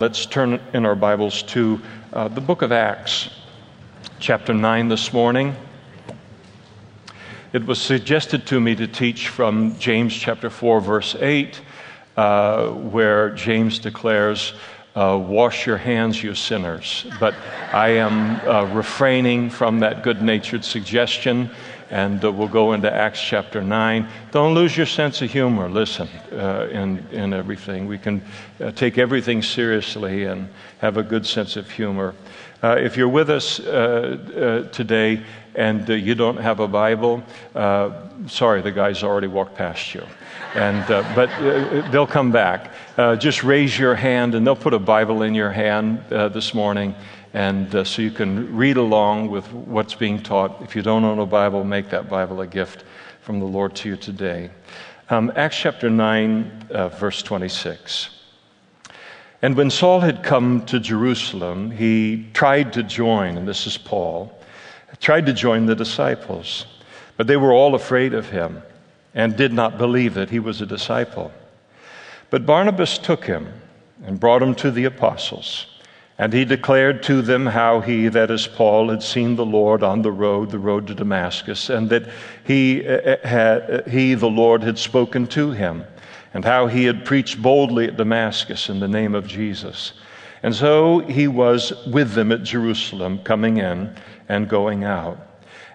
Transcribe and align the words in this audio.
Let's 0.00 0.26
turn 0.26 0.60
in 0.72 0.86
our 0.86 0.96
Bibles 0.96 1.44
to 1.44 1.80
uh, 2.12 2.26
the 2.26 2.40
book 2.40 2.62
of 2.62 2.72
Acts, 2.72 3.30
chapter 4.18 4.52
9 4.52 4.88
this 4.88 5.12
morning. 5.12 5.54
It 7.52 7.64
was 7.64 7.80
suggested 7.80 8.44
to 8.48 8.60
me 8.60 8.74
to 8.74 8.88
teach 8.88 9.28
from 9.28 9.78
James 9.78 10.12
chapter 10.12 10.50
4, 10.50 10.80
verse 10.80 11.14
8, 11.14 11.60
uh, 12.16 12.70
where 12.70 13.30
James 13.36 13.78
declares, 13.78 14.54
uh, 14.96 15.16
Wash 15.16 15.64
your 15.64 15.76
hands, 15.76 16.20
you 16.24 16.34
sinners. 16.34 17.06
But 17.20 17.36
I 17.72 17.90
am 17.90 18.40
uh, 18.48 18.64
refraining 18.74 19.48
from 19.48 19.78
that 19.78 20.02
good 20.02 20.22
natured 20.22 20.64
suggestion, 20.64 21.48
and 21.90 22.24
uh, 22.24 22.32
we'll 22.32 22.48
go 22.48 22.72
into 22.72 22.92
Acts 22.92 23.20
chapter 23.20 23.62
9. 23.62 24.08
Don't 24.30 24.54
lose 24.54 24.76
your 24.76 24.86
sense 24.86 25.22
of 25.22 25.30
humor. 25.30 25.68
Listen, 25.68 26.08
uh, 26.32 26.68
in, 26.70 26.98
in 27.10 27.32
everything. 27.32 27.86
We 27.86 27.98
can 27.98 28.22
uh, 28.60 28.70
take 28.72 28.98
everything 28.98 29.42
seriously 29.42 30.24
and 30.24 30.48
have 30.78 30.96
a 30.96 31.02
good 31.02 31.26
sense 31.26 31.56
of 31.56 31.70
humor. 31.70 32.14
Uh, 32.62 32.76
if 32.78 32.96
you're 32.96 33.08
with 33.08 33.28
us 33.28 33.60
uh, 33.60 34.64
uh, 34.66 34.72
today 34.72 35.22
and 35.54 35.86
you 35.88 36.14
don't 36.14 36.38
have 36.38 36.60
a 36.60 36.66
Bible, 36.66 37.22
sorry, 38.26 38.62
the 38.62 38.72
guys 38.72 39.02
already 39.02 39.26
walked 39.26 39.54
past 39.54 39.94
you. 39.94 40.02
And, 40.54 40.86
but 41.14 41.28
they'll 41.92 42.06
come 42.06 42.32
back. 42.32 42.72
just 43.18 43.44
raise 43.44 43.78
your 43.78 43.94
hand 43.94 44.34
and 44.34 44.46
they'll 44.46 44.56
put 44.56 44.72
a 44.72 44.78
Bible 44.78 45.22
in 45.22 45.34
your 45.34 45.50
hand 45.50 46.02
this 46.08 46.54
morning. 46.54 46.94
And 47.34 47.86
so 47.86 48.00
you 48.00 48.12
can 48.12 48.56
read 48.56 48.76
along 48.76 49.28
with 49.28 49.52
what's 49.52 49.94
being 49.94 50.22
taught. 50.22 50.62
If 50.62 50.76
you 50.76 50.82
don't 50.82 51.04
own 51.04 51.18
a 51.18 51.26
Bible, 51.26 51.64
make 51.64 51.90
that 51.90 52.08
Bible 52.08 52.40
a 52.40 52.46
gift 52.46 52.84
from 53.20 53.40
the 53.40 53.44
Lord 53.44 53.74
to 53.76 53.88
you 53.88 53.96
today. 53.96 54.50
Um, 55.10 55.32
Acts 55.34 55.58
chapter 55.58 55.90
9, 55.90 56.68
verse 56.98 57.22
26. 57.22 58.10
And 59.42 59.56
when 59.56 59.68
Saul 59.68 60.00
had 60.00 60.22
come 60.22 60.64
to 60.66 60.78
Jerusalem, 60.78 61.72
he 61.72 62.28
tried 62.32 62.72
to 62.74 62.82
join, 62.82 63.36
and 63.36 63.46
this 63.46 63.66
is 63.66 63.76
Paul, 63.76 64.40
tried 65.00 65.26
to 65.26 65.32
join 65.32 65.66
the 65.66 65.74
disciples, 65.74 66.66
but 67.16 67.26
they 67.26 67.36
were 67.36 67.52
all 67.52 67.74
afraid 67.74 68.14
of 68.14 68.30
him 68.30 68.62
and 69.12 69.36
did 69.36 69.52
not 69.52 69.76
believe 69.76 70.14
that 70.14 70.30
he 70.30 70.38
was 70.38 70.62
a 70.62 70.66
disciple. 70.66 71.32
But 72.30 72.46
Barnabas 72.46 72.96
took 72.96 73.24
him 73.24 73.52
and 74.04 74.18
brought 74.18 74.42
him 74.42 74.54
to 74.54 74.70
the 74.70 74.84
apostles. 74.84 75.66
And 76.16 76.32
he 76.32 76.44
declared 76.44 77.02
to 77.04 77.22
them 77.22 77.46
how 77.46 77.80
he, 77.80 78.08
that 78.08 78.30
is 78.30 78.46
Paul, 78.46 78.90
had 78.90 79.02
seen 79.02 79.34
the 79.34 79.44
Lord 79.44 79.82
on 79.82 80.02
the 80.02 80.12
road, 80.12 80.50
the 80.50 80.58
road 80.60 80.86
to 80.86 80.94
Damascus, 80.94 81.70
and 81.70 81.90
that 81.90 82.08
he, 82.44 82.86
uh, 82.86 83.16
had, 83.24 83.88
he 83.88 84.14
the 84.14 84.28
Lord, 84.28 84.62
had 84.62 84.78
spoken 84.78 85.26
to 85.28 85.50
him 85.50 85.84
and 86.32 86.44
how 86.44 86.66
he 86.66 86.84
had 86.84 87.04
preached 87.04 87.40
boldly 87.40 87.86
at 87.86 87.96
Damascus 87.96 88.68
in 88.68 88.80
the 88.80 88.88
name 88.88 89.14
of 89.14 89.26
Jesus. 89.26 89.92
And 90.42 90.54
so 90.54 90.98
he 90.98 91.26
was 91.26 91.72
with 91.86 92.12
them 92.12 92.30
at 92.30 92.42
Jerusalem, 92.42 93.20
coming 93.20 93.56
in 93.56 93.94
and 94.28 94.48
going 94.48 94.84
out. 94.84 95.18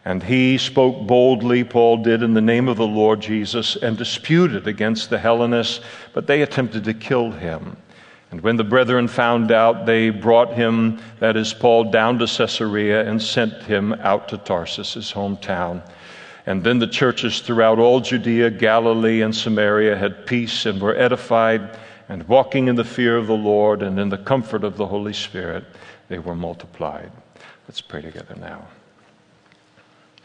And 0.05 0.21
he 0.23 0.57
spoke 0.57 1.07
boldly, 1.07 1.63
Paul 1.63 2.03
did, 2.03 2.23
in 2.23 2.33
the 2.33 2.41
name 2.41 2.67
of 2.67 2.77
the 2.77 2.87
Lord 2.87 3.21
Jesus, 3.21 3.75
and 3.77 3.97
disputed 3.97 4.67
against 4.67 5.09
the 5.09 5.19
Hellenists, 5.19 5.81
but 6.14 6.27
they 6.27 6.41
attempted 6.41 6.83
to 6.85 6.93
kill 6.93 7.31
him. 7.31 7.77
And 8.31 8.41
when 8.41 8.57
the 8.57 8.63
brethren 8.63 9.07
found 9.07 9.51
out, 9.51 9.85
they 9.85 10.11
brought 10.11 10.53
him, 10.53 10.99
that 11.19 11.35
is 11.35 11.53
Paul, 11.53 11.85
down 11.85 12.19
to 12.19 12.27
Caesarea 12.27 13.07
and 13.09 13.21
sent 13.21 13.63
him 13.63 13.93
out 13.93 14.29
to 14.29 14.37
Tarsus, 14.37 14.93
his 14.93 15.11
hometown. 15.11 15.81
And 16.45 16.63
then 16.63 16.79
the 16.79 16.87
churches 16.87 17.41
throughout 17.41 17.79
all 17.79 17.99
Judea, 17.99 18.51
Galilee, 18.51 19.21
and 19.21 19.35
Samaria 19.35 19.95
had 19.95 20.27
peace 20.27 20.65
and 20.65 20.79
were 20.79 20.95
edified, 20.95 21.77
and 22.07 22.27
walking 22.27 22.67
in 22.67 22.75
the 22.75 22.83
fear 22.83 23.17
of 23.17 23.27
the 23.27 23.37
Lord 23.37 23.83
and 23.83 23.99
in 23.99 24.09
the 24.09 24.17
comfort 24.17 24.63
of 24.63 24.77
the 24.77 24.85
Holy 24.85 25.13
Spirit, 25.13 25.63
they 26.07 26.17
were 26.17 26.35
multiplied. 26.35 27.11
Let's 27.67 27.81
pray 27.81 28.01
together 28.01 28.35
now. 28.35 28.67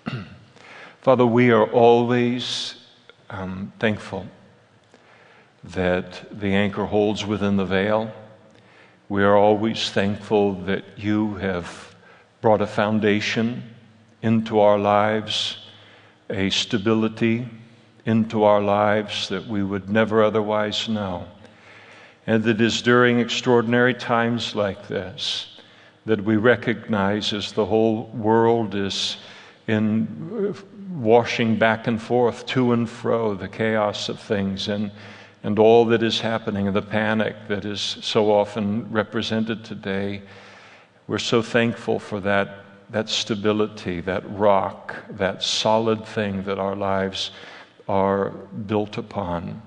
Father, 1.03 1.27
we 1.27 1.51
are 1.51 1.67
always 1.67 2.77
um, 3.29 3.73
thankful 3.79 4.27
that 5.65 6.25
the 6.31 6.55
anchor 6.55 6.85
holds 6.85 7.25
within 7.25 7.57
the 7.57 7.65
veil. 7.65 8.13
We 9.09 9.23
are 9.23 9.37
always 9.37 9.91
thankful 9.91 10.55
that 10.63 10.85
you 10.97 11.35
have 11.37 11.95
brought 12.41 12.61
a 12.61 12.67
foundation 12.67 13.63
into 14.23 14.61
our 14.61 14.79
lives 14.79 15.59
a 16.31 16.51
stability 16.51 17.49
into 18.07 18.45
our 18.45 18.61
lives 18.61 19.29
that 19.29 19.47
we 19.47 19.63
would 19.63 19.89
never 19.89 20.23
otherwise 20.23 20.89
know. 20.89 21.27
And 22.27 22.47
it 22.47 22.61
is 22.61 22.83
during 22.83 23.21
extraordinary 23.21 23.95
times 23.95 24.55
like 24.55 24.89
this 24.89 25.51
that 26.07 26.23
we 26.23 26.37
recognize 26.37 27.33
as 27.33 27.53
the 27.53 27.65
whole 27.65 28.07
world 28.09 28.75
is 28.75 29.17
in 29.67 30.55
washing 30.91 31.59
back 31.59 31.87
and 31.87 32.01
forth, 32.01 32.45
to 32.45 32.73
and 32.73 32.89
fro, 32.89 33.35
the 33.35 33.49
chaos 33.49 34.11
of 34.11 34.21
things 34.21 34.69
and, 34.69 34.91
and 35.45 35.59
all 35.59 35.85
that 35.85 36.03
is 36.03 36.21
happening 36.21 36.67
and 36.67 36.75
the 36.75 36.83
panic 36.83 37.37
that 37.47 37.65
is 37.65 37.81
so 37.81 38.33
often 38.33 38.91
represented 38.91 39.65
today. 39.65 40.23
We're 41.07 41.19
so 41.19 41.43
thankful 41.43 42.01
for 42.01 42.19
that 42.21 42.65
that 42.91 43.09
stability, 43.09 44.01
that 44.03 44.23
rock, 44.31 44.95
that 45.11 45.43
solid 45.43 46.07
thing 46.07 46.45
that 46.45 46.59
our 46.59 46.77
lives 46.77 47.31
are 47.89 48.31
built 48.31 48.99
upon. 48.99 49.61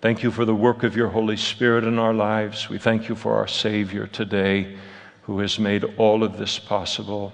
Thank 0.00 0.22
you 0.22 0.30
for 0.30 0.44
the 0.44 0.54
work 0.54 0.82
of 0.82 0.96
your 0.96 1.08
Holy 1.08 1.36
Spirit 1.36 1.84
in 1.84 1.98
our 1.98 2.12
lives. 2.12 2.68
We 2.68 2.78
thank 2.78 3.08
you 3.08 3.14
for 3.14 3.36
our 3.36 3.46
Savior 3.46 4.06
today 4.06 4.76
who 5.22 5.38
has 5.38 5.58
made 5.58 5.84
all 5.96 6.22
of 6.22 6.36
this 6.36 6.58
possible. 6.58 7.32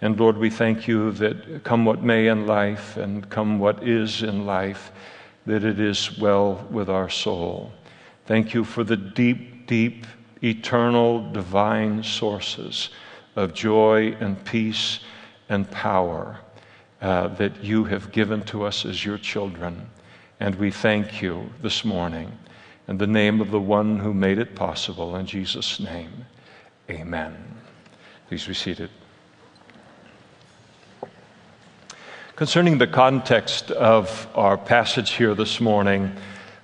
And 0.00 0.18
Lord, 0.18 0.36
we 0.36 0.50
thank 0.50 0.86
you 0.86 1.10
that 1.12 1.64
come 1.64 1.84
what 1.84 2.02
may 2.02 2.28
in 2.28 2.46
life 2.46 2.96
and 2.96 3.28
come 3.30 3.58
what 3.58 3.82
is 3.82 4.22
in 4.22 4.46
life, 4.46 4.92
that 5.46 5.64
it 5.64 5.78
is 5.78 6.18
well 6.18 6.66
with 6.70 6.88
our 6.88 7.08
soul. 7.08 7.72
Thank 8.26 8.54
you 8.54 8.64
for 8.64 8.84
the 8.84 8.96
deep, 8.96 9.66
deep, 9.66 10.06
eternal, 10.42 11.30
divine 11.32 12.02
sources 12.02 12.90
of 13.36 13.52
joy 13.52 14.16
and 14.20 14.42
peace 14.44 15.00
and 15.48 15.70
power 15.70 16.38
uh, 17.02 17.28
that 17.28 17.62
you 17.62 17.84
have 17.84 18.12
given 18.12 18.42
to 18.44 18.64
us 18.64 18.84
as 18.86 19.04
your 19.04 19.18
children. 19.18 19.90
And 20.40 20.54
we 20.56 20.70
thank 20.70 21.20
you 21.20 21.50
this 21.62 21.84
morning 21.84 22.32
in 22.88 22.98
the 22.98 23.06
name 23.06 23.40
of 23.40 23.50
the 23.50 23.60
one 23.60 23.98
who 23.98 24.14
made 24.14 24.38
it 24.38 24.54
possible. 24.54 25.16
In 25.16 25.26
Jesus' 25.26 25.80
name, 25.80 26.26
amen. 26.90 27.36
Please 28.28 28.46
be 28.46 28.54
seated. 28.54 28.90
Concerning 32.36 32.78
the 32.78 32.86
context 32.88 33.70
of 33.70 34.26
our 34.34 34.58
passage 34.58 35.12
here 35.12 35.36
this 35.36 35.60
morning, 35.60 36.12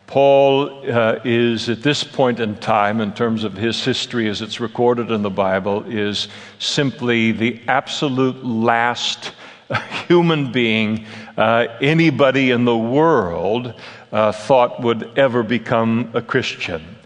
Paul 0.09 0.83
uh, 0.91 1.21
is 1.25 1.69
at 1.69 1.85
this 1.85 2.03
point 2.03 2.41
in 2.41 2.57
time, 2.57 3.01
in 3.01 3.13
terms 3.13 3.45
of 3.45 3.53
his 3.53 3.85
history 3.85 4.29
as 4.29 4.43
it's 4.43 4.59
recorded 4.59 5.13
in 5.13 5.23
the 5.23 5.31
Bible, 5.31 5.85
is 5.87 6.27
simply 6.59 7.31
the 7.31 7.61
absolute 7.69 8.45
last 8.45 9.31
human 10.09 10.51
being 10.51 11.07
uh, 11.37 11.69
anybody 11.81 12.51
in 12.51 12.65
the 12.65 12.77
world 12.77 13.73
uh, 14.11 14.33
thought 14.33 14.83
would 14.83 15.17
ever 15.17 15.45
become 15.45 16.11
a 16.15 16.21
Christian. 16.21 16.97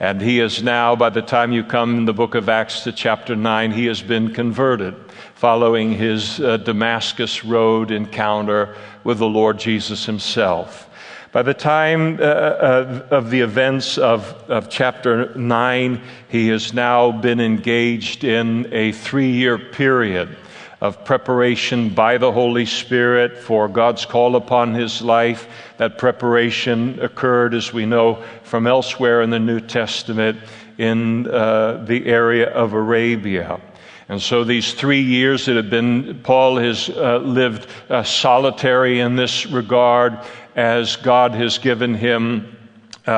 And 0.00 0.22
he 0.22 0.40
is 0.40 0.62
now, 0.62 0.96
by 0.96 1.10
the 1.10 1.20
time 1.20 1.52
you 1.52 1.62
come 1.62 1.98
in 1.98 2.04
the 2.06 2.14
book 2.14 2.34
of 2.34 2.48
Acts 2.48 2.84
to 2.84 2.92
chapter 2.92 3.36
9, 3.36 3.70
he 3.70 3.84
has 3.84 4.00
been 4.00 4.32
converted 4.32 4.94
following 5.44 5.92
his 5.92 6.40
uh, 6.40 6.56
Damascus 6.56 7.44
Road 7.44 7.90
encounter 7.90 8.74
with 9.04 9.18
the 9.18 9.28
Lord 9.28 9.58
Jesus 9.58 10.06
himself. 10.06 10.88
By 11.32 11.42
the 11.42 11.52
time 11.52 12.18
uh, 12.18 12.22
uh, 12.22 13.06
of 13.10 13.28
the 13.28 13.42
events 13.42 13.98
of, 13.98 14.22
of 14.48 14.70
chapter 14.70 15.34
9, 15.34 16.00
he 16.30 16.48
has 16.48 16.72
now 16.72 17.12
been 17.12 17.40
engaged 17.40 18.24
in 18.24 18.72
a 18.72 18.92
three 18.92 19.32
year 19.32 19.58
period 19.58 20.34
of 20.80 21.04
preparation 21.04 21.90
by 21.90 22.16
the 22.16 22.32
Holy 22.32 22.64
Spirit 22.64 23.36
for 23.36 23.68
God's 23.68 24.06
call 24.06 24.36
upon 24.36 24.72
his 24.72 25.02
life. 25.02 25.46
That 25.76 25.98
preparation 25.98 26.98
occurred, 27.00 27.52
as 27.52 27.70
we 27.70 27.84
know 27.84 28.24
from 28.44 28.66
elsewhere 28.66 29.20
in 29.20 29.28
the 29.28 29.40
New 29.40 29.60
Testament, 29.60 30.38
in 30.78 31.28
uh, 31.28 31.84
the 31.84 32.06
area 32.06 32.48
of 32.48 32.72
Arabia. 32.72 33.60
And 34.08 34.20
so, 34.20 34.44
these 34.44 34.74
three 34.74 35.00
years 35.00 35.46
that 35.46 35.56
have 35.56 35.70
been, 35.70 36.20
Paul 36.22 36.58
has 36.58 36.90
uh, 36.90 37.18
lived 37.18 37.66
uh, 37.88 38.02
solitary 38.02 39.00
in 39.00 39.16
this 39.16 39.46
regard 39.46 40.18
as 40.54 40.96
God 40.96 41.32
has 41.32 41.56
given 41.56 41.94
him 41.94 42.54
uh, 43.06 43.10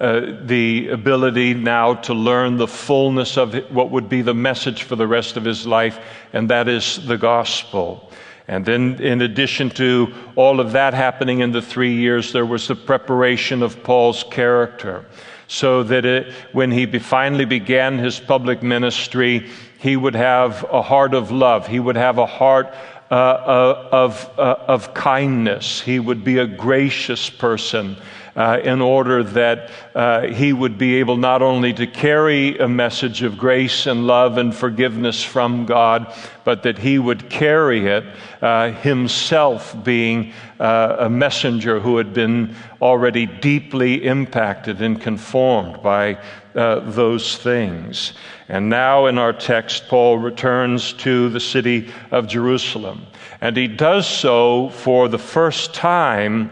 uh, 0.00 0.36
the 0.42 0.88
ability 0.90 1.54
now 1.54 1.94
to 1.94 2.14
learn 2.14 2.56
the 2.56 2.68
fullness 2.68 3.36
of 3.36 3.54
what 3.70 3.90
would 3.90 4.08
be 4.08 4.22
the 4.22 4.34
message 4.34 4.84
for 4.84 4.96
the 4.96 5.06
rest 5.06 5.36
of 5.36 5.44
his 5.44 5.66
life, 5.66 5.98
and 6.32 6.50
that 6.50 6.68
is 6.68 7.04
the 7.06 7.16
gospel. 7.16 8.10
And 8.46 8.64
then, 8.64 9.00
in 9.00 9.22
addition 9.22 9.70
to 9.70 10.12
all 10.36 10.60
of 10.60 10.72
that 10.72 10.94
happening 10.94 11.40
in 11.40 11.50
the 11.50 11.62
three 11.62 11.94
years, 11.94 12.32
there 12.32 12.44
was 12.44 12.68
the 12.68 12.76
preparation 12.76 13.62
of 13.62 13.82
Paul's 13.82 14.24
character. 14.30 15.04
So 15.46 15.82
that 15.84 16.04
it, 16.04 16.32
when 16.52 16.70
he 16.70 16.86
finally 16.98 17.44
began 17.44 17.98
his 17.98 18.20
public 18.20 18.62
ministry, 18.62 19.50
he 19.84 19.98
would 19.98 20.14
have 20.16 20.64
a 20.72 20.80
heart 20.80 21.12
of 21.12 21.30
love. 21.30 21.66
He 21.66 21.78
would 21.78 21.96
have 21.96 22.16
a 22.16 22.24
heart 22.24 22.72
uh, 23.10 23.14
uh, 23.14 23.88
of, 23.92 24.30
uh, 24.38 24.56
of 24.66 24.94
kindness. 24.94 25.82
He 25.82 25.98
would 25.98 26.24
be 26.24 26.38
a 26.38 26.46
gracious 26.46 27.28
person 27.28 27.98
uh, 28.34 28.60
in 28.64 28.80
order 28.80 29.22
that 29.22 29.70
uh, 29.94 30.22
he 30.28 30.54
would 30.54 30.78
be 30.78 30.94
able 30.94 31.18
not 31.18 31.42
only 31.42 31.74
to 31.74 31.86
carry 31.86 32.56
a 32.56 32.66
message 32.66 33.22
of 33.22 33.36
grace 33.36 33.86
and 33.86 34.06
love 34.06 34.38
and 34.38 34.54
forgiveness 34.54 35.22
from 35.22 35.66
God, 35.66 36.10
but 36.44 36.62
that 36.62 36.78
he 36.78 36.98
would 36.98 37.28
carry 37.28 37.86
it 37.86 38.04
uh, 38.40 38.72
himself, 38.72 39.76
being 39.84 40.32
uh, 40.58 40.96
a 41.00 41.10
messenger 41.10 41.78
who 41.78 41.98
had 41.98 42.14
been 42.14 42.56
already 42.80 43.26
deeply 43.26 44.02
impacted 44.02 44.80
and 44.80 44.98
conformed 44.98 45.82
by 45.82 46.18
uh, 46.54 46.80
those 46.90 47.36
things. 47.36 48.12
And 48.48 48.68
now 48.68 49.06
in 49.06 49.18
our 49.18 49.32
text, 49.32 49.88
Paul 49.88 50.18
returns 50.18 50.92
to 50.94 51.28
the 51.30 51.40
city 51.40 51.90
of 52.10 52.28
Jerusalem. 52.28 53.06
And 53.40 53.56
he 53.56 53.68
does 53.68 54.06
so 54.06 54.68
for 54.70 55.08
the 55.08 55.18
first 55.18 55.74
time 55.74 56.50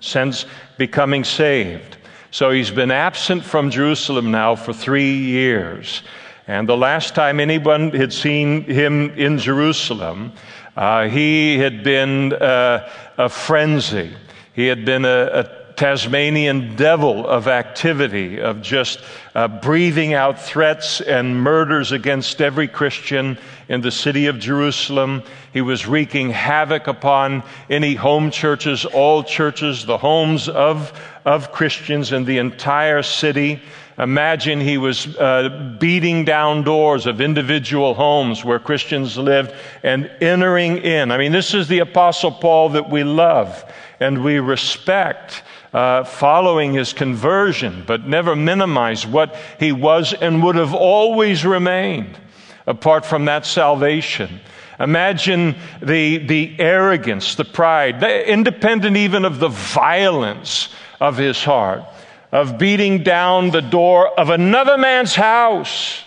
since 0.00 0.46
becoming 0.78 1.24
saved. 1.24 1.96
So 2.30 2.50
he's 2.50 2.70
been 2.70 2.90
absent 2.90 3.44
from 3.44 3.70
Jerusalem 3.70 4.30
now 4.30 4.56
for 4.56 4.72
three 4.72 5.16
years. 5.16 6.02
And 6.46 6.68
the 6.68 6.76
last 6.76 7.14
time 7.14 7.40
anyone 7.40 7.90
had 7.92 8.12
seen 8.12 8.62
him 8.64 9.10
in 9.16 9.38
Jerusalem, 9.38 10.32
uh, 10.76 11.08
he 11.08 11.58
had 11.58 11.82
been 11.82 12.34
uh, 12.34 12.88
a 13.16 13.28
frenzy. 13.28 14.12
He 14.52 14.66
had 14.66 14.84
been 14.84 15.04
a, 15.04 15.30
a 15.32 15.55
Tasmanian 15.76 16.74
devil 16.74 17.26
of 17.26 17.48
activity, 17.48 18.40
of 18.40 18.62
just 18.62 19.00
uh, 19.34 19.46
breathing 19.46 20.14
out 20.14 20.40
threats 20.40 21.02
and 21.02 21.38
murders 21.38 21.92
against 21.92 22.40
every 22.40 22.66
Christian 22.66 23.36
in 23.68 23.82
the 23.82 23.90
city 23.90 24.26
of 24.26 24.38
Jerusalem. 24.38 25.22
He 25.52 25.60
was 25.60 25.86
wreaking 25.86 26.30
havoc 26.30 26.86
upon 26.86 27.42
any 27.68 27.94
home 27.94 28.30
churches, 28.30 28.86
all 28.86 29.22
churches, 29.22 29.84
the 29.84 29.98
homes 29.98 30.48
of, 30.48 30.98
of 31.26 31.52
Christians 31.52 32.10
in 32.10 32.24
the 32.24 32.38
entire 32.38 33.02
city. 33.02 33.60
Imagine 33.98 34.60
he 34.60 34.78
was 34.78 35.14
uh, 35.16 35.76
beating 35.78 36.24
down 36.24 36.64
doors 36.64 37.06
of 37.06 37.20
individual 37.20 37.92
homes 37.92 38.44
where 38.44 38.58
Christians 38.58 39.18
lived 39.18 39.54
and 39.82 40.10
entering 40.22 40.78
in. 40.78 41.10
I 41.10 41.18
mean, 41.18 41.32
this 41.32 41.52
is 41.52 41.68
the 41.68 41.80
Apostle 41.80 42.32
Paul 42.32 42.70
that 42.70 42.88
we 42.88 43.04
love 43.04 43.62
and 44.00 44.22
we 44.22 44.38
respect 44.38 45.42
uh, 45.76 46.04
following 46.04 46.72
his 46.72 46.94
conversion, 46.94 47.84
but 47.86 48.08
never 48.08 48.34
minimize 48.34 49.06
what 49.06 49.36
he 49.60 49.72
was 49.72 50.14
and 50.14 50.42
would 50.42 50.56
have 50.56 50.72
always 50.72 51.44
remained 51.44 52.18
apart 52.66 53.04
from 53.04 53.26
that 53.26 53.44
salvation. 53.44 54.40
Imagine 54.80 55.54
the, 55.82 56.16
the 56.16 56.56
arrogance, 56.58 57.34
the 57.34 57.44
pride, 57.44 58.02
independent 58.02 58.96
even 58.96 59.26
of 59.26 59.38
the 59.38 59.50
violence 59.50 60.70
of 60.98 61.18
his 61.18 61.44
heart, 61.44 61.84
of 62.32 62.56
beating 62.56 63.02
down 63.02 63.50
the 63.50 63.60
door 63.60 64.18
of 64.18 64.30
another 64.30 64.78
man's 64.78 65.14
house 65.14 66.05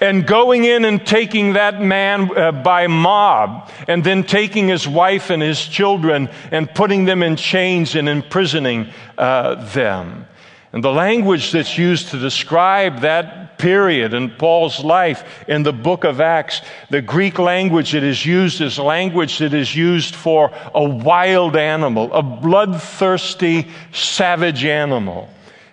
and 0.00 0.26
going 0.26 0.64
in 0.64 0.84
and 0.84 1.06
taking 1.06 1.54
that 1.54 1.80
man 1.80 2.36
uh, 2.36 2.52
by 2.52 2.86
mob, 2.86 3.70
and 3.88 4.04
then 4.04 4.24
taking 4.24 4.68
his 4.68 4.86
wife 4.86 5.30
and 5.30 5.42
his 5.42 5.64
children 5.64 6.28
and 6.50 6.72
putting 6.74 7.04
them 7.04 7.22
in 7.22 7.36
chains 7.36 7.94
and 7.94 8.08
imprisoning 8.08 8.88
uh, 9.18 9.54
them. 9.72 10.26
And 10.72 10.84
the 10.84 10.92
language 10.92 11.52
that's 11.52 11.78
used 11.78 12.08
to 12.08 12.18
describe 12.18 13.00
that 13.00 13.58
period 13.58 14.12
in 14.12 14.30
Paul's 14.30 14.84
life 14.84 15.44
in 15.48 15.62
the 15.62 15.72
book 15.72 16.04
of 16.04 16.20
Acts, 16.20 16.60
the 16.90 17.00
Greek 17.00 17.38
language 17.38 17.92
that 17.92 18.02
is 18.02 18.26
used 18.26 18.60
is 18.60 18.78
language 18.78 19.38
that 19.38 19.54
is 19.54 19.74
used 19.74 20.14
for 20.14 20.50
a 20.74 20.84
wild 20.84 21.56
animal, 21.56 22.12
a 22.12 22.22
bloodthirsty, 22.22 23.68
savage 23.92 24.64
animal. 24.66 25.30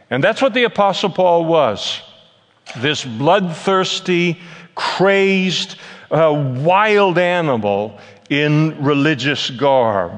And 0.09 0.23
that's 0.23 0.41
what 0.41 0.53
the 0.53 0.63
Apostle 0.63 1.09
Paul 1.09 1.45
was 1.45 2.01
this 2.77 3.03
bloodthirsty, 3.05 4.39
crazed, 4.75 5.77
uh, 6.11 6.33
wild 6.59 7.17
animal 7.17 7.99
in 8.29 8.83
religious 8.83 9.49
garb. 9.49 10.11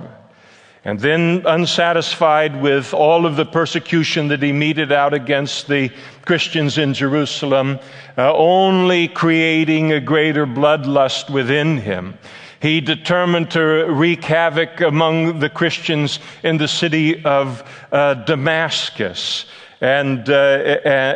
And 0.83 0.99
then, 0.99 1.41
unsatisfied 1.47 2.61
with 2.61 2.93
all 2.93 3.25
of 3.25 3.37
the 3.37 3.45
persecution 3.45 4.27
that 4.27 4.43
he 4.43 4.51
meted 4.51 4.91
out 4.91 5.15
against 5.15 5.67
the 5.67 5.89
Christians 6.25 6.77
in 6.77 6.93
Jerusalem, 6.93 7.79
uh, 8.17 8.31
only 8.35 9.07
creating 9.07 9.91
a 9.91 9.99
greater 9.99 10.45
bloodlust 10.45 11.31
within 11.31 11.77
him, 11.77 12.19
he 12.61 12.81
determined 12.81 13.51
to 13.51 13.85
wreak 13.89 14.23
havoc 14.23 14.79
among 14.81 15.39
the 15.39 15.49
Christians 15.49 16.19
in 16.43 16.57
the 16.57 16.67
city 16.67 17.23
of 17.25 17.63
uh, 17.91 18.13
Damascus 18.13 19.45
and, 19.81 20.29
uh, 20.29 20.33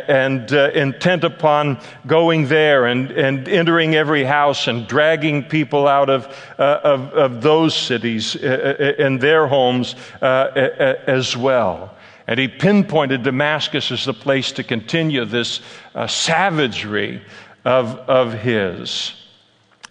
and 0.08 0.52
uh, 0.52 0.70
intent 0.74 1.24
upon 1.24 1.80
going 2.06 2.46
there 2.48 2.86
and, 2.86 3.10
and 3.10 3.48
entering 3.48 3.94
every 3.94 4.24
house 4.24 4.68
and 4.68 4.86
dragging 4.86 5.42
people 5.44 5.88
out 5.88 6.10
of, 6.10 6.26
uh, 6.58 6.80
of, 6.84 7.00
of, 7.12 7.42
those 7.42 7.74
cities 7.74 8.36
uh, 8.36 8.76
uh, 8.78 9.02
and 9.02 9.20
their 9.20 9.46
homes 9.46 9.94
uh, 10.20 10.96
as 11.06 11.36
well. 11.36 11.94
And 12.26 12.38
he 12.38 12.48
pinpointed 12.48 13.22
Damascus 13.22 13.90
as 13.90 14.04
the 14.04 14.14
place 14.14 14.52
to 14.52 14.62
continue 14.62 15.24
this 15.24 15.60
savagery 16.06 17.22
of, 17.64 17.96
of 17.98 18.34
his. 18.34 19.14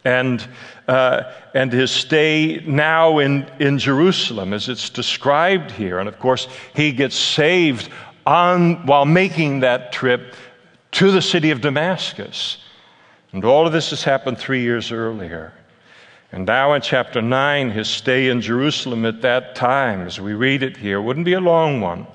And, 0.05 0.47
and 0.87 1.73
his 1.73 1.91
stay 1.91 2.63
now 2.65 3.19
in, 3.19 3.45
in 3.59 3.77
Jerusalem, 3.77 4.53
as 4.53 4.69
it's 4.69 4.89
described 4.89 5.71
here. 5.71 5.99
And 5.99 6.07
of 6.07 6.17
course, 6.17 6.47
he 6.73 6.93
gets 6.93 7.17
saved 7.17 7.89
on, 8.29 8.85
while 8.85 9.05
making 9.05 9.61
that 9.61 9.91
trip 9.91 10.35
to 10.91 11.09
the 11.09 11.21
city 11.21 11.49
of 11.49 11.61
Damascus. 11.61 12.57
And 13.31 13.43
all 13.43 13.65
of 13.65 13.73
this 13.73 13.89
has 13.89 14.03
happened 14.03 14.37
three 14.37 14.61
years 14.61 14.91
earlier. 14.91 15.51
And 16.31 16.45
now 16.45 16.73
in 16.73 16.81
chapter 16.83 17.23
9, 17.23 17.71
his 17.71 17.89
stay 17.89 18.29
in 18.29 18.39
Jerusalem 18.39 19.03
at 19.05 19.23
that 19.23 19.55
time, 19.55 20.01
as 20.01 20.21
we 20.21 20.33
read 20.33 20.61
it 20.61 20.77
here, 20.77 21.01
wouldn't 21.01 21.25
be 21.25 21.33
a 21.33 21.39
long 21.39 21.81
one. 21.81 22.05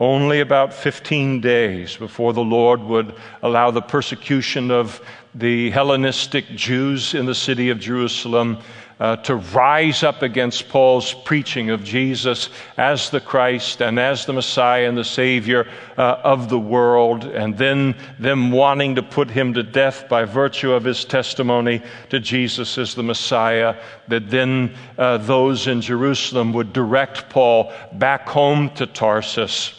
Only 0.00 0.40
about 0.40 0.74
15 0.74 1.40
days 1.40 1.96
before 1.96 2.32
the 2.32 2.42
Lord 2.42 2.80
would 2.80 3.14
allow 3.40 3.70
the 3.70 3.82
persecution 3.82 4.72
of 4.72 5.00
the 5.32 5.70
Hellenistic 5.70 6.48
Jews 6.56 7.14
in 7.14 7.24
the 7.24 7.36
city 7.36 7.70
of 7.70 7.78
Jerusalem 7.78 8.58
uh, 9.02 9.16
to 9.16 9.34
rise 9.34 10.04
up 10.04 10.22
against 10.22 10.68
Paul's 10.68 11.12
preaching 11.12 11.70
of 11.70 11.82
Jesus 11.82 12.50
as 12.76 13.10
the 13.10 13.20
Christ 13.20 13.82
and 13.82 13.98
as 13.98 14.26
the 14.26 14.32
Messiah 14.32 14.88
and 14.88 14.96
the 14.96 15.02
Savior 15.02 15.68
uh, 15.98 16.20
of 16.22 16.48
the 16.48 16.58
world, 16.58 17.24
and 17.24 17.58
then 17.58 17.96
them 18.20 18.52
wanting 18.52 18.94
to 18.94 19.02
put 19.02 19.28
him 19.28 19.54
to 19.54 19.64
death 19.64 20.08
by 20.08 20.24
virtue 20.24 20.70
of 20.70 20.84
his 20.84 21.04
testimony 21.04 21.82
to 22.10 22.20
Jesus 22.20 22.78
as 22.78 22.94
the 22.94 23.02
Messiah, 23.02 23.74
that 24.06 24.30
then 24.30 24.72
uh, 24.96 25.18
those 25.18 25.66
in 25.66 25.80
Jerusalem 25.80 26.52
would 26.52 26.72
direct 26.72 27.28
Paul 27.28 27.72
back 27.94 28.28
home 28.28 28.70
to 28.76 28.86
Tarsus, 28.86 29.74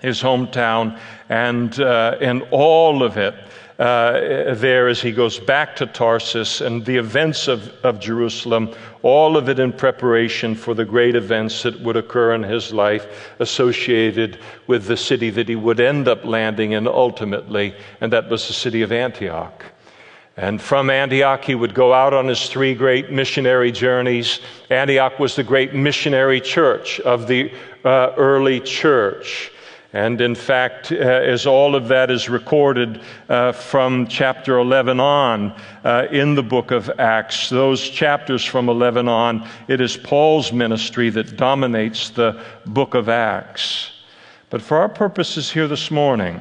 his 0.00 0.22
hometown, 0.22 0.98
and, 1.28 1.78
uh, 1.78 2.16
and 2.18 2.42
all 2.50 3.02
of 3.02 3.18
it 3.18 3.34
uh, 3.78 4.54
there 4.54 4.88
as 4.88 5.00
he 5.00 5.10
goes 5.10 5.40
back 5.40 5.74
to 5.76 5.86
Tarsus 5.86 6.60
and 6.60 6.84
the 6.84 6.96
events 6.96 7.48
of, 7.48 7.68
of 7.84 7.98
Jerusalem, 7.98 8.72
all 9.02 9.36
of 9.36 9.48
it 9.48 9.58
in 9.58 9.72
preparation 9.72 10.54
for 10.54 10.74
the 10.74 10.84
great 10.84 11.16
events 11.16 11.62
that 11.64 11.80
would 11.80 11.96
occur 11.96 12.34
in 12.34 12.42
his 12.42 12.72
life 12.72 13.06
associated 13.40 14.38
with 14.68 14.86
the 14.86 14.96
city 14.96 15.30
that 15.30 15.48
he 15.48 15.56
would 15.56 15.80
end 15.80 16.06
up 16.06 16.24
landing 16.24 16.72
in 16.72 16.86
ultimately, 16.86 17.74
and 18.00 18.12
that 18.12 18.28
was 18.28 18.46
the 18.46 18.54
city 18.54 18.82
of 18.82 18.92
Antioch. 18.92 19.64
And 20.36 20.60
from 20.60 20.90
Antioch, 20.90 21.44
he 21.44 21.54
would 21.54 21.74
go 21.74 21.92
out 21.92 22.12
on 22.12 22.26
his 22.26 22.48
three 22.48 22.74
great 22.74 23.10
missionary 23.10 23.70
journeys. 23.70 24.40
Antioch 24.68 25.18
was 25.20 25.36
the 25.36 25.44
great 25.44 25.74
missionary 25.74 26.40
church 26.40 26.98
of 27.00 27.28
the 27.28 27.52
uh, 27.84 28.12
early 28.16 28.60
church. 28.60 29.52
And 29.94 30.20
in 30.20 30.34
fact, 30.34 30.90
uh, 30.90 30.96
as 30.96 31.46
all 31.46 31.76
of 31.76 31.86
that 31.86 32.10
is 32.10 32.28
recorded 32.28 33.00
uh, 33.28 33.52
from 33.52 34.08
chapter 34.08 34.58
11 34.58 34.98
on 34.98 35.54
uh, 35.84 36.08
in 36.10 36.34
the 36.34 36.42
book 36.42 36.72
of 36.72 36.90
Acts, 36.98 37.48
those 37.48 37.88
chapters 37.88 38.44
from 38.44 38.68
11 38.68 39.06
on, 39.06 39.48
it 39.68 39.80
is 39.80 39.96
Paul's 39.96 40.52
ministry 40.52 41.10
that 41.10 41.36
dominates 41.36 42.10
the 42.10 42.42
book 42.66 42.94
of 42.94 43.08
Acts. 43.08 43.92
But 44.50 44.62
for 44.62 44.78
our 44.78 44.88
purposes 44.88 45.52
here 45.52 45.68
this 45.68 45.92
morning, 45.92 46.40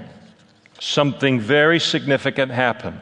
something 0.80 1.40
very 1.40 1.80
significant 1.80 2.52
happened 2.52 3.02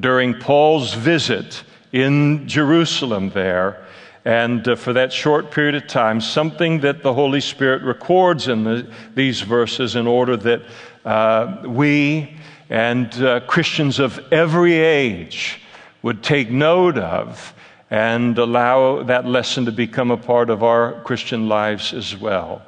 during 0.00 0.32
Paul's 0.32 0.94
visit 0.94 1.64
in 1.92 2.48
Jerusalem 2.48 3.28
there 3.28 3.86
and 4.24 4.66
uh, 4.68 4.76
for 4.76 4.92
that 4.92 5.12
short 5.12 5.50
period 5.50 5.74
of 5.74 5.86
time, 5.86 6.20
something 6.20 6.80
that 6.80 7.02
the 7.02 7.12
Holy 7.12 7.40
Spirit 7.40 7.82
records 7.82 8.48
in 8.48 8.64
the, 8.64 8.86
these 9.14 9.40
verses 9.40 9.96
in 9.96 10.06
order 10.06 10.36
that 10.36 10.62
uh, 11.04 11.62
we 11.66 12.36
and 12.70 13.12
uh, 13.22 13.40
Christians 13.40 13.98
of 13.98 14.18
every 14.32 14.74
age 14.74 15.60
would 16.02 16.22
take 16.22 16.50
note 16.50 16.96
of 16.96 17.52
and 17.90 18.38
allow 18.38 19.02
that 19.02 19.26
lesson 19.26 19.66
to 19.66 19.72
become 19.72 20.10
a 20.10 20.16
part 20.16 20.48
of 20.48 20.62
our 20.62 21.02
Christian 21.02 21.48
lives 21.48 21.92
as 21.92 22.16
well. 22.16 22.62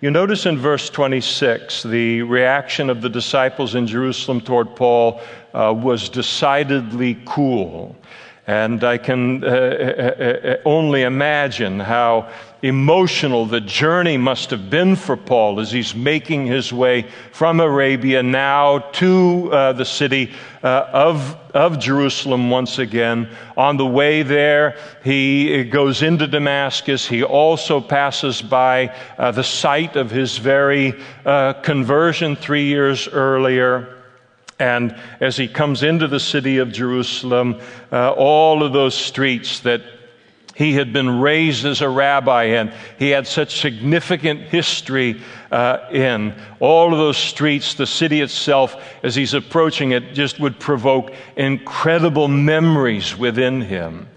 You 0.00 0.10
notice 0.10 0.46
in 0.46 0.56
verse 0.56 0.88
26, 0.88 1.82
the 1.82 2.22
reaction 2.22 2.88
of 2.88 3.02
the 3.02 3.08
disciples 3.08 3.74
in 3.74 3.86
Jerusalem 3.86 4.40
toward 4.40 4.74
Paul 4.74 5.20
uh, 5.52 5.74
was 5.76 6.08
decidedly 6.08 7.20
cool. 7.24 7.94
And 8.46 8.82
I 8.82 8.98
can 8.98 9.44
uh, 9.44 9.46
uh, 9.46 9.50
uh, 9.50 10.48
uh, 10.48 10.56
only 10.64 11.02
imagine 11.02 11.78
how 11.78 12.28
emotional 12.60 13.46
the 13.46 13.60
journey 13.60 14.16
must 14.16 14.50
have 14.50 14.68
been 14.68 14.96
for 14.96 15.16
Paul 15.16 15.60
as 15.60 15.70
he's 15.70 15.94
making 15.94 16.46
his 16.46 16.72
way 16.72 17.06
from 17.30 17.60
Arabia 17.60 18.20
now 18.20 18.78
to 18.78 19.48
uh, 19.52 19.72
the 19.74 19.84
city 19.84 20.32
uh, 20.64 20.88
of, 20.92 21.36
of 21.54 21.78
Jerusalem 21.78 22.50
once 22.50 22.80
again. 22.80 23.28
On 23.56 23.76
the 23.76 23.86
way 23.86 24.24
there, 24.24 24.76
he 25.04 25.62
goes 25.62 26.02
into 26.02 26.26
Damascus. 26.26 27.06
He 27.06 27.22
also 27.22 27.80
passes 27.80 28.42
by 28.42 28.92
the 29.18 29.42
site 29.42 29.94
of 29.94 30.10
his 30.10 30.38
very 30.38 30.94
conversion 31.62 32.34
three 32.34 32.66
years 32.66 33.06
earlier. 33.06 34.01
And 34.62 34.94
as 35.18 35.36
he 35.36 35.48
comes 35.48 35.82
into 35.82 36.06
the 36.06 36.20
city 36.20 36.58
of 36.58 36.70
Jerusalem, 36.70 37.60
uh, 37.90 38.12
all 38.12 38.62
of 38.62 38.72
those 38.72 38.94
streets 38.94 39.58
that 39.60 39.82
he 40.54 40.74
had 40.74 40.92
been 40.92 41.18
raised 41.18 41.66
as 41.66 41.80
a 41.80 41.88
rabbi 41.88 42.44
in, 42.44 42.72
he 42.96 43.10
had 43.10 43.26
such 43.26 43.60
significant 43.60 44.42
history 44.42 45.20
uh, 45.50 45.78
in. 45.90 46.32
All 46.60 46.92
of 46.92 46.98
those 47.00 47.16
streets, 47.16 47.74
the 47.74 47.88
city 47.88 48.20
itself, 48.20 48.76
as 49.02 49.16
he's 49.16 49.34
approaching 49.34 49.90
it, 49.90 50.14
just 50.14 50.38
would 50.38 50.60
provoke 50.60 51.12
incredible 51.34 52.28
memories 52.28 53.16
within 53.18 53.62
him. 53.62 54.08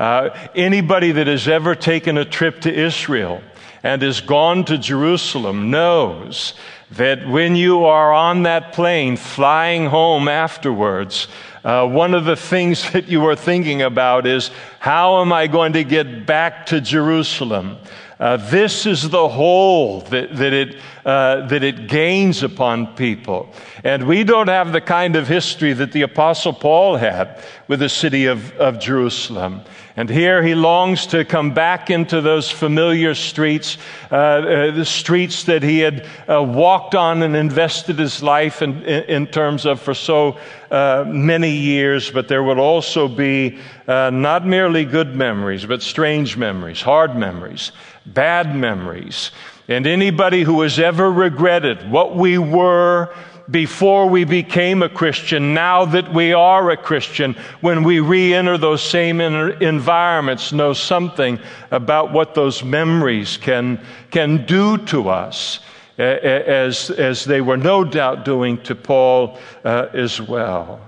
Uh, 0.00 0.30
anybody 0.56 1.12
that 1.12 1.28
has 1.28 1.46
ever 1.46 1.76
taken 1.76 2.18
a 2.18 2.24
trip 2.24 2.62
to 2.62 2.74
Israel 2.74 3.40
and 3.82 4.02
has 4.02 4.20
gone 4.20 4.64
to 4.64 4.78
Jerusalem 4.78 5.70
knows 5.70 6.54
that 6.92 7.26
when 7.26 7.56
you 7.56 7.84
are 7.84 8.12
on 8.12 8.42
that 8.42 8.72
plane 8.72 9.16
flying 9.16 9.86
home 9.86 10.28
afterwards, 10.28 11.28
uh, 11.64 11.86
one 11.86 12.14
of 12.14 12.24
the 12.24 12.36
things 12.36 12.90
that 12.92 13.08
you 13.08 13.24
are 13.26 13.36
thinking 13.36 13.82
about 13.82 14.26
is 14.26 14.50
how 14.78 15.20
am 15.20 15.32
I 15.32 15.46
going 15.46 15.72
to 15.74 15.84
get 15.84 16.26
back 16.26 16.66
to 16.66 16.80
Jerusalem? 16.80 17.78
Uh, 18.18 18.36
this 18.36 18.86
is 18.86 19.10
the 19.10 19.28
hold 19.28 20.06
that, 20.06 20.36
that, 20.36 20.52
it, 20.52 20.76
uh, 21.04 21.46
that 21.46 21.62
it 21.62 21.88
gains 21.88 22.42
upon 22.42 22.86
people. 22.94 23.52
And 23.84 24.06
we 24.06 24.24
don't 24.24 24.48
have 24.48 24.72
the 24.72 24.80
kind 24.80 25.16
of 25.16 25.26
history 25.26 25.72
that 25.72 25.92
the 25.92 26.02
Apostle 26.02 26.52
Paul 26.52 26.96
had 26.96 27.42
with 27.68 27.80
the 27.80 27.88
city 27.88 28.26
of, 28.26 28.52
of 28.52 28.78
Jerusalem. 28.78 29.62
And 29.94 30.08
here 30.08 30.42
he 30.42 30.54
longs 30.54 31.06
to 31.08 31.24
come 31.24 31.52
back 31.52 31.90
into 31.90 32.22
those 32.22 32.50
familiar 32.50 33.14
streets, 33.14 33.76
uh, 34.10 34.14
uh, 34.14 34.70
the 34.70 34.86
streets 34.86 35.44
that 35.44 35.62
he 35.62 35.80
had 35.80 36.08
uh, 36.28 36.42
walked 36.42 36.94
on 36.94 37.22
and 37.22 37.36
invested 37.36 37.98
his 37.98 38.22
life 38.22 38.62
in, 38.62 38.82
in 38.84 39.26
terms 39.26 39.66
of 39.66 39.80
for 39.80 39.92
so 39.92 40.38
uh, 40.70 41.04
many 41.06 41.50
years. 41.50 42.10
But 42.10 42.28
there 42.28 42.42
will 42.42 42.60
also 42.60 43.06
be 43.06 43.58
uh, 43.86 44.08
not 44.10 44.46
merely 44.46 44.86
good 44.86 45.14
memories, 45.14 45.66
but 45.66 45.82
strange 45.82 46.38
memories, 46.38 46.80
hard 46.80 47.14
memories, 47.14 47.72
bad 48.06 48.56
memories. 48.56 49.30
And 49.68 49.86
anybody 49.86 50.42
who 50.42 50.62
has 50.62 50.78
ever 50.78 51.10
regretted 51.10 51.90
what 51.90 52.16
we 52.16 52.38
were, 52.38 53.14
before 53.50 54.08
we 54.08 54.24
became 54.24 54.82
a 54.82 54.88
Christian, 54.88 55.54
now 55.54 55.84
that 55.84 56.12
we 56.12 56.32
are 56.32 56.70
a 56.70 56.76
Christian, 56.76 57.34
when 57.60 57.82
we 57.84 58.00
re 58.00 58.34
enter 58.34 58.56
those 58.56 58.82
same 58.82 59.20
environments, 59.20 60.52
know 60.52 60.72
something 60.72 61.38
about 61.70 62.12
what 62.12 62.34
those 62.34 62.64
memories 62.64 63.36
can, 63.36 63.80
can 64.10 64.46
do 64.46 64.78
to 64.78 65.08
us, 65.08 65.60
as, 65.98 66.90
as 66.90 67.24
they 67.24 67.40
were 67.40 67.56
no 67.56 67.84
doubt 67.84 68.24
doing 68.24 68.60
to 68.62 68.74
Paul 68.74 69.38
uh, 69.64 69.88
as 69.92 70.20
well. 70.20 70.80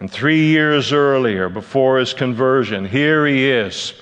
And 0.00 0.10
three 0.10 0.46
years 0.46 0.92
earlier, 0.92 1.48
before 1.48 1.98
his 1.98 2.12
conversion, 2.12 2.84
here 2.84 3.26
he 3.26 3.50
is 3.50 3.94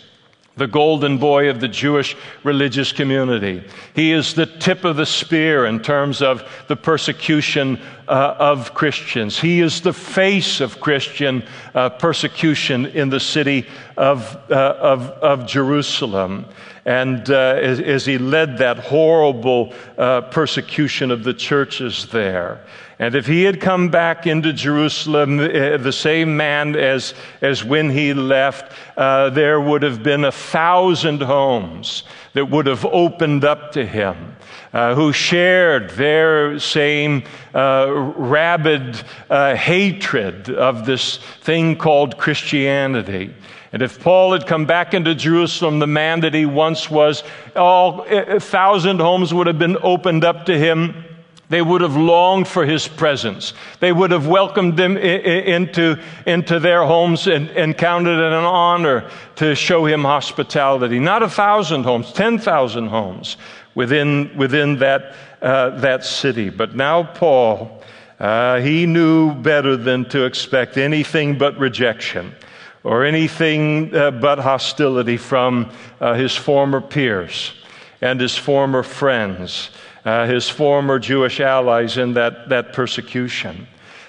the 0.57 0.67
golden 0.67 1.17
boy 1.19 1.49
of 1.49 1.61
the 1.61 1.69
Jewish 1.69 2.15
religious 2.45 2.93
community. 2.93 3.65
He 3.95 4.13
is 4.13 4.35
the 4.35 4.47
tip 4.47 4.85
of 4.85 4.97
the 4.97 5.07
spear 5.07 5.65
in 5.65 5.81
terms 5.81 6.21
of 6.21 6.43
the 6.69 6.77
persecution 6.77 7.81
uh, 8.07 8.37
of 8.39 8.75
Christians. 8.75 9.39
He 9.39 9.61
is 9.61 9.81
the 9.81 9.95
face 9.95 10.61
of 10.61 10.81
Christian 10.81 11.45
uh, 11.75 11.91
persecution 11.91 12.87
in 12.87 13.09
the 13.09 13.21
city 13.21 13.67
of, 13.97 14.37
uh, 14.51 14.55
of, 14.55 15.01
of, 15.23 15.47
Jerusalem. 15.47 16.45
And 16.85 17.31
uh, 17.31 17.59
as, 17.61 17.81
as, 17.81 18.05
he 18.05 18.19
led 18.19 18.59
that 18.59 18.79
horrible 18.79 19.73
uh, 19.97 20.23
persecution 20.23 21.11
of 21.11 21.25
the 21.25 21.33
churches 21.33 22.07
there. 22.07 22.67
And 23.03 23.17
if 23.17 23.27
he 23.27 23.43
had 23.43 23.61
come 23.61 23.89
back 23.89 24.29
into 24.29 24.53
Jerusalem 24.53 25.41
uh, 25.41 25.77
the 25.77 25.93
same 25.93 26.37
man 26.37 26.77
as, 26.77 27.15
as 27.41 27.65
when 27.65 27.91
he 27.91 28.15
left, 28.15 28.73
uh, 28.97 29.29
there 29.31 29.61
would 29.61 29.83
have 29.83 30.05
been 30.05 30.25
a 30.25 30.31
thousand 30.31 31.21
homes 31.21 32.05
that 32.35 32.49
would 32.49 32.69
have 32.69 32.85
opened 32.85 33.45
up 33.45 33.73
to 33.73 33.85
him, 33.85 34.37
uh, 34.73 34.95
who 34.95 35.13
shared 35.13 35.91
their 35.91 36.61
same 36.61 37.25
uh, 37.53 37.89
rabid 37.91 39.03
uh, 39.29 39.57
hatred 39.57 40.51
of 40.51 40.87
this 40.87 41.17
thing 41.41 41.75
called 41.75 42.19
Christianity. 42.19 43.35
And 43.73 43.83
if 43.83 44.01
Paul 44.01 44.33
had 44.33 44.47
come 44.47 44.65
back 44.65 44.95
into 44.95 45.13
Jerusalem, 45.17 45.81
the 45.81 45.89
man 45.89 46.21
that 46.21 46.35
he 46.35 46.47
once 46.47 46.89
was, 46.89 47.25
all 47.57 48.03
a 48.09 48.39
thousand 48.39 49.01
homes 49.01 49.35
would 49.35 49.49
have 49.49 49.59
been 49.59 49.79
opened 49.83 50.25
up 50.25 50.47
to 50.47 50.57
him 50.57 51.05
they 51.53 51.61
would 51.61 51.83
have 51.83 51.99
longed 51.99 52.49
for 52.49 52.65
his 52.65 52.89
presence. 52.89 53.53
They 53.79 53.93
would 53.93 54.11
have 54.11 54.27
welcomed 54.27 54.81
him 54.81 54.97
into, 54.97 56.01
into 56.25 56.59
their 56.59 56.83
homes 56.87 57.27
and, 57.27 57.51
and 57.51 57.77
counted 57.77 58.19
it 58.19 58.33
an 58.33 58.45
honor 58.45 59.11
to 59.37 59.55
show 59.55 59.85
him 59.85 60.01
hospitality. 60.01 60.99
Not 60.99 61.23
a 61.23 61.29
thousand 61.29 61.83
homes, 61.83 62.11
10,000 62.15 62.87
homes 62.87 63.37
within, 63.75 64.35
within 64.35 64.79
that, 64.79 65.15
uh, 65.43 65.79
that 65.81 66.07
city. 66.07 66.49
But 66.49 66.75
now, 66.75 67.03
Paul, 67.03 67.83
uh, 68.19 68.63
he 68.63 68.87
knew 68.87 69.35
better 69.35 69.77
than 69.77 70.07
to 70.07 70.25
expect 70.25 70.79
anything 70.79 71.37
but 71.37 71.59
rejection 71.59 72.35
or 72.83 73.05
anything 73.05 73.95
uh, 73.95 74.11
but 74.11 74.39
hostility 74.39 75.19
from 75.19 75.71
uh, 76.01 76.15
his 76.15 76.35
former 76.35 76.81
peers 76.81 77.53
and 78.01 78.19
his 78.19 78.39
former 78.39 78.83
friends 78.83 79.69
uh, 80.05 80.27
his 80.27 80.49
former 80.49 80.99
Jewish 80.99 81.41
allies 81.41 81.97
in 81.97 82.15
that, 82.15 82.49
that 82.49 82.73
persecution. 82.73 83.67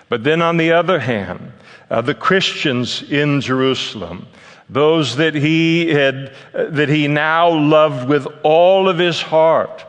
But 0.10 0.24
then, 0.24 0.42
on 0.42 0.58
the 0.58 0.72
other 0.72 1.00
hand, 1.00 1.54
uh, 1.90 2.02
the 2.02 2.16
Christians 2.16 3.04
in 3.04 3.42
Jerusalem, 3.42 4.28
those 4.70 5.18
that 5.18 5.36
he, 5.36 5.90
had, 5.90 6.34
uh, 6.54 6.66
that 6.70 6.90
he 6.90 7.08
now 7.08 7.50
loved 7.50 8.08
with 8.08 8.28
all 8.44 8.90
of 8.90 8.98
his 8.98 9.22
heart, 9.22 9.86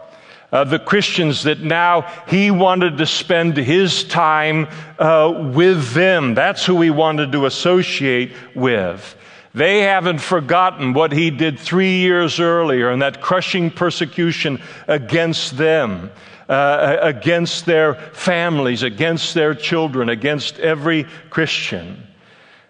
uh, 0.53 0.63
the 0.63 0.79
Christians 0.79 1.43
that 1.43 1.61
now 1.61 2.03
he 2.29 2.51
wanted 2.51 2.99
to 2.99 3.07
spend 3.07 3.57
his 3.57 4.05
time 4.05 4.69
uh, 4.99 5.51
with 5.53 5.93
them. 5.95 6.35
That's 6.35 6.65
who 6.65 6.81
he 6.81 6.91
wanted 6.91 7.33
to 7.33 7.47
associate 7.47 8.33
with. 8.55 9.17
They 9.55 9.83
haven't 9.83 10.19
forgotten 10.19 10.95
what 10.95 11.13
he 11.13 11.31
did 11.31 11.61
three 11.61 11.99
years 11.99 12.41
earlier 12.41 12.91
and 12.91 13.01
that 13.03 13.21
crushing 13.21 13.71
persecution 13.71 14.61
against 14.89 15.57
them, 15.57 16.11
uh, 16.49 16.97
against 17.01 17.65
their 17.65 17.95
families, 17.95 18.83
against 18.83 19.35
their 19.35 19.55
children, 19.55 20.09
against 20.09 20.59
every 20.59 21.05
Christian. 21.31 22.05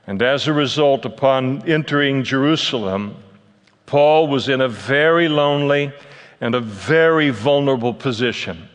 And 0.06 0.20
as 0.20 0.46
a 0.46 0.52
result, 0.52 1.06
upon 1.06 1.66
entering 1.66 2.22
Jerusalem, 2.22 3.16
Paul 3.86 4.28
was 4.28 4.50
in 4.50 4.60
a 4.60 4.68
very 4.68 5.28
lonely 5.28 5.90
and 6.42 6.54
a 6.54 6.60
very 6.60 7.30
vulnerable 7.30 7.94
position 7.94 8.68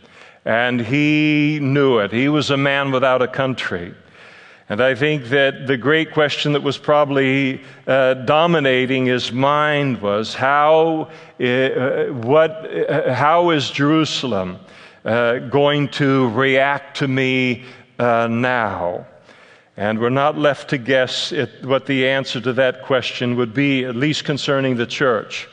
And 0.45 0.81
he 0.81 1.59
knew 1.61 1.99
it. 1.99 2.11
He 2.11 2.29
was 2.29 2.49
a 2.49 2.57
man 2.57 2.91
without 2.91 3.21
a 3.21 3.27
country. 3.27 3.93
And 4.69 4.81
I 4.81 4.93
think 4.93 5.25
that 5.25 5.65
the 5.65 5.77
great 5.77 6.13
question 6.13 6.53
that 6.53 6.61
was 6.61 6.77
probably 6.77 7.63
uh, 7.87 8.13
dominating 8.13 9.07
his 9.07 9.31
mind 9.31 9.99
was 9.99 10.35
how, 10.35 11.09
uh, 11.39 12.05
what, 12.13 12.51
uh, 12.51 13.11
how 13.11 13.49
is 13.49 13.71
Jerusalem 13.71 14.59
uh, 15.03 15.39
going 15.39 15.87
to 15.89 16.29
react 16.29 16.97
to 16.97 17.07
me 17.07 17.63
uh, 17.97 18.27
now? 18.27 19.07
And 19.75 19.97
we're 19.97 20.09
not 20.09 20.37
left 20.37 20.69
to 20.69 20.77
guess 20.77 21.33
what 21.63 21.87
the 21.87 22.07
answer 22.07 22.39
to 22.39 22.53
that 22.53 22.83
question 22.83 23.37
would 23.37 23.55
be, 23.55 23.85
at 23.85 23.95
least 23.95 24.23
concerning 24.23 24.75
the 24.75 24.85
church 24.85 25.47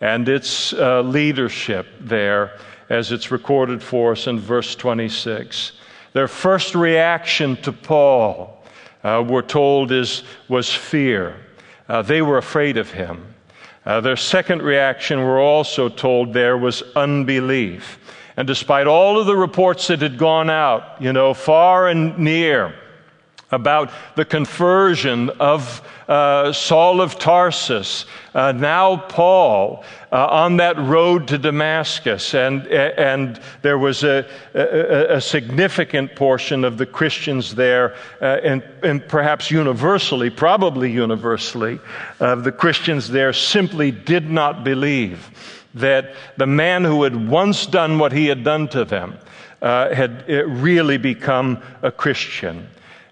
and 0.00 0.28
its 0.28 0.72
uh, 0.72 1.02
leadership 1.02 1.86
there, 2.00 2.58
as 2.88 3.12
it's 3.12 3.30
recorded 3.30 3.80
for 3.80 4.12
us 4.12 4.26
in 4.26 4.40
verse 4.40 4.74
26. 4.74 5.72
Their 6.14 6.26
first 6.26 6.74
reaction 6.74 7.56
to 7.58 7.72
Paul 7.72 8.55
uh, 9.06 9.22
we're 9.22 9.40
told 9.40 9.92
is, 9.92 10.24
was 10.48 10.74
fear. 10.74 11.36
Uh, 11.88 12.02
they 12.02 12.22
were 12.22 12.38
afraid 12.38 12.76
of 12.76 12.90
him. 12.90 13.24
Uh, 13.84 14.00
their 14.00 14.16
second 14.16 14.62
reaction, 14.62 15.20
we're 15.20 15.40
also 15.40 15.88
told 15.88 16.32
there, 16.32 16.58
was 16.58 16.82
unbelief. 16.96 18.00
And 18.36 18.48
despite 18.48 18.88
all 18.88 19.16
of 19.20 19.26
the 19.26 19.36
reports 19.36 19.86
that 19.86 20.02
had 20.02 20.18
gone 20.18 20.50
out, 20.50 21.00
you 21.00 21.12
know, 21.12 21.34
far 21.34 21.86
and 21.86 22.18
near, 22.18 22.74
about 23.50 23.90
the 24.16 24.24
conversion 24.24 25.30
of 25.30 25.80
uh, 26.08 26.52
Saul 26.52 27.00
of 27.00 27.18
Tarsus, 27.18 28.06
uh, 28.34 28.52
now 28.52 28.96
Paul, 28.96 29.84
uh, 30.12 30.26
on 30.26 30.56
that 30.58 30.78
road 30.78 31.28
to 31.28 31.38
Damascus. 31.38 32.34
And, 32.34 32.66
and 32.66 33.40
there 33.62 33.78
was 33.78 34.04
a, 34.04 34.26
a, 34.54 35.16
a 35.16 35.20
significant 35.20 36.14
portion 36.16 36.64
of 36.64 36.78
the 36.78 36.86
Christians 36.86 37.54
there, 37.54 37.94
uh, 38.20 38.38
and, 38.42 38.62
and, 38.82 39.06
perhaps 39.08 39.50
universally, 39.50 40.30
probably 40.30 40.90
universally, 40.90 41.78
of 42.20 42.44
the 42.44 42.52
Christians 42.52 43.08
there 43.08 43.32
simply 43.32 43.90
did 43.90 44.28
not 44.30 44.64
believe 44.64 45.30
that 45.74 46.14
the 46.36 46.46
man 46.46 46.84
who 46.84 47.02
had 47.02 47.28
once 47.28 47.66
done 47.66 47.98
what 47.98 48.12
he 48.12 48.26
had 48.26 48.42
done 48.42 48.66
to 48.68 48.84
them 48.84 49.18
uh, 49.60 49.94
had 49.94 50.28
really 50.28 50.96
become 50.96 51.62
a 51.82 51.90
Christian. 51.90 52.66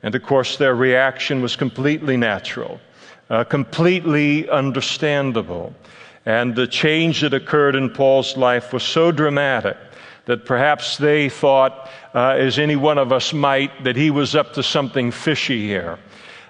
And 0.05 0.15
of 0.15 0.23
course, 0.23 0.59
their 0.59 0.75
reaction 0.75 1.41
was 1.41 1.57
completely 1.57 2.19
natural, 2.19 2.79
uh, 3.31 3.45
completely 3.45 4.47
understandable. 4.51 5.75
And 6.27 6.55
the 6.55 6.67
change 6.67 7.23
that 7.23 7.33
occurred 7.33 7.75
in 7.75 7.89
Paul's 7.89 8.37
life 8.37 8.75
was 8.75 8.83
so 8.83 9.11
dramatic 9.11 9.79
that 10.27 10.45
perhaps 10.45 10.99
they 10.99 11.31
thought, 11.31 11.89
uh, 12.15 12.35
as 12.37 12.59
any 12.59 12.77
one 12.77 12.99
of 12.99 13.13
us 13.13 13.33
might, 13.33 13.85
that 13.85 13.97
he 13.97 14.11
was 14.11 14.35
up 14.35 14.53
to 14.53 14.63
something 14.63 15.11
fishy 15.11 15.67
here, 15.67 15.99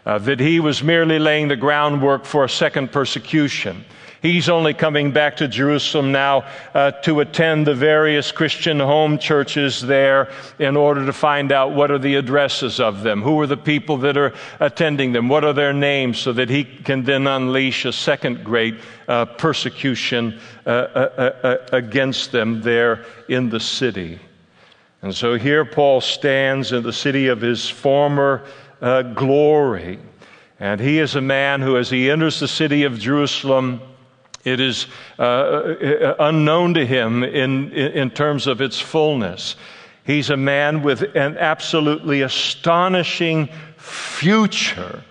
uh, 0.07 0.19
that 0.19 0.41
he 0.41 0.61
was 0.61 0.83
merely 0.83 1.19
laying 1.19 1.49
the 1.49 1.57
groundwork 1.57 2.25
for 2.25 2.45
a 2.45 2.49
second 2.49 2.93
persecution. 2.93 3.85
He's 4.25 4.49
only 4.49 4.73
coming 4.73 5.13
back 5.13 5.37
to 5.37 5.49
Jerusalem 5.49 6.11
now 6.11 6.47
uh, 6.73 6.93
to 7.03 7.21
attend 7.21 7.67
the 7.67 7.75
various 7.75 8.33
Christian 8.33 8.81
home 8.81 9.19
churches 9.19 9.83
there 9.83 10.31
in 10.59 10.79
order 10.79 11.05
to 11.05 11.13
find 11.13 11.53
out 11.53 11.73
what 11.73 11.91
are 11.91 11.99
the 11.99 12.15
addresses 12.15 12.81
of 12.81 13.03
them, 13.03 13.21
who 13.21 13.39
are 13.43 13.47
the 13.47 13.59
people 13.59 13.99
that 13.99 14.17
are 14.17 14.33
attending 14.61 15.13
them, 15.13 15.29
what 15.29 15.45
are 15.45 15.53
their 15.53 15.75
names, 15.75 16.19
so 16.19 16.33
that 16.33 16.49
he 16.49 16.65
can 16.65 17.05
then 17.05 17.27
unleash 17.27 17.85
a 17.85 17.93
second 17.93 18.43
great 18.43 18.77
uh, 19.09 19.27
persecution 19.27 20.41
uh, 20.65 20.71
uh, 20.71 21.33
uh 21.43 21.57
against 21.73 22.33
them 22.33 22.63
there 22.63 23.05
in 23.29 23.51
the 23.51 23.61
city. 23.61 24.19
And 25.03 25.15
so 25.15 25.35
here 25.35 25.67
Paul 25.67 26.01
stands 26.01 26.73
in 26.73 26.83
the 26.83 26.95
city 26.95 27.27
of 27.27 27.43
his 27.43 27.69
former 27.69 28.43
uh, 28.81 29.03
glory. 29.03 29.99
And 30.61 30.81
he 30.81 30.99
is 30.99 31.15
a 31.15 31.21
man 31.21 31.61
who, 31.61 31.77
as 31.77 31.91
he 31.91 32.11
enters 32.11 32.41
the 32.41 32.49
city 32.49 32.85
of 32.85 32.99
Jerusalem, 32.99 33.81
it 34.45 34.61
is 34.61 34.87
uh, 35.19 35.23
uh, 35.23 36.15
unknown 36.19 36.75
to 36.75 36.87
him 36.87 37.25
in, 37.25 37.73
in 37.73 38.11
terms 38.11 38.47
of 38.47 38.61
its 38.61 38.79
fullness. 38.79 39.57
He's 40.05 40.31
a 40.31 40.37
man 40.37 40.83
with 40.83 41.03
an 41.17 41.39
absolutely 41.39 42.21
astonishing 42.21 43.49
future 43.79 45.03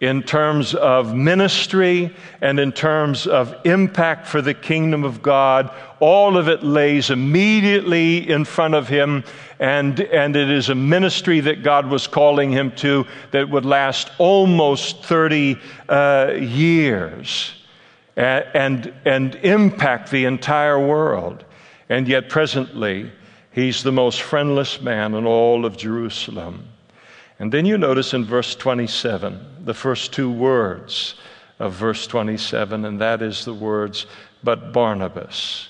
in 0.00 0.22
terms 0.22 0.74
of 0.74 1.14
ministry 1.14 2.14
and 2.42 2.60
in 2.60 2.72
terms 2.72 3.26
of 3.26 3.54
impact 3.64 4.26
for 4.26 4.42
the 4.42 4.52
kingdom 4.52 5.02
of 5.02 5.22
God. 5.22 5.70
All 5.98 6.36
of 6.36 6.48
it 6.48 6.62
lays 6.62 7.08
immediately 7.08 8.28
in 8.28 8.44
front 8.44 8.74
of 8.74 8.86
him, 8.86 9.24
and, 9.64 9.98
and 9.98 10.36
it 10.36 10.50
is 10.50 10.68
a 10.68 10.74
ministry 10.74 11.40
that 11.40 11.62
God 11.62 11.86
was 11.86 12.06
calling 12.06 12.52
him 12.52 12.70
to 12.72 13.06
that 13.30 13.48
would 13.48 13.64
last 13.64 14.10
almost 14.18 15.02
30 15.02 15.58
uh, 15.88 16.34
years 16.38 17.54
and, 18.14 18.92
and 19.06 19.34
impact 19.36 20.10
the 20.10 20.26
entire 20.26 20.78
world. 20.78 21.46
And 21.88 22.06
yet, 22.06 22.28
presently, 22.28 23.10
he's 23.52 23.82
the 23.82 23.90
most 23.90 24.20
friendless 24.20 24.82
man 24.82 25.14
in 25.14 25.24
all 25.24 25.64
of 25.64 25.78
Jerusalem. 25.78 26.68
And 27.38 27.50
then 27.50 27.64
you 27.64 27.78
notice 27.78 28.12
in 28.12 28.26
verse 28.26 28.54
27, 28.54 29.64
the 29.64 29.72
first 29.72 30.12
two 30.12 30.30
words 30.30 31.14
of 31.58 31.72
verse 31.72 32.06
27, 32.06 32.84
and 32.84 33.00
that 33.00 33.22
is 33.22 33.46
the 33.46 33.54
words, 33.54 34.04
but 34.42 34.74
Barnabas. 34.74 35.68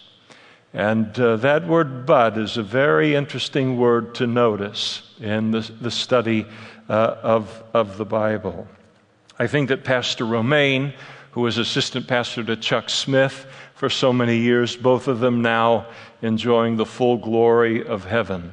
And 0.75 1.19
uh, 1.19 1.37
that 1.37 1.67
word 1.67 2.05
but 2.05 2.37
is 2.37 2.59
a 2.59 2.63
very 2.63 3.15
interesting 3.15 3.79
word 3.79 4.15
to 4.17 4.27
notice 4.27 5.03
in 5.21 5.53
the, 5.53 5.61
the 5.81 5.91
study 5.91 6.47
uh, 6.89 7.17
of, 7.23 7.63
of 7.73 7.97
the 7.97 8.05
Bible. 8.05 8.69
I 9.39 9.47
think 9.47 9.71
that 9.71 9.85
Pastor 9.85 10.27
Romaine 10.27 10.93
who 11.35 11.41
was 11.41 11.59
assistant 11.59 12.07
pastor 12.07 12.45
to 12.45 12.55
Chuck 12.55 12.89
Smith 12.89 13.47
for 13.75 13.91
so 13.91 14.13
many 14.13 14.37
years, 14.37 14.77
both 14.77 15.09
of 15.09 15.19
them 15.19 15.43
now 15.43 15.89
enjoying 16.23 16.77
the 16.77 16.87
full 16.87 17.17
glory 17.17 17.85
of 17.85 18.05
heaven. 18.05 18.53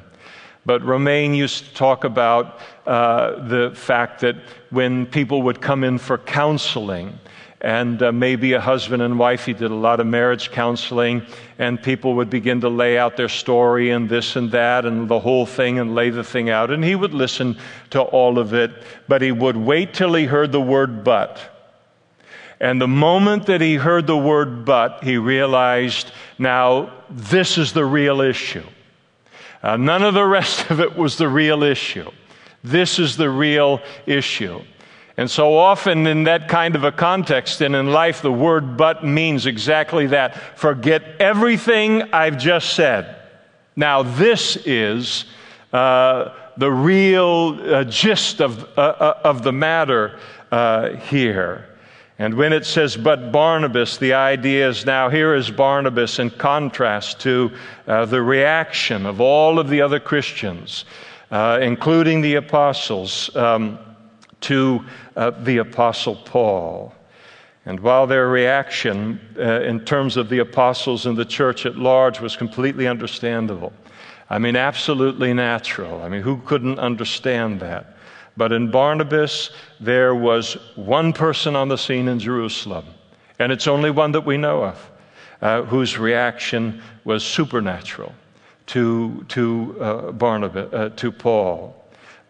But 0.66 0.82
Romaine 0.82 1.32
used 1.32 1.66
to 1.66 1.74
talk 1.74 2.02
about 2.02 2.58
uh, 2.84 3.46
the 3.46 3.70
fact 3.72 4.20
that 4.22 4.34
when 4.70 5.06
people 5.06 5.42
would 5.42 5.60
come 5.60 5.84
in 5.84 5.96
for 5.96 6.18
counseling, 6.18 7.16
and 7.62 8.02
uh, 8.02 8.10
maybe 8.10 8.54
a 8.54 8.60
husband 8.60 9.02
and 9.02 9.20
wife, 9.20 9.46
he 9.46 9.52
did 9.52 9.70
a 9.70 9.74
lot 9.74 10.00
of 10.00 10.06
marriage 10.06 10.50
counseling, 10.50 11.22
and 11.58 11.80
people 11.80 12.14
would 12.14 12.28
begin 12.28 12.60
to 12.60 12.68
lay 12.68 12.98
out 12.98 13.16
their 13.16 13.28
story 13.28 13.90
and 13.90 14.08
this 14.08 14.34
and 14.34 14.50
that 14.50 14.84
and 14.84 15.08
the 15.08 15.20
whole 15.20 15.46
thing 15.46 15.78
and 15.78 15.94
lay 15.94 16.10
the 16.10 16.24
thing 16.24 16.50
out. 16.50 16.72
And 16.72 16.84
he 16.84 16.96
would 16.96 17.14
listen 17.14 17.56
to 17.90 18.02
all 18.02 18.40
of 18.40 18.52
it, 18.52 18.72
but 19.06 19.22
he 19.22 19.30
would 19.30 19.56
wait 19.56 19.94
till 19.94 20.12
he 20.14 20.24
heard 20.24 20.50
the 20.50 20.60
word 20.60 21.04
but. 21.04 21.38
And 22.58 22.80
the 22.80 22.88
moment 22.88 23.46
that 23.46 23.60
he 23.60 23.76
heard 23.76 24.08
the 24.08 24.16
word 24.16 24.64
but, 24.64 25.04
he 25.04 25.16
realized 25.16 26.10
now 26.38 26.92
this 27.08 27.58
is 27.58 27.72
the 27.72 27.84
real 27.84 28.20
issue. 28.20 28.66
Uh, 29.62 29.76
none 29.76 30.02
of 30.02 30.14
the 30.14 30.26
rest 30.26 30.68
of 30.68 30.80
it 30.80 30.96
was 30.96 31.16
the 31.16 31.28
real 31.28 31.62
issue. 31.62 32.10
This 32.64 32.98
is 32.98 33.16
the 33.16 33.30
real 33.30 33.80
issue. 34.06 34.62
And 35.16 35.30
so 35.30 35.56
often 35.56 36.06
in 36.06 36.24
that 36.24 36.48
kind 36.48 36.74
of 36.74 36.84
a 36.84 36.92
context 36.92 37.60
and 37.60 37.76
in 37.76 37.92
life, 37.92 38.22
the 38.22 38.32
word 38.32 38.76
but 38.76 39.04
means 39.04 39.46
exactly 39.46 40.06
that. 40.08 40.58
Forget 40.58 41.02
everything 41.20 42.02
I've 42.14 42.38
just 42.38 42.74
said. 42.74 43.16
Now, 43.76 44.02
this 44.02 44.56
is 44.64 45.26
uh, 45.72 46.30
the 46.56 46.70
real 46.70 47.58
uh, 47.60 47.84
gist 47.84 48.40
of, 48.40 48.64
uh, 48.78 48.80
uh, 48.80 49.20
of 49.24 49.42
the 49.42 49.52
matter 49.52 50.18
uh, 50.50 50.96
here. 50.96 51.68
And 52.18 52.34
when 52.34 52.52
it 52.52 52.64
says, 52.66 52.96
but 52.96 53.32
Barnabas, 53.32 53.96
the 53.96 54.12
idea 54.12 54.68
is 54.68 54.86
now 54.86 55.08
here 55.08 55.34
is 55.34 55.50
Barnabas 55.50 56.18
in 56.18 56.30
contrast 56.30 57.20
to 57.20 57.50
uh, 57.86 58.04
the 58.04 58.22
reaction 58.22 59.06
of 59.06 59.20
all 59.20 59.58
of 59.58 59.68
the 59.68 59.80
other 59.80 59.98
Christians, 59.98 60.84
including 61.32 62.20
the 62.20 62.34
apostles, 62.34 63.34
um, 63.34 63.78
to 64.42 64.84
uh, 65.16 65.30
the 65.30 65.58
apostle 65.58 66.16
Paul. 66.16 66.94
And 67.64 67.78
while 67.80 68.06
their 68.06 68.28
reaction 68.28 69.20
uh, 69.38 69.60
in 69.62 69.84
terms 69.84 70.16
of 70.16 70.28
the 70.28 70.40
apostles 70.40 71.06
and 71.06 71.16
the 71.16 71.24
church 71.24 71.64
at 71.64 71.76
large 71.76 72.20
was 72.20 72.36
completely 72.36 72.88
understandable, 72.88 73.72
I 74.28 74.38
mean, 74.38 74.56
absolutely 74.56 75.32
natural. 75.32 76.02
I 76.02 76.08
mean, 76.08 76.22
who 76.22 76.38
couldn't 76.38 76.78
understand 76.78 77.60
that? 77.60 77.96
But 78.36 78.52
in 78.52 78.70
Barnabas, 78.70 79.50
there 79.78 80.14
was 80.14 80.54
one 80.74 81.12
person 81.12 81.54
on 81.54 81.68
the 81.68 81.76
scene 81.76 82.08
in 82.08 82.18
Jerusalem, 82.18 82.86
and 83.38 83.52
it's 83.52 83.68
only 83.68 83.90
one 83.90 84.12
that 84.12 84.24
we 84.24 84.38
know 84.38 84.64
of, 84.64 84.90
uh, 85.42 85.62
whose 85.62 85.98
reaction 85.98 86.82
was 87.04 87.22
supernatural 87.24 88.14
to, 88.68 89.24
to 89.28 89.76
uh, 89.80 90.12
Barnabas, 90.12 90.72
uh, 90.72 90.88
to 90.96 91.12
Paul. 91.12 91.76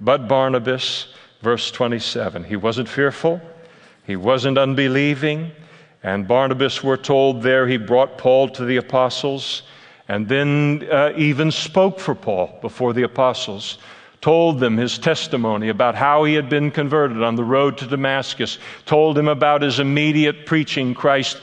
But 0.01 0.27
Barnabas, 0.27 1.15
verse 1.43 1.71
27, 1.71 2.45
he 2.45 2.57
wasn't 2.57 2.89
fearful, 2.89 3.41
he 4.07 4.17
wasn't 4.17 4.57
unbelieving, 4.57 5.51
and 6.03 6.27
Barnabas, 6.27 6.83
we're 6.83 6.97
told 6.97 7.43
there, 7.43 7.67
he 7.67 7.77
brought 7.77 8.17
Paul 8.17 8.49
to 8.51 8.65
the 8.65 8.77
apostles 8.77 9.63
and 10.09 10.29
then 10.29 10.87
uh, 10.91 11.13
even 11.17 11.51
spoke 11.51 12.01
for 12.01 12.15
Paul 12.15 12.59
before 12.61 12.93
the 12.93 13.05
apostles, 13.05 13.79
told 14.21 14.61
them 14.61 14.77
his 14.77 14.99
testimony 14.99 15.69
about 15.69 15.95
how 15.95 16.25
he 16.25 16.35
had 16.35 16.49
been 16.49 16.71
converted 16.71 17.23
on 17.23 17.35
the 17.37 17.45
road 17.45 17.79
to 17.79 17.87
Damascus, 17.87 18.59
told 18.85 19.17
him 19.17 19.29
about 19.29 19.63
his 19.63 19.81
immediate 19.81 20.45
preaching 20.45 20.95
Christ 20.95 21.41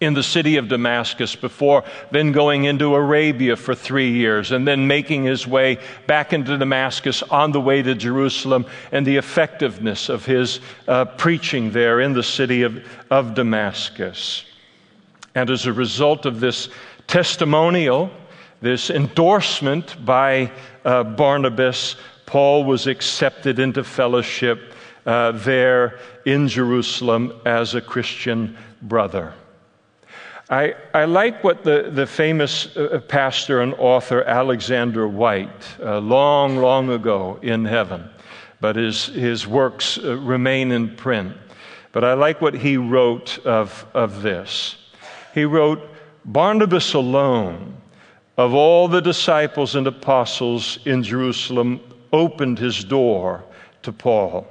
in 0.00 0.14
the 0.14 0.22
city 0.22 0.56
of 0.56 0.68
Damascus 0.68 1.36
before 1.36 1.84
then 2.10 2.32
going 2.32 2.64
into 2.64 2.94
Arabia 2.94 3.54
for 3.54 3.74
three 3.74 4.10
years 4.10 4.50
and 4.50 4.66
then 4.66 4.86
making 4.86 5.24
his 5.24 5.46
way 5.46 5.78
back 6.06 6.32
into 6.32 6.56
Damascus 6.56 7.22
on 7.24 7.52
the 7.52 7.60
way 7.60 7.82
to 7.82 7.94
Jerusalem 7.94 8.64
and 8.92 9.06
the 9.06 9.18
effectiveness 9.18 10.08
of 10.08 10.24
his 10.24 10.60
uh, 10.88 11.04
preaching 11.04 11.70
there 11.70 12.00
in 12.00 12.14
the 12.14 12.22
city 12.22 12.62
of, 12.62 12.82
of 13.10 13.34
Damascus. 13.34 14.46
And 15.34 15.50
as 15.50 15.66
a 15.66 15.72
result 15.72 16.24
of 16.24 16.40
this 16.40 16.70
testimonial, 17.06 18.10
this 18.62 18.88
endorsement 18.88 20.02
by 20.04 20.50
uh, 20.84 21.04
Barnabas, 21.04 21.96
Paul 22.24 22.64
was 22.64 22.86
accepted 22.86 23.58
into 23.58 23.84
fellowship 23.84 24.72
uh, 25.04 25.32
there 25.32 25.98
in 26.24 26.48
Jerusalem 26.48 27.38
as 27.44 27.74
a 27.74 27.80
Christian 27.80 28.56
brother. 28.82 29.34
I, 30.50 30.74
I 30.92 31.04
like 31.04 31.44
what 31.44 31.62
the, 31.62 31.90
the 31.92 32.08
famous 32.08 32.76
uh, 32.76 33.00
pastor 33.06 33.60
and 33.60 33.72
author 33.74 34.24
Alexander 34.24 35.06
Whyte, 35.06 35.78
uh, 35.80 36.00
long, 36.00 36.56
long 36.56 36.90
ago 36.90 37.38
in 37.40 37.64
heaven, 37.64 38.10
but 38.60 38.74
his, 38.74 39.06
his 39.06 39.46
works 39.46 39.96
uh, 39.98 40.16
remain 40.18 40.72
in 40.72 40.96
print. 40.96 41.36
But 41.92 42.02
I 42.02 42.14
like 42.14 42.40
what 42.40 42.54
he 42.54 42.76
wrote 42.76 43.38
of, 43.46 43.86
of 43.94 44.22
this. 44.22 44.76
He 45.34 45.44
wrote, 45.44 45.88
Barnabas 46.24 46.94
alone, 46.94 47.76
of 48.36 48.52
all 48.52 48.88
the 48.88 49.00
disciples 49.00 49.76
and 49.76 49.86
apostles 49.86 50.80
in 50.84 51.04
Jerusalem, 51.04 51.80
opened 52.12 52.58
his 52.58 52.82
door 52.82 53.44
to 53.82 53.92
Paul. 53.92 54.48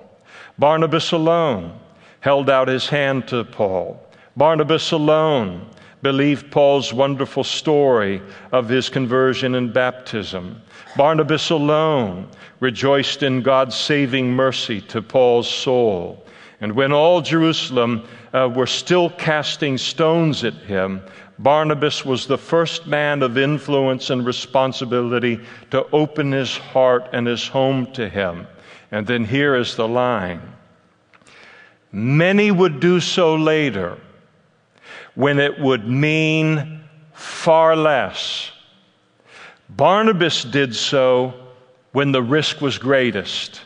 Barnabas 0.58 1.12
alone 1.12 1.78
held 2.22 2.50
out 2.50 2.70
his 2.70 2.88
hand 2.88 3.28
to 3.28 3.44
Paul. 3.44 4.02
Barnabas 4.38 4.92
alone 4.92 5.68
believed 6.02 6.52
Paul's 6.52 6.94
wonderful 6.94 7.44
story 7.44 8.22
of 8.52 8.70
his 8.70 8.90
conversion 8.90 9.56
and 9.56 9.74
baptism. 9.74 10.62
Barnabas 10.96 11.50
alone 11.50 12.30
rejoiced 12.60 13.24
in 13.24 13.42
God's 13.42 13.76
saving 13.76 14.32
mercy 14.32 14.82
to 14.82 15.02
Paul's 15.02 15.50
soul. 15.50 16.26
And 16.62 16.74
when 16.74 16.92
all 16.92 17.22
Jerusalem 17.22 18.06
uh, 18.34 18.50
were 18.54 18.68
still 18.68 19.10
casting 19.10 19.78
stones 19.78 20.44
at 20.44 20.54
him, 20.54 21.02
Barnabas 21.40 22.04
was 22.04 22.28
the 22.28 22.38
first 22.38 22.86
man 22.86 23.24
of 23.24 23.38
influence 23.38 24.10
and 24.10 24.26
responsibility 24.26 25.40
to 25.72 25.86
open 25.92 26.32
his 26.34 26.58
heart 26.58 27.08
and 27.14 27.26
his 27.26 27.48
home 27.48 27.92
to 27.94 28.10
him. 28.10 28.46
And 28.92 29.08
then 29.08 29.24
here 29.24 29.56
is 29.56 29.76
the 29.76 29.88
line 29.88 30.42
Many 31.92 32.52
would 32.52 32.80
do 32.80 33.00
so 33.00 33.36
later 33.36 33.98
when 35.16 35.40
it 35.40 35.60
would 35.60 35.88
mean 35.88 36.84
far 37.14 37.76
less. 37.76 38.52
Barnabas 39.70 40.44
did 40.44 40.76
so 40.76 41.34
when 41.92 42.12
the 42.12 42.24
risk 42.24 42.62
was 42.62 42.78
greatest. 42.78 43.62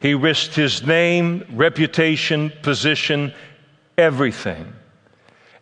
He 0.00 0.14
risked 0.14 0.54
his 0.54 0.86
name, 0.86 1.44
reputation, 1.52 2.52
position, 2.62 3.32
everything. 3.96 4.72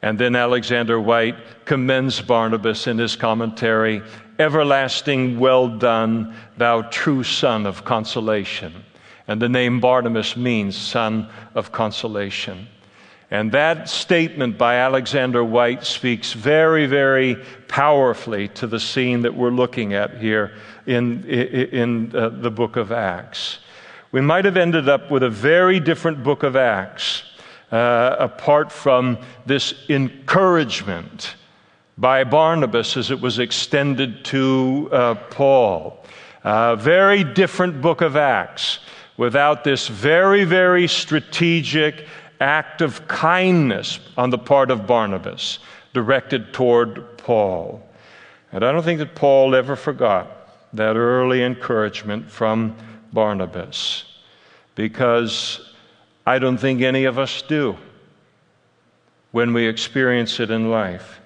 And 0.02 0.18
then 0.18 0.35
Alexander 0.35 1.00
Whyte 1.00 1.37
commends 1.64 2.20
Barnabas 2.20 2.87
in 2.87 2.98
his 2.98 3.16
commentary 3.16 4.02
Everlasting, 4.38 5.38
well 5.38 5.68
done, 5.68 6.35
thou 6.56 6.82
true 6.82 7.22
son 7.22 7.66
of 7.66 7.85
consolation. 7.85 8.85
And 9.28 9.40
the 9.40 9.48
name 9.48 9.78
Barnabas 9.78 10.37
means 10.37 10.76
son 10.76 11.28
of 11.54 11.70
consolation. 11.70 12.66
And 13.32 13.50
that 13.52 13.88
statement 13.88 14.58
by 14.58 14.74
Alexander 14.74 15.42
Whyte 15.42 15.86
speaks 15.86 16.34
very, 16.34 16.84
very 16.84 17.36
powerfully 17.66 18.48
to 18.48 18.66
the 18.66 18.78
scene 18.78 19.22
that 19.22 19.34
we're 19.34 19.48
looking 19.48 19.94
at 19.94 20.18
here 20.18 20.52
in, 20.84 21.24
in, 21.24 22.14
uh, 22.14 22.28
the 22.28 22.50
book 22.50 22.76
of 22.76 22.92
Acts. 22.92 23.60
We 24.10 24.20
might 24.20 24.44
have 24.44 24.58
ended 24.58 24.86
up 24.86 25.10
with 25.10 25.22
a 25.22 25.30
very 25.30 25.80
different 25.80 26.22
book 26.22 26.42
of 26.42 26.56
Acts 26.56 27.22
uh, 27.70 28.16
apart 28.18 28.70
from 28.70 29.16
this 29.46 29.72
encouragement 29.88 31.36
by 31.96 32.24
Barnabas 32.24 32.98
as 32.98 33.10
it 33.10 33.22
was 33.22 33.38
extended 33.38 34.26
to 34.26 34.90
uh, 34.92 35.14
Paul. 35.30 36.04
A 36.44 36.76
very 36.76 37.24
different 37.24 37.80
book 37.80 38.02
of 38.02 38.14
Acts 38.14 38.80
without 39.16 39.64
this 39.64 39.88
very, 39.88 40.44
very 40.44 40.86
strategic 40.86 42.06
act 42.42 42.83
of 42.83 43.07
kindness 43.09 44.00
on 44.16 44.31
the 44.31 44.38
part 44.38 44.70
of 44.70 44.87
Barnabas 44.87 45.61
directed 45.94 46.52
toward 46.52 47.16
Paul. 47.16 47.87
And 48.50 48.64
I 48.64 48.72
don't 48.72 48.83
think 48.83 48.98
that 48.98 49.14
Paul 49.14 49.55
ever 49.55 49.76
forgot 49.76 50.28
that 50.74 50.96
early 50.96 51.42
encouragement 51.42 52.31
from 52.31 52.76
Barnabas 53.12 54.05
because 54.74 55.72
I 56.26 56.38
don't 56.38 56.59
think 56.59 56.83
any 56.83 57.05
of 57.05 57.18
us 57.18 57.42
do 57.42 57.76
when 59.33 59.52
we 59.52 59.66
experience 59.66 60.40
it 60.40 60.50
in 60.50 60.70
life. 60.70 61.20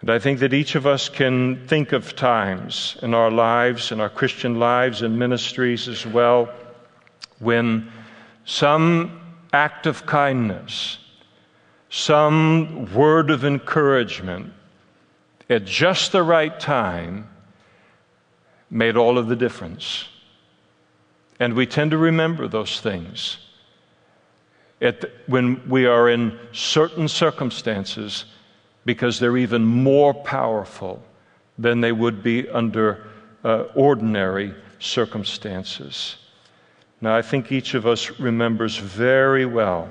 And 0.00 0.10
I 0.10 0.18
think 0.18 0.40
that 0.40 0.54
each 0.54 0.74
of 0.74 0.86
us 0.86 1.08
can 1.08 1.66
think 1.66 1.92
of 1.92 2.16
times 2.16 2.96
in 3.02 3.12
our 3.12 3.30
lives, 3.30 3.92
in 3.92 4.00
our 4.00 4.08
Christian 4.08 4.58
lives 4.58 5.02
and 5.02 5.18
ministries 5.18 5.88
as 5.88 6.06
well, 6.06 6.48
when 7.38 7.90
some 8.44 9.19
act 9.52 9.86
of 9.86 10.06
kindness, 10.06 10.98
some 11.88 12.92
word 12.94 13.30
of 13.30 13.44
encouragement 13.44 14.52
at 15.48 15.64
just 15.64 16.12
the 16.12 16.22
right 16.22 16.60
time 16.60 17.28
made 18.70 18.96
all 18.96 19.18
of 19.18 19.26
the 19.26 19.36
difference. 19.36 20.08
And 21.40 21.54
we 21.54 21.66
tend 21.66 21.90
to 21.90 21.98
remember 21.98 22.46
those 22.46 22.80
things 22.80 23.38
the, 24.80 25.10
when 25.26 25.68
we 25.68 25.86
are 25.86 26.08
in 26.08 26.38
certain 26.52 27.06
circumstances 27.06 28.24
because 28.84 29.20
they're 29.20 29.36
even 29.36 29.62
more 29.64 30.14
powerful 30.14 31.02
than 31.58 31.80
they 31.80 31.92
would 31.92 32.22
be 32.22 32.48
under 32.48 33.06
uh, 33.44 33.64
ordinary 33.74 34.54
circumstances. 34.78 36.16
Now, 37.00 37.16
I 37.16 37.22
think 37.22 37.50
each 37.50 37.74
of 37.74 37.86
us 37.86 38.18
remembers 38.18 38.76
very 38.76 39.46
well 39.46 39.88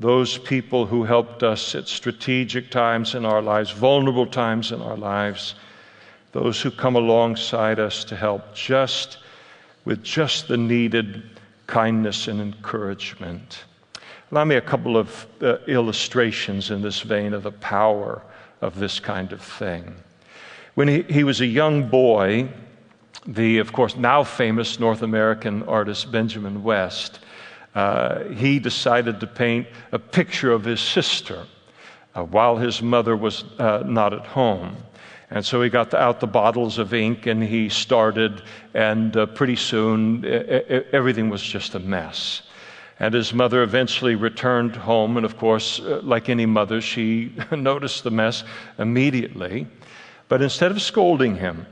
those 0.00 0.36
people 0.36 0.86
who 0.86 1.04
helped 1.04 1.42
us 1.42 1.74
at 1.74 1.88
strategic 1.88 2.70
times 2.70 3.14
in 3.14 3.24
our 3.24 3.40
lives, 3.40 3.70
vulnerable 3.70 4.26
times 4.26 4.72
in 4.72 4.82
our 4.82 4.96
lives, 4.96 5.54
those 6.32 6.60
who 6.60 6.70
come 6.70 6.96
alongside 6.96 7.78
us 7.78 8.04
to 8.04 8.16
help 8.16 8.54
just 8.54 9.18
with 9.84 10.02
just 10.02 10.48
the 10.48 10.56
needed 10.56 11.22
kindness 11.66 12.28
and 12.28 12.40
encouragement. 12.40 13.64
Allow 14.30 14.44
me 14.44 14.56
a 14.56 14.60
couple 14.60 14.96
of 14.96 15.26
uh, 15.40 15.58
illustrations 15.68 16.70
in 16.70 16.82
this 16.82 17.00
vein 17.00 17.32
of 17.32 17.44
the 17.44 17.52
power 17.52 18.20
of 18.60 18.78
this 18.78 18.98
kind 18.98 19.32
of 19.32 19.40
thing. 19.40 19.94
When 20.74 20.88
he, 20.88 21.02
he 21.02 21.22
was 21.22 21.40
a 21.40 21.46
young 21.46 21.88
boy, 21.88 22.48
the, 23.26 23.58
of 23.58 23.72
course, 23.72 23.96
now 23.96 24.24
famous 24.24 24.78
North 24.78 25.02
American 25.02 25.62
artist 25.64 26.12
Benjamin 26.12 26.62
West, 26.62 27.20
uh, 27.74 28.24
he 28.24 28.58
decided 28.58 29.20
to 29.20 29.26
paint 29.26 29.66
a 29.92 29.98
picture 29.98 30.52
of 30.52 30.64
his 30.64 30.80
sister 30.80 31.46
uh, 32.14 32.22
while 32.22 32.56
his 32.56 32.82
mother 32.82 33.16
was 33.16 33.44
uh, 33.58 33.82
not 33.84 34.12
at 34.12 34.26
home. 34.26 34.76
And 35.30 35.44
so 35.44 35.62
he 35.62 35.70
got 35.70 35.92
out 35.94 36.20
the 36.20 36.26
bottles 36.26 36.78
of 36.78 36.94
ink 36.94 37.26
and 37.26 37.42
he 37.42 37.68
started, 37.68 38.42
and 38.74 39.16
uh, 39.16 39.26
pretty 39.26 39.56
soon 39.56 40.24
everything 40.92 41.28
was 41.28 41.42
just 41.42 41.74
a 41.74 41.80
mess. 41.80 42.42
And 43.00 43.12
his 43.12 43.34
mother 43.34 43.62
eventually 43.62 44.14
returned 44.14 44.76
home, 44.76 45.16
and 45.16 45.26
of 45.26 45.36
course, 45.36 45.80
uh, 45.80 46.00
like 46.04 46.28
any 46.28 46.46
mother, 46.46 46.80
she 46.80 47.34
noticed 47.50 48.04
the 48.04 48.10
mess 48.10 48.44
immediately. 48.78 49.66
But 50.28 50.42
instead 50.42 50.70
of 50.70 50.80
scolding 50.80 51.36
him, 51.36 51.66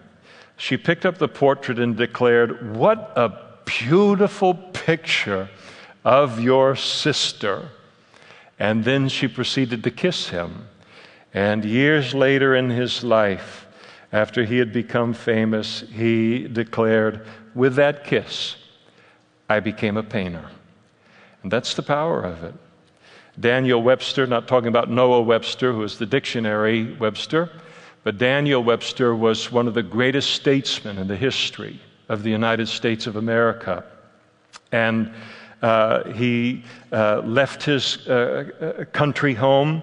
she 0.56 0.76
picked 0.76 1.04
up 1.04 1.18
the 1.18 1.28
portrait 1.28 1.78
and 1.78 1.96
declared, 1.96 2.76
What 2.76 3.12
a 3.16 3.32
beautiful 3.64 4.54
picture 4.54 5.48
of 6.04 6.40
your 6.40 6.76
sister. 6.76 7.68
And 8.58 8.84
then 8.84 9.08
she 9.08 9.28
proceeded 9.28 9.82
to 9.84 9.90
kiss 9.90 10.28
him. 10.28 10.68
And 11.34 11.64
years 11.64 12.14
later 12.14 12.54
in 12.54 12.70
his 12.70 13.02
life, 13.02 13.66
after 14.12 14.44
he 14.44 14.58
had 14.58 14.72
become 14.72 15.14
famous, 15.14 15.84
he 15.90 16.46
declared, 16.46 17.26
With 17.54 17.74
that 17.76 18.04
kiss, 18.04 18.56
I 19.48 19.60
became 19.60 19.96
a 19.96 20.02
painter. 20.02 20.44
And 21.42 21.50
that's 21.50 21.74
the 21.74 21.82
power 21.82 22.22
of 22.22 22.44
it. 22.44 22.54
Daniel 23.40 23.82
Webster, 23.82 24.26
not 24.26 24.46
talking 24.46 24.68
about 24.68 24.90
Noah 24.90 25.22
Webster, 25.22 25.72
who 25.72 25.82
is 25.82 25.98
the 25.98 26.06
dictionary 26.06 26.94
Webster, 26.94 27.50
But 28.04 28.18
Daniel 28.18 28.62
Webster 28.64 29.14
was 29.14 29.52
one 29.52 29.68
of 29.68 29.74
the 29.74 29.82
greatest 29.82 30.30
statesmen 30.30 30.98
in 30.98 31.06
the 31.06 31.16
history 31.16 31.80
of 32.08 32.22
the 32.22 32.30
United 32.30 32.68
States 32.68 33.06
of 33.06 33.16
America. 33.16 33.84
And 34.72 35.12
uh, 35.62 36.10
he 36.12 36.64
uh, 36.90 37.22
left 37.24 37.62
his 37.62 38.06
uh, 38.08 38.50
uh 38.60 38.84
country 38.86 39.34
home 39.34 39.82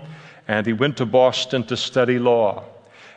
and 0.49 0.65
he 0.65 0.73
went 0.73 0.97
to 0.97 1.05
Boston 1.05 1.63
to 1.65 1.77
study 1.77 2.19
law. 2.19 2.65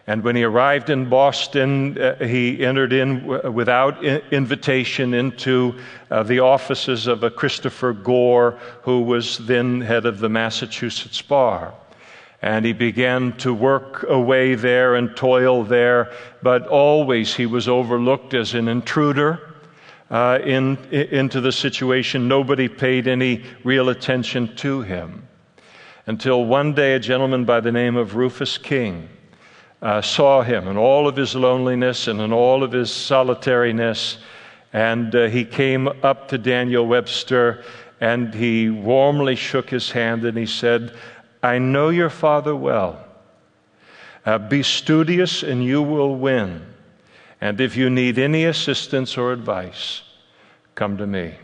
And 0.06 0.22
when 0.22 0.36
he 0.36 0.42
arrived 0.42 0.90
in 0.90 1.08
Boston, 1.08 1.96
uh, 1.98 2.16
he 2.24 2.64
entered 2.64 2.92
in 2.92 3.20
w- 3.26 3.50
without 3.50 4.04
I- 4.04 4.22
invitation 4.30 5.14
into 5.14 5.78
uh, 6.10 6.24
the 6.24 6.40
offices 6.40 7.06
of 7.06 7.22
a 7.22 7.30
Christopher 7.30 7.92
Gore, 7.92 8.58
who 8.82 9.02
was 9.02 9.38
then 9.38 9.80
head 9.80 10.06
of 10.06 10.18
the 10.18 10.28
Massachusetts 10.28 11.22
Bar. 11.22 11.72
And 12.42 12.64
he 12.66 12.72
began 12.72 13.32
to 13.38 13.54
work 13.54 14.04
away 14.08 14.56
there 14.56 14.96
and 14.96 15.16
toil 15.16 15.62
there, 15.62 16.12
but 16.42 16.66
always 16.66 17.34
he 17.34 17.46
was 17.46 17.68
overlooked 17.68 18.34
as 18.34 18.54
an 18.54 18.68
intruder. 18.68 19.48
Uh, 20.10 20.38
in, 20.44 20.76
into 20.90 21.40
the 21.40 21.50
situation. 21.50 22.28
Nobody 22.28 22.68
paid 22.68 23.08
any 23.08 23.44
real 23.64 23.88
attention 23.88 24.54
to 24.56 24.82
him. 24.82 25.26
Until 26.06 26.44
one 26.44 26.74
day, 26.74 26.92
a 26.92 27.00
gentleman 27.00 27.46
by 27.46 27.60
the 27.60 27.72
name 27.72 27.96
of 27.96 28.14
Rufus 28.14 28.58
King 28.58 29.08
uh, 29.80 30.02
saw 30.02 30.42
him 30.42 30.68
in 30.68 30.76
all 30.76 31.08
of 31.08 31.16
his 31.16 31.34
loneliness 31.34 32.08
and 32.08 32.20
in 32.20 32.30
all 32.30 32.62
of 32.62 32.72
his 32.72 32.90
solitariness. 32.90 34.18
And 34.74 35.14
uh, 35.14 35.28
he 35.28 35.46
came 35.46 35.88
up 35.88 36.28
to 36.28 36.36
Daniel 36.36 36.86
Webster 36.86 37.64
and 38.00 38.34
he 38.34 38.68
warmly 38.68 39.34
shook 39.34 39.70
his 39.70 39.90
hand 39.90 40.24
and 40.24 40.36
he 40.36 40.44
said, 40.46 40.94
I 41.42 41.58
know 41.58 41.88
your 41.88 42.10
father 42.10 42.54
well. 42.54 43.04
Uh, 44.24 44.38
be 44.38 44.62
studious 44.62 45.42
and 45.42 45.64
you 45.64 45.82
will 45.82 46.14
win. 46.14 46.64
And 47.40 47.60
if 47.60 47.76
you 47.76 47.90
need 47.90 48.18
any 48.18 48.44
assistance 48.44 49.18
or 49.18 49.32
advice, 49.32 50.02
come 50.76 50.96
to 50.98 51.06
me. 51.06 51.34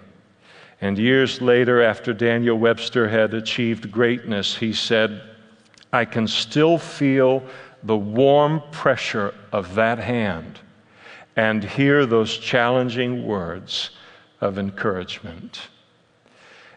And 0.81 0.97
years 0.97 1.41
later, 1.41 1.83
after 1.83 2.13
Daniel 2.13 2.57
Webster 2.57 3.09
had 3.09 3.35
achieved 3.35 3.91
greatness, 3.91 4.57
he 4.57 4.73
said, 4.73 5.23
I 5.93 6.05
can 6.05 6.29
still 6.29 6.79
feel 6.79 7.43
the 7.83 7.97
warm 7.97 8.63
pressure 8.71 9.35
of 9.51 9.75
that 9.75 9.99
hand 9.99 10.61
and 11.35 11.65
hear 11.65 12.07
those 12.07 12.37
challenging 12.37 13.27
words 13.27 13.91
of 14.41 14.59
encouragement. 14.59 15.69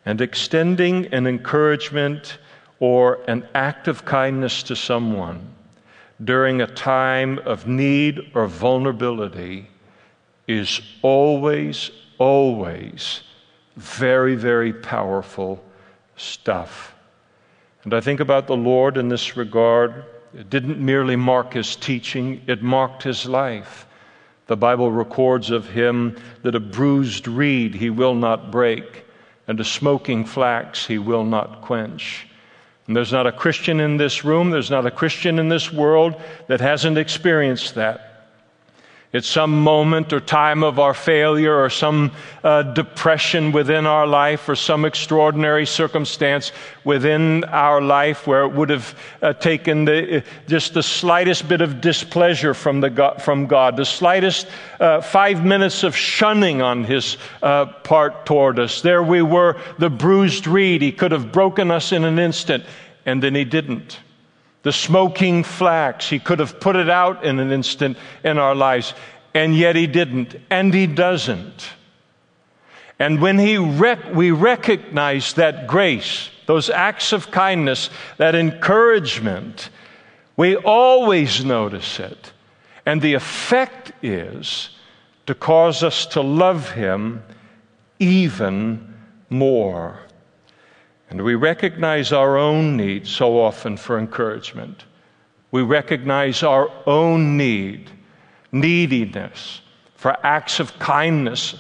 And 0.06 0.20
extending 0.20 1.08
an 1.14 1.28
encouragement 1.28 2.40
or 2.82 3.20
an 3.28 3.48
act 3.54 3.88
of 3.88 4.04
kindness 4.04 4.64
to 4.64 4.76
someone 4.76 5.40
during 6.24 6.62
a 6.62 6.68
time 6.68 7.38
of 7.46 7.68
need 7.68 8.20
or 8.34 8.48
vulnerability 8.48 9.68
is 10.48 10.82
always, 11.04 11.92
always 12.18 13.22
very, 13.78 14.36
very 14.36 14.74
powerful 14.74 15.64
stuff. 16.18 16.96
And 17.84 17.94
I 17.94 18.02
think 18.02 18.20
about 18.20 18.48
the 18.48 18.58
Lord 18.58 18.98
in 18.98 19.10
this 19.10 19.38
regard. 19.38 20.04
It 20.34 20.50
didn't 20.50 20.80
merely 20.80 21.16
mark 21.16 21.54
his 21.54 21.76
teaching, 21.76 22.42
it 22.48 22.64
marked 22.64 23.04
his 23.04 23.28
life. 23.28 23.86
The 24.48 24.58
Bible 24.58 24.92
records 24.92 25.52
of 25.52 25.70
him 25.70 26.18
that 26.42 26.56
a 26.56 26.60
bruised 26.60 27.28
reed 27.28 27.76
he 27.76 27.92
will 27.92 28.16
not 28.16 28.52
break, 28.52 29.06
and 29.48 29.60
a 29.60 29.64
smoking 29.64 30.26
flax 30.26 30.88
he 30.88 30.98
will 30.98 31.24
not 31.24 31.62
quench. 31.62 32.28
And 32.92 32.96
there's 32.98 33.14
not 33.14 33.26
a 33.26 33.32
Christian 33.32 33.80
in 33.80 33.96
this 33.96 34.26
room, 34.26 34.50
there's 34.50 34.70
not 34.70 34.86
a 34.86 34.92
Christian 34.92 35.40
in 35.40 35.48
this 35.48 35.72
world 35.72 36.22
that 36.48 36.60
hasn't 36.60 36.98
experienced 36.98 37.76
that. 37.76 38.11
It's 39.14 39.28
some 39.28 39.62
moment 39.62 40.14
or 40.14 40.22
time 40.22 40.64
of 40.64 40.80
our 40.80 40.94
failure 40.94 41.62
or 41.62 41.70
some 41.70 42.14
uh, 42.46 42.64
depression 42.64 43.52
within 43.52 43.86
our 43.86 44.08
life 44.08 44.48
or 44.48 44.56
some 44.56 44.86
extraordinary 44.86 45.66
circumstance 45.66 46.54
within 46.86 47.44
our 47.44 47.82
life 47.82 48.26
where 48.26 48.44
it 48.44 48.54
would 48.54 48.70
have 48.70 48.98
uh, 49.22 49.34
taken 49.34 49.84
the, 49.84 50.20
uh, 50.20 50.22
just 50.48 50.74
the 50.74 50.84
slightest 50.84 51.50
bit 51.50 51.60
of 51.60 51.82
displeasure 51.82 52.54
from, 52.54 52.80
the 52.80 52.90
God, 52.90 53.22
from 53.22 53.48
God, 53.48 53.76
the 53.76 53.86
slightest 53.86 54.48
uh, 54.80 55.02
five 55.02 55.44
minutes 55.44 55.84
of 55.84 55.94
shunning 55.94 56.62
on 56.62 56.86
His 56.86 57.18
uh, 57.44 57.66
part 57.66 58.26
toward 58.26 58.60
us. 58.60 58.82
There 58.82 59.04
we 59.04 59.22
were, 59.22 59.60
the 59.78 59.90
bruised 59.90 60.48
reed. 60.48 60.82
He 60.82 60.94
could 60.94 61.12
have 61.12 61.34
broken 61.34 61.70
us 61.70 61.92
in 61.92 62.06
an 62.06 62.18
instant, 62.18 62.64
and 63.06 63.22
then 63.22 63.36
He 63.36 63.44
didn't 63.44 64.00
the 64.64 64.72
smoking 64.72 65.44
flax. 65.44 66.10
He 66.10 66.20
could 66.20 66.40
have 66.40 66.60
put 66.60 66.76
it 66.76 66.90
out 66.90 67.24
in 67.24 67.40
an 67.40 67.52
instant 67.52 67.98
in 68.24 68.38
our 68.38 68.56
lives, 68.56 68.94
and 69.34 69.56
yet 69.56 69.76
He 69.76 69.88
didn't, 69.88 70.36
and 70.50 70.74
He 70.74 70.88
doesn't. 70.88 71.70
And 73.02 73.20
when 73.20 73.40
he 73.40 73.58
rec- 73.58 74.14
we 74.14 74.30
recognize 74.30 75.34
that 75.34 75.66
grace, 75.66 76.30
those 76.46 76.70
acts 76.70 77.14
of 77.14 77.32
kindness, 77.32 77.90
that 78.18 78.36
encouragement, 78.36 79.72
we 80.38 80.56
always 80.56 81.44
notice 81.44 82.00
it. 82.00 82.32
And 82.86 83.02
the 83.02 83.16
effect 83.16 83.92
is 84.04 84.70
to 85.26 85.34
cause 85.34 85.82
us 85.82 86.06
to 86.08 86.22
love 86.22 86.70
Him 86.74 87.24
even 87.98 88.94
more. 89.32 90.00
And 91.12 91.22
we 91.24 91.36
recognize 91.36 92.14
our 92.14 92.38
own 92.38 92.78
need 92.78 93.06
so 93.06 93.40
often 93.42 93.76
for 93.76 94.00
encouragement. 94.00 94.86
We 95.52 95.62
recognize 95.62 96.42
our 96.42 96.72
own 96.88 97.36
need, 97.36 97.90
neediness 98.54 99.60
for 99.96 100.16
acts 100.26 100.62
of 100.62 100.80
kindness 100.80 101.56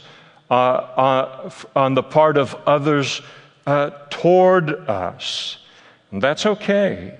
uh, 0.49 0.53
uh, 0.53 1.51
on 1.75 1.95
the 1.95 2.01
part 2.01 2.37
of 2.37 2.55
others 2.65 3.21
uh, 3.67 3.89
toward 4.09 4.69
us. 4.89 5.57
And 6.11 6.21
that's 6.21 6.45
okay. 6.45 7.19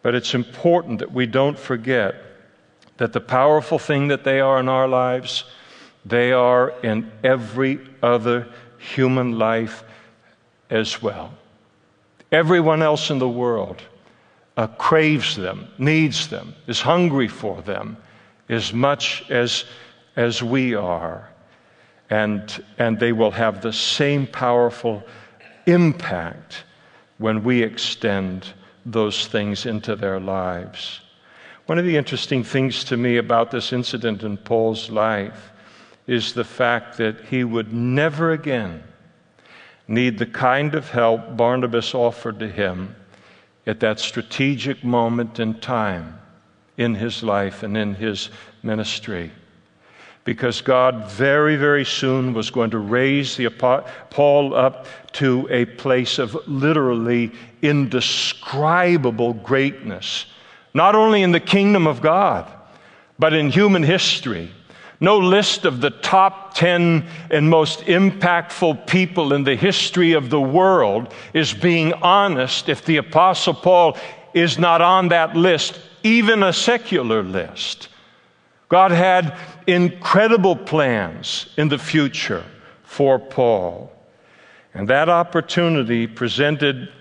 But 0.00 0.14
it's 0.14 0.34
important 0.34 1.00
that 1.00 1.12
we 1.12 1.26
don't 1.26 1.58
forget 1.58 2.14
that 2.96 3.12
the 3.12 3.20
powerful 3.20 3.78
thing 3.78 4.08
that 4.08 4.24
they 4.24 4.40
are 4.40 4.58
in 4.58 4.70
our 4.70 4.88
lives, 4.88 5.44
they 6.06 6.32
are 6.32 6.70
in 6.82 7.12
every 7.22 7.78
other 8.02 8.48
human 8.78 9.38
life 9.38 9.84
as 10.70 11.02
well. 11.02 11.34
Everyone 12.30 12.82
else 12.82 13.10
in 13.10 13.18
the 13.18 13.28
world 13.28 13.82
uh, 14.56 14.66
craves 14.66 15.36
them, 15.36 15.68
needs 15.78 16.28
them, 16.28 16.54
is 16.66 16.80
hungry 16.80 17.28
for 17.28 17.62
them 17.62 17.96
as 18.48 18.72
much 18.72 19.24
as, 19.30 19.64
as 20.16 20.42
we 20.42 20.74
are. 20.74 21.30
And, 22.10 22.64
and 22.78 22.98
they 22.98 23.12
will 23.12 23.30
have 23.30 23.60
the 23.60 23.72
same 23.72 24.26
powerful 24.26 25.04
impact 25.66 26.64
when 27.18 27.44
we 27.44 27.62
extend 27.62 28.52
those 28.84 29.26
things 29.26 29.66
into 29.66 29.96
their 29.96 30.18
lives. 30.18 31.00
One 31.66 31.78
of 31.78 31.84
the 31.84 31.96
interesting 31.96 32.44
things 32.44 32.84
to 32.84 32.96
me 32.96 33.18
about 33.18 33.50
this 33.50 33.72
incident 33.72 34.22
in 34.22 34.38
Paul's 34.38 34.90
life 34.90 35.52
is 36.06 36.32
the 36.32 36.44
fact 36.44 36.96
that 36.96 37.20
he 37.26 37.44
would 37.44 37.72
never 37.72 38.32
again 38.32 38.82
need 39.88 40.18
the 40.18 40.26
kind 40.26 40.74
of 40.74 40.90
help 40.90 41.36
Barnabas 41.36 41.94
offered 41.94 42.38
to 42.38 42.48
him 42.48 42.94
at 43.66 43.80
that 43.80 43.98
strategic 43.98 44.84
moment 44.84 45.40
in 45.40 45.54
time 45.54 46.18
in 46.76 46.94
his 46.94 47.22
life 47.22 47.62
and 47.62 47.76
in 47.76 47.94
his 47.94 48.30
ministry. 48.62 49.32
Because 50.24 50.60
God 50.60 51.10
very, 51.10 51.56
very 51.56 51.86
soon 51.86 52.34
was 52.34 52.50
going 52.50 52.70
to 52.70 52.78
raise 52.78 53.36
the, 53.36 53.48
Paul 54.10 54.54
up 54.54 54.86
to 55.12 55.48
a 55.50 55.64
place 55.64 56.18
of 56.18 56.36
literally 56.46 57.32
indescribable 57.62 59.32
greatness, 59.32 60.26
not 60.74 60.94
only 60.94 61.22
in 61.22 61.32
the 61.32 61.40
kingdom 61.40 61.86
of 61.86 62.02
God, 62.02 62.46
but 63.18 63.32
in 63.32 63.50
human 63.50 63.82
history 63.82 64.52
no 65.00 65.18
list 65.18 65.64
of 65.64 65.80
the 65.80 65.90
top 65.90 66.54
10 66.54 67.06
and 67.30 67.48
most 67.48 67.80
impactful 67.80 68.86
people 68.86 69.32
in 69.32 69.44
the 69.44 69.54
history 69.54 70.12
of 70.12 70.28
the 70.28 70.40
world 70.40 71.12
is 71.32 71.54
being 71.54 71.92
honest 71.94 72.68
if 72.68 72.84
the 72.84 72.96
Apostle 72.96 73.54
Paul 73.54 73.96
is 74.34 74.58
not 74.58 74.80
on 74.80 75.08
that 75.08 75.36
list, 75.36 75.80
even 76.02 76.42
a 76.42 76.52
secular 76.52 77.22
list. 77.22 77.88
God 78.68 78.90
had 78.90 79.38
incredible 79.66 80.56
plans 80.56 81.48
in 81.56 81.68
the 81.68 81.78
future 81.78 82.44
for 82.82 83.18
Paul. 83.18 83.92
And 84.74 84.88
that 84.88 85.08
opportunity 85.08 86.06
presented 86.06 86.92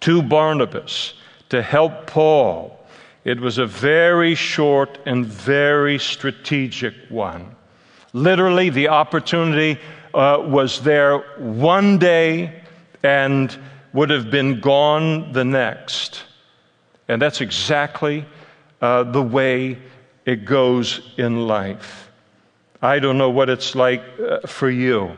to 0.00 0.22
Barnabas 0.22 1.14
to 1.48 1.62
help 1.62 2.06
Paul 2.06 2.78
it 3.24 3.40
was 3.40 3.58
a 3.58 3.66
very 3.66 4.34
short 4.34 4.98
and 5.06 5.26
very 5.26 5.98
strategic 5.98 6.94
one. 7.08 7.54
Literally, 8.12 8.68
the 8.70 8.88
opportunity 8.88 9.80
uh, 10.12 10.42
was 10.44 10.80
there 10.82 11.18
one 11.38 11.98
day 11.98 12.62
and 13.02 13.56
would 13.92 14.10
have 14.10 14.30
been 14.30 14.60
gone 14.60 15.32
the 15.32 15.44
next. 15.44 16.24
And 17.08 17.20
that's 17.20 17.40
exactly 17.40 18.24
uh, 18.80 19.04
the 19.04 19.22
way 19.22 19.78
it 20.24 20.44
goes 20.44 21.12
in 21.16 21.46
life. 21.46 22.10
I 22.80 22.98
don't 22.98 23.18
know 23.18 23.30
what 23.30 23.48
it's 23.48 23.74
like 23.74 24.02
uh, 24.18 24.40
for 24.46 24.68
you, 24.68 25.16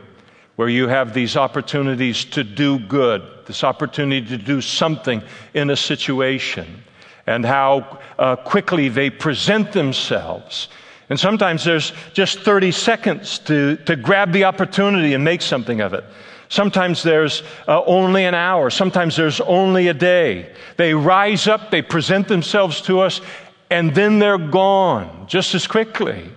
where 0.55 0.69
you 0.69 0.87
have 0.87 1.13
these 1.13 1.35
opportunities 1.35 2.25
to 2.25 2.43
do 2.43 2.79
good, 2.79 3.23
this 3.45 3.63
opportunity 3.63 4.25
to 4.27 4.37
do 4.37 4.61
something 4.61 5.23
in 5.53 5.69
a 5.69 5.75
situation, 5.75 6.83
and 7.27 7.45
how 7.45 7.99
uh, 8.19 8.35
quickly 8.35 8.89
they 8.89 9.09
present 9.09 9.71
themselves. 9.71 10.69
And 11.09 11.19
sometimes 11.19 11.63
there's 11.63 11.93
just 12.13 12.39
30 12.39 12.71
seconds 12.71 13.39
to, 13.39 13.77
to 13.77 13.95
grab 13.95 14.31
the 14.31 14.45
opportunity 14.45 15.13
and 15.13 15.23
make 15.23 15.41
something 15.41 15.81
of 15.81 15.93
it. 15.93 16.03
Sometimes 16.49 17.03
there's 17.03 17.43
uh, 17.67 17.83
only 17.85 18.25
an 18.25 18.35
hour. 18.35 18.69
Sometimes 18.69 19.15
there's 19.15 19.41
only 19.41 19.87
a 19.87 19.93
day. 19.93 20.53
They 20.77 20.93
rise 20.93 21.47
up, 21.47 21.71
they 21.71 21.81
present 21.81 22.27
themselves 22.27 22.81
to 22.81 22.99
us, 22.99 23.21
and 23.69 23.93
then 23.95 24.19
they're 24.19 24.37
gone 24.37 25.25
just 25.27 25.55
as 25.55 25.67
quickly. 25.67 26.29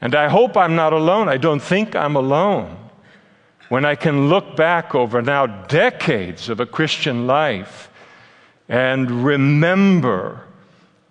And 0.00 0.14
I 0.14 0.28
hope 0.28 0.56
I'm 0.56 0.76
not 0.76 0.92
alone. 0.92 1.28
I 1.28 1.38
don't 1.38 1.62
think 1.62 1.96
I'm 1.96 2.16
alone. 2.16 2.76
When 3.70 3.86
I 3.86 3.94
can 3.94 4.28
look 4.28 4.56
back 4.56 4.94
over 4.94 5.22
now 5.22 5.46
decades 5.46 6.50
of 6.50 6.60
a 6.60 6.66
Christian 6.66 7.26
life 7.26 7.88
and 8.68 9.24
remember 9.24 10.44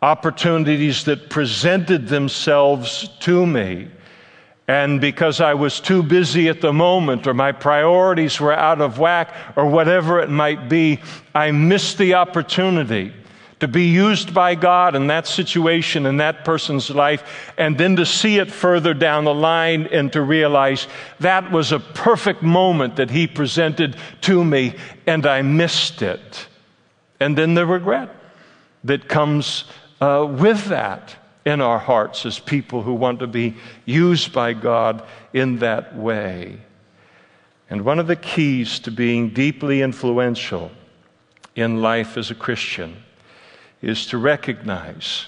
opportunities 0.01 1.05
that 1.05 1.29
presented 1.29 2.07
themselves 2.07 3.09
to 3.19 3.45
me 3.45 3.87
and 4.67 5.01
because 5.01 5.41
I 5.41 5.53
was 5.55 5.79
too 5.79 6.01
busy 6.01 6.47
at 6.47 6.61
the 6.61 6.71
moment, 6.71 7.27
or 7.27 7.33
my 7.33 7.51
priorities 7.51 8.39
were 8.39 8.53
out 8.53 8.79
of 8.79 8.97
whack, 8.97 9.33
or 9.57 9.65
whatever 9.65 10.21
it 10.21 10.29
might 10.29 10.69
be, 10.69 10.99
I 11.35 11.51
missed 11.51 11.97
the 11.97 12.13
opportunity 12.13 13.13
to 13.59 13.67
be 13.67 13.87
used 13.87 14.33
by 14.33 14.55
God 14.55 14.95
in 14.95 15.07
that 15.07 15.27
situation, 15.27 16.05
in 16.05 16.17
that 16.17 16.45
person's 16.45 16.89
life, 16.89 17.51
and 17.57 17.77
then 17.77 17.97
to 17.97 18.05
see 18.05 18.37
it 18.37 18.51
further 18.51 18.93
down 18.93 19.25
the 19.25 19.33
line 19.33 19.87
and 19.87 20.11
to 20.13 20.21
realize 20.21 20.87
that 21.19 21.51
was 21.51 21.71
a 21.71 21.79
perfect 21.79 22.41
moment 22.41 22.95
that 22.95 23.09
He 23.09 23.27
presented 23.27 23.97
to 24.21 24.45
me, 24.45 24.75
and 25.05 25.25
I 25.25 25.41
missed 25.41 26.01
it. 26.01 26.47
And 27.19 27.37
then 27.37 27.53
the 27.53 27.65
regret 27.65 28.09
that 28.83 29.07
comes 29.07 29.65
uh, 30.01 30.27
with 30.29 30.65
that 30.65 31.15
in 31.45 31.61
our 31.61 31.79
hearts 31.79 32.25
as 32.25 32.39
people 32.39 32.81
who 32.81 32.93
want 32.93 33.19
to 33.19 33.27
be 33.27 33.55
used 33.85 34.33
by 34.33 34.53
God 34.53 35.03
in 35.33 35.59
that 35.59 35.95
way. 35.95 36.57
And 37.69 37.83
one 37.83 37.99
of 37.99 38.07
the 38.07 38.15
keys 38.15 38.79
to 38.79 38.91
being 38.91 39.29
deeply 39.29 39.81
influential 39.81 40.71
in 41.55 41.81
life 41.81 42.17
as 42.17 42.31
a 42.31 42.35
Christian 42.35 43.03
is 43.81 44.05
to 44.07 44.17
recognize 44.17 45.27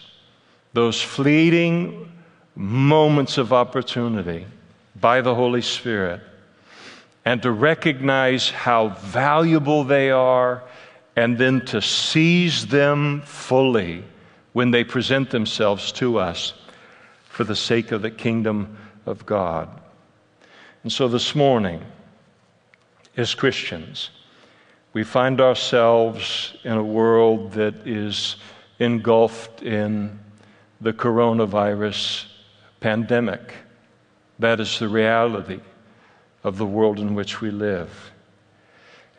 those 0.73 1.01
fleeting 1.01 2.11
moments 2.55 3.37
of 3.37 3.51
opportunity 3.51 4.45
by 4.99 5.21
the 5.21 5.35
Holy 5.35 5.61
Spirit 5.61 6.21
and 7.25 7.41
to 7.41 7.51
recognize 7.51 8.49
how 8.49 8.89
valuable 8.89 9.83
they 9.83 10.11
are 10.11 10.63
and 11.15 11.37
then 11.37 11.61
to 11.61 11.81
seize 11.81 12.67
them 12.67 13.21
fully 13.25 14.03
when 14.53 14.71
they 14.71 14.83
present 14.83 15.29
themselves 15.29 15.91
to 15.93 16.17
us 16.17 16.53
for 17.25 17.43
the 17.43 17.55
sake 17.55 17.91
of 17.91 18.01
the 18.01 18.11
kingdom 18.11 18.77
of 19.05 19.25
God. 19.25 19.69
And 20.83 20.91
so 20.91 21.07
this 21.07 21.35
morning, 21.35 21.81
as 23.17 23.33
Christians, 23.33 24.11
we 24.93 25.03
find 25.03 25.41
ourselves 25.41 26.55
in 26.63 26.73
a 26.73 26.83
world 26.83 27.53
that 27.53 27.87
is 27.87 28.37
engulfed 28.79 29.61
in 29.61 30.19
the 30.81 30.93
coronavirus 30.93 32.25
pandemic. 32.79 33.53
That 34.39 34.59
is 34.59 34.79
the 34.79 34.89
reality 34.89 35.59
of 36.43 36.57
the 36.57 36.65
world 36.65 36.99
in 36.99 37.15
which 37.15 37.41
we 37.41 37.51
live. 37.51 38.11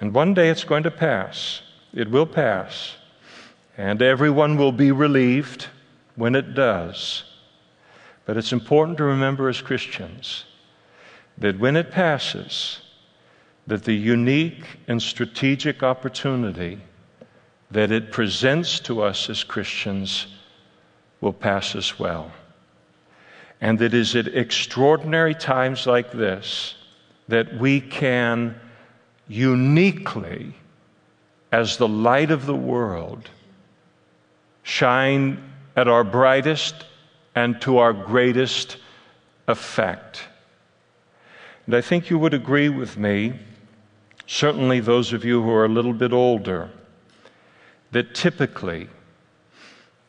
And 0.01 0.15
one 0.15 0.35
day 0.35 0.51
it's 0.51 0.65
going 0.65 0.85
to 0.85 0.91
pass. 0.91 1.63
It 1.97 2.11
will 2.11 2.27
pass. 2.27 2.95
And 3.77 4.01
everyone 4.01 4.57
will 4.57 4.73
be 4.73 4.93
relieved 4.93 5.67
when 6.15 6.35
it 6.35 6.55
does. 6.55 7.25
But 8.27 8.37
it's 8.37 8.53
important 8.53 8.99
to 8.99 9.05
remember 9.05 9.49
as 9.49 9.61
Christians 9.61 10.45
that 11.39 11.59
when 11.59 11.77
it 11.77 11.91
passes, 11.91 12.81
that 13.67 13.85
the 13.85 13.95
unique 13.95 14.65
and 14.89 15.03
strategic 15.03 15.83
opportunity 15.83 16.81
that 17.71 17.91
it 17.91 18.13
presents 18.13 18.79
to 18.81 19.03
us 19.03 19.29
as 19.29 19.43
Christians 19.43 20.27
will 21.21 21.33
pass 21.33 21.75
as 21.75 21.99
well. 21.99 22.31
And 23.61 23.79
that 23.79 23.87
it 23.87 23.95
is 23.95 24.15
at 24.15 24.29
extraordinary 24.29 25.35
times 25.35 25.87
like 25.87 26.13
this 26.13 26.75
that 27.29 27.59
we 27.59 27.81
can 27.81 28.61
uniquely, 29.27 30.55
as 31.53 31.77
the 31.77 31.89
light 31.89 32.31
of 32.31 32.47
the 32.47 32.55
world, 32.55 33.31
shine 34.63 35.43
at 35.77 35.89
our 35.89 36.05
brightest 36.05 36.87
and 37.35 37.61
to 37.61 37.79
our 37.79 37.93
greatest 37.93 38.79
effect. 39.47 40.25
And 41.67 41.75
I 41.75 41.81
think 41.81 42.11
you 42.11 42.19
would 42.19 42.35
agree 42.35 42.69
with 42.69 42.97
me, 42.97 43.39
certainly 44.27 44.81
those 44.81 45.13
of 45.13 45.25
you 45.25 45.43
who 45.43 45.51
are 45.51 45.65
a 45.65 45.69
little 45.69 45.93
bit 45.93 46.13
older, 46.13 46.71
that 47.93 48.15
typically, 48.15 48.89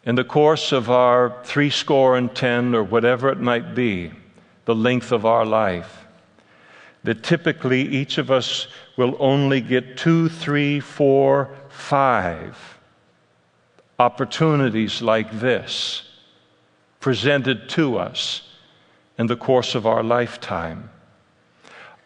in 0.04 0.16
the 0.16 0.24
course 0.24 0.72
of 0.72 0.90
our 0.90 1.36
three 1.44 1.70
score 1.70 2.18
and 2.18 2.34
ten, 2.34 2.74
or 2.74 2.84
whatever 2.84 3.30
it 3.30 3.40
might 3.40 3.76
be, 3.76 4.12
the 4.66 4.76
length 4.76 5.12
of 5.12 5.26
our 5.26 5.46
life, 5.46 6.07
that 7.04 7.24
typically 7.24 7.82
each 7.82 8.18
of 8.18 8.32
us 8.32 8.68
will 8.98 9.16
only 9.20 9.62
get 9.62 9.98
two, 9.98 10.30
three, 10.30 10.80
four, 10.80 11.50
five 11.70 12.78
opportunities 14.00 15.02
like 15.02 15.40
this 15.40 16.04
presented 17.00 17.70
to 17.70 17.98
us 17.98 18.42
in 19.18 19.28
the 19.28 19.36
course 19.36 19.76
of 19.76 19.88
our 19.88 20.04
lifetime. 20.04 20.90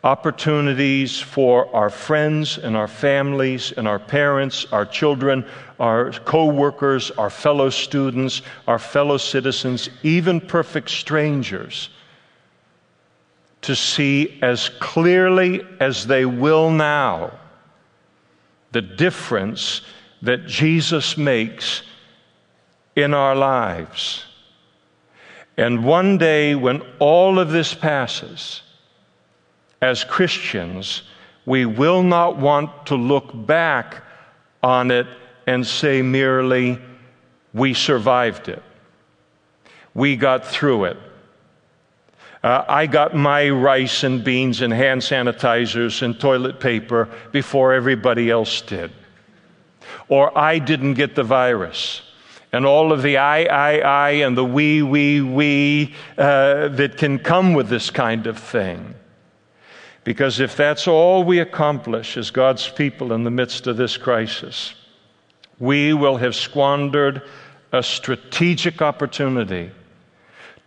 Opportunities 0.03 1.19
for 1.19 1.73
our 1.75 1.89
friends 1.89 2.57
and 2.57 2.75
our 2.75 2.87
families 2.87 3.71
and 3.71 3.87
our 3.87 3.99
parents, 3.99 4.65
our 4.71 4.85
children, 4.85 5.45
our 5.79 6.11
co 6.11 6.45
workers, 6.45 7.11
our 7.11 7.29
fellow 7.29 7.69
students, 7.69 8.41
our 8.67 8.79
fellow 8.79 9.17
citizens, 9.17 9.89
even 10.01 10.41
perfect 10.41 10.89
strangers, 10.89 11.89
to 13.61 13.75
see 13.75 14.39
as 14.41 14.69
clearly 14.79 15.61
as 15.79 16.07
they 16.07 16.25
will 16.25 16.69
now 16.69 17.31
the 18.71 18.81
difference 18.81 19.81
that 20.21 20.47
Jesus 20.47 21.17
makes 21.17 21.83
in 22.95 23.13
our 23.13 23.35
lives. 23.35 24.25
And 25.57 25.83
one 25.83 26.17
day, 26.17 26.55
when 26.55 26.81
all 26.99 27.37
of 27.37 27.51
this 27.51 27.73
passes, 27.73 28.61
as 29.81 30.03
Christians, 30.03 31.03
we 31.45 31.65
will 31.65 32.03
not 32.03 32.37
want 32.37 32.85
to 32.87 32.95
look 32.95 33.29
back 33.33 34.03
on 34.63 34.91
it 34.91 35.07
and 35.47 35.65
say 35.65 36.01
merely, 36.01 36.79
we 37.53 37.73
survived 37.73 38.47
it. 38.47 38.63
We 39.93 40.15
got 40.15 40.45
through 40.45 40.85
it. 40.85 40.97
Uh, 42.43 42.65
I 42.67 42.87
got 42.87 43.15
my 43.15 43.49
rice 43.49 44.03
and 44.03 44.23
beans 44.23 44.61
and 44.61 44.73
hand 44.73 45.01
sanitizers 45.01 46.01
and 46.01 46.19
toilet 46.19 46.59
paper 46.59 47.07
before 47.31 47.73
everybody 47.73 48.29
else 48.31 48.61
did 48.61 48.91
or 50.11 50.37
I 50.37 50.59
didn't 50.59 50.95
get 50.95 51.15
the 51.15 51.23
virus. 51.23 52.01
And 52.51 52.65
all 52.65 52.91
of 52.91 53.01
the 53.01 53.15
I, 53.15 53.43
I, 53.43 53.77
I, 53.79 54.09
and 54.25 54.37
the 54.37 54.43
we, 54.43 54.81
we, 54.81 55.21
we 55.21 55.95
uh, 56.17 56.67
that 56.67 56.97
can 56.97 57.17
come 57.17 57.53
with 57.53 57.69
this 57.69 57.89
kind 57.89 58.27
of 58.27 58.37
thing. 58.37 58.93
Because 60.03 60.41
if 60.41 60.57
that's 60.57 60.85
all 60.85 61.23
we 61.23 61.39
accomplish 61.39 62.17
as 62.17 62.29
God's 62.29 62.67
people 62.67 63.13
in 63.13 63.23
the 63.23 63.31
midst 63.31 63.67
of 63.67 63.77
this 63.77 63.95
crisis, 63.95 64.73
we 65.59 65.93
will 65.93 66.17
have 66.17 66.35
squandered 66.35 67.21
a 67.71 67.81
strategic 67.81 68.81
opportunity 68.81 69.71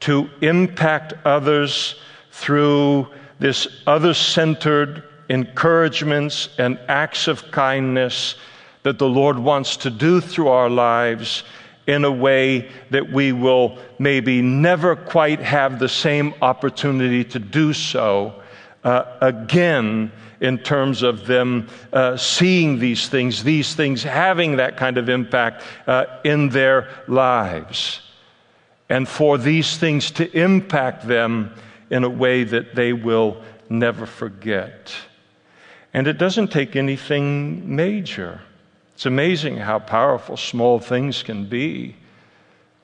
to 0.01 0.28
impact 0.40 1.14
others 1.24 1.95
through 2.30 3.09
this 3.38 3.66
other 3.86 4.14
centered 4.14 5.05
encouragements 5.28 6.49
and 6.59 6.78
acts 6.88 7.28
of 7.28 7.51
kindness 7.51 8.36
that 8.82 8.99
the 8.99 9.09
Lord 9.09 9.38
wants 9.38 9.76
to 9.78 9.90
do 9.90 10.20
through 10.20 10.49
our 10.49 10.68
lives 10.68 11.45
in 11.86 12.05
a 12.05 12.11
way 12.11 12.70
that 12.90 13.11
we 13.11 13.32
will 13.32 13.78
maybe 13.99 14.40
never 14.42 14.97
quite 14.97 15.40
have 15.40 15.78
the 15.78 15.88
same 15.88 16.34
opportunity 16.40 17.24
to 17.24 17.38
do 17.38 17.72
so 17.72 18.42
uh, 18.84 19.05
again 19.20 20.11
in 20.40 20.59
terms 20.59 21.03
of 21.03 21.26
them 21.26 21.68
uh, 21.92 22.16
seeing 22.16 22.78
these 22.78 23.09
things, 23.09 23.45
these 23.45 23.74
things 23.74 24.03
having 24.03 24.57
that 24.57 24.76
kind 24.76 24.99
of 24.99 25.09
impact 25.09 25.62
uh, 25.86 26.05
in 26.24 26.49
their 26.51 26.88
lives. 27.09 28.01
And 28.89 29.09
for 29.09 29.39
these 29.39 29.76
things 29.76 30.11
to 30.12 30.30
impact 30.39 31.07
them 31.07 31.55
in 31.91 32.05
a 32.05 32.09
way 32.09 32.45
that 32.45 32.74
they 32.74 32.93
will 32.93 33.43
never 33.68 34.07
forget. 34.07 34.95
And 35.93 36.07
it 36.07 36.18
doesn't 36.18 36.49
take 36.49 36.76
anything 36.76 37.74
major. 37.76 38.41
It's 38.95 39.07
amazing 39.07 39.57
how 39.57 39.78
powerful 39.78 40.37
small 40.37 40.78
things 40.78 41.22
can 41.22 41.47
be 41.47 41.97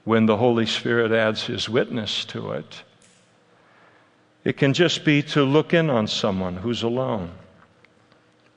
when 0.05 0.26
the 0.26 0.36
Holy 0.36 0.66
Spirit 0.66 1.12
adds 1.12 1.44
His 1.44 1.68
witness 1.68 2.24
to 2.26 2.53
it. 2.53 2.82
It 4.44 4.57
can 4.57 4.72
just 4.72 5.05
be 5.05 5.22
to 5.24 5.44
look 5.44 5.74
in 5.74 5.90
on 5.90 6.07
someone 6.07 6.57
who's 6.57 6.82
alone, 6.82 7.30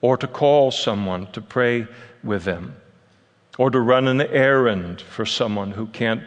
or 0.01 0.17
to 0.17 0.27
call 0.27 0.71
someone 0.71 1.27
to 1.33 1.41
pray 1.41 1.87
with 2.23 2.43
them, 2.45 2.75
or 3.57 3.69
to 3.69 3.79
run 3.79 4.07
an 4.07 4.21
errand 4.21 5.01
for 5.01 5.25
someone 5.25 5.71
who 5.71 5.87
can't 5.87 6.23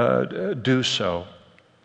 uh, 0.00 0.54
do 0.54 0.82
so, 0.82 1.26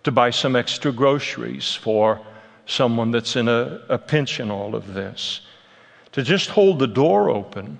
to 0.03 0.11
buy 0.11 0.29
some 0.29 0.55
extra 0.55 0.91
groceries 0.91 1.73
for 1.73 2.19
someone 2.65 3.11
that's 3.11 3.35
in 3.35 3.47
a, 3.47 3.81
a 3.89 3.97
pinch 3.97 4.39
in 4.39 4.51
all 4.51 4.75
of 4.75 4.93
this, 4.93 5.41
to 6.11 6.23
just 6.23 6.49
hold 6.49 6.79
the 6.79 6.87
door 6.87 7.29
open 7.29 7.77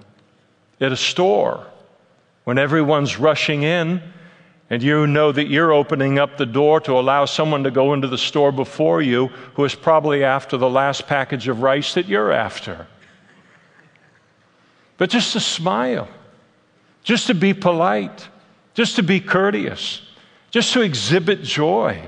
at 0.82 0.92
a 0.92 0.98
store 0.98 1.66
when 2.44 2.58
everyone's 2.58 3.18
rushing 3.18 3.64
in 3.64 4.02
and 4.70 4.82
you 4.82 5.06
know 5.06 5.32
that 5.32 5.48
you're 5.48 5.72
opening 5.72 6.18
up 6.18 6.38
the 6.38 6.46
door 6.46 6.80
to 6.82 6.94
allow 6.94 7.26
someone 7.26 7.64
to 7.64 7.72
go 7.72 7.94
into 7.94 8.08
the 8.08 8.18
store 8.18 8.52
before 8.52 9.02
you 9.02 9.28
who 9.54 9.64
is 9.64 9.76
probably 9.76 10.24
after 10.24 10.58
the 10.58 10.70
last 10.70 11.06
package 11.08 11.48
of 11.48 11.62
rice 11.62 11.94
that 11.94 12.08
you're 12.08 12.32
after. 12.32 12.88
But 14.98 15.10
just 15.10 15.34
to 15.34 15.40
smile, 15.40 16.08
just 17.04 17.28
to 17.28 17.36
be 17.36 17.54
polite, 17.54 18.28
just 18.74 18.96
to 18.96 19.04
be 19.04 19.20
courteous, 19.20 20.02
just 20.56 20.72
to 20.72 20.80
exhibit 20.80 21.43
joy 21.43 22.01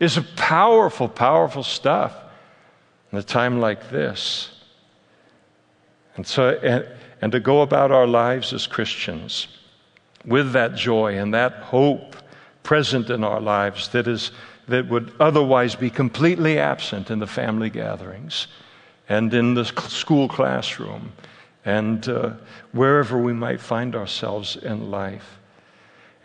is 0.00 0.16
a 0.16 0.22
powerful, 0.22 1.06
powerful 1.06 1.62
stuff 1.62 2.16
in 3.12 3.18
a 3.18 3.22
time 3.22 3.60
like 3.60 3.90
this. 3.90 4.48
And 6.14 6.26
so, 6.26 6.58
and, 6.62 6.88
and 7.20 7.32
to 7.32 7.38
go 7.38 7.60
about 7.60 7.90
our 7.90 8.06
lives 8.06 8.54
as 8.54 8.66
Christians 8.66 9.48
with 10.24 10.52
that 10.52 10.74
joy 10.74 11.18
and 11.18 11.34
that 11.34 11.52
hope 11.56 12.16
present 12.62 13.10
in 13.10 13.22
our 13.22 13.42
lives 13.42 13.88
that, 13.88 14.08
is, 14.08 14.30
that 14.68 14.88
would 14.88 15.12
otherwise 15.20 15.74
be 15.74 15.90
completely 15.90 16.58
absent 16.58 17.10
in 17.10 17.18
the 17.18 17.26
family 17.26 17.68
gatherings 17.68 18.46
and 19.06 19.34
in 19.34 19.52
the 19.52 19.66
school 19.66 20.28
classroom 20.28 21.12
and 21.66 22.08
uh, 22.08 22.30
wherever 22.72 23.18
we 23.18 23.34
might 23.34 23.60
find 23.60 23.94
ourselves 23.94 24.56
in 24.56 24.90
life. 24.90 25.35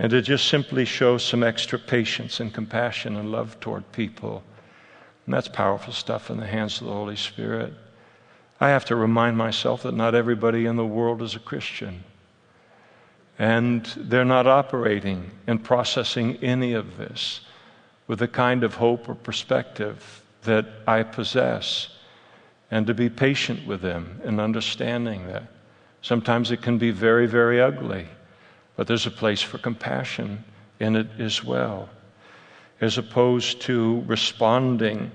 And 0.02 0.10
to 0.10 0.22
just 0.24 0.48
simply 0.48 0.84
show 0.84 1.20
some 1.20 1.44
extra 1.44 1.78
patience 1.78 2.40
and 2.40 2.52
compassion 2.52 3.18
and 3.18 3.32
love 3.32 3.60
toward 3.60 3.92
people. 3.92 4.42
And 5.28 5.36
that's 5.36 5.48
powerful 5.48 5.94
stuff 5.94 6.32
in 6.32 6.38
the 6.38 6.48
hands 6.48 6.82
of 6.82 6.88
the 6.88 6.94
Holy 6.94 7.16
Spirit. 7.16 7.72
I 8.60 8.70
have 8.70 8.84
to 8.86 8.96
remind 8.96 9.38
myself 9.38 9.84
that 9.84 9.94
not 9.94 10.16
everybody 10.16 10.66
in 10.66 10.76
the 10.76 10.84
world 10.84 11.22
is 11.22 11.36
a 11.36 11.40
Christian. 11.40 12.04
And 13.38 13.86
they're 13.96 14.26
not 14.26 14.48
operating 14.48 15.30
and 15.46 15.64
processing 15.64 16.38
any 16.38 16.74
of 16.74 16.98
this 16.98 17.42
with 18.08 18.18
the 18.18 18.28
kind 18.28 18.64
of 18.64 18.74
hope 18.74 19.08
or 19.08 19.14
perspective 19.14 20.24
that 20.46 20.66
I 20.88 21.04
possess. 21.04 21.90
And 22.72 22.88
to 22.88 22.96
be 22.96 23.08
patient 23.08 23.68
with 23.68 23.82
them 23.82 24.20
and 24.24 24.42
understanding 24.42 25.28
that. 25.28 25.44
Sometimes 26.02 26.50
it 26.50 26.64
can 26.64 26.80
be 26.80 26.90
very, 26.90 27.28
very 27.28 27.62
ugly, 27.62 28.08
but 28.76 28.88
there's 28.88 29.06
a 29.06 29.12
place 29.12 29.42
for 29.42 29.58
compassion 29.58 30.44
in 30.80 30.96
it 30.96 31.08
as 31.20 31.44
well. 31.44 31.90
As 32.80 32.98
opposed 32.98 33.62
to 33.62 34.04
responding 34.08 35.12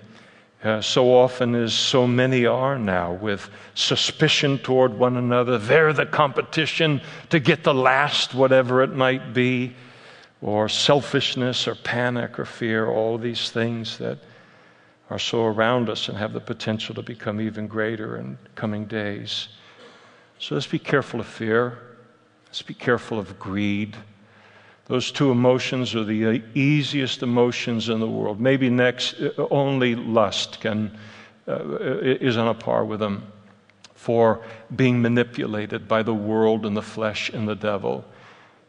uh, 0.64 0.80
so 0.80 1.14
often 1.14 1.54
as 1.54 1.72
so 1.72 2.06
many 2.06 2.44
are 2.46 2.78
now, 2.78 3.12
with 3.12 3.50
suspicion 3.74 4.58
toward 4.58 4.92
one 4.92 5.16
another. 5.16 5.58
They're 5.58 5.92
the 5.92 6.06
competition 6.06 7.00
to 7.28 7.38
get 7.38 7.62
the 7.62 7.74
last, 7.74 8.34
whatever 8.34 8.82
it 8.82 8.92
might 8.92 9.32
be, 9.32 9.74
or 10.40 10.68
selfishness, 10.68 11.68
or 11.68 11.74
panic, 11.74 12.38
or 12.38 12.44
fear, 12.44 12.88
all 12.88 13.16
these 13.16 13.50
things 13.50 13.98
that 13.98 14.18
are 15.08 15.18
so 15.18 15.44
around 15.44 15.88
us 15.88 16.08
and 16.08 16.18
have 16.18 16.32
the 16.32 16.40
potential 16.40 16.94
to 16.96 17.02
become 17.02 17.40
even 17.40 17.68
greater 17.68 18.16
in 18.16 18.36
coming 18.54 18.86
days. 18.86 19.48
So 20.38 20.54
let's 20.54 20.66
be 20.66 20.80
careful 20.80 21.20
of 21.20 21.26
fear, 21.26 21.78
let's 22.56 22.62
be 22.62 22.72
careful 22.72 23.18
of 23.18 23.38
greed. 23.38 23.94
Those 24.86 25.12
two 25.12 25.30
emotions 25.30 25.94
are 25.94 26.04
the 26.04 26.42
easiest 26.54 27.22
emotions 27.22 27.90
in 27.90 28.00
the 28.00 28.08
world. 28.08 28.40
Maybe 28.40 28.70
next, 28.70 29.20
uh, 29.20 29.46
only 29.50 29.94
lust 29.94 30.62
can, 30.62 30.96
uh, 31.46 31.98
is 32.00 32.38
on 32.38 32.48
a 32.48 32.54
par 32.54 32.86
with 32.86 33.00
them 33.00 33.30
for 33.94 34.40
being 34.74 35.02
manipulated 35.02 35.86
by 35.86 36.02
the 36.02 36.14
world 36.14 36.64
and 36.64 36.74
the 36.74 36.80
flesh 36.80 37.28
and 37.28 37.46
the 37.46 37.54
devil 37.54 38.06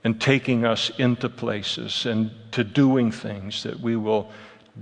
and 0.04 0.20
taking 0.20 0.66
us 0.66 0.92
into 0.98 1.30
places 1.30 2.06
and 2.06 2.30
to 2.52 2.66
doing 2.66 3.10
things 3.10 3.64
that 3.64 3.80
we 3.80 3.96
will 3.96 4.30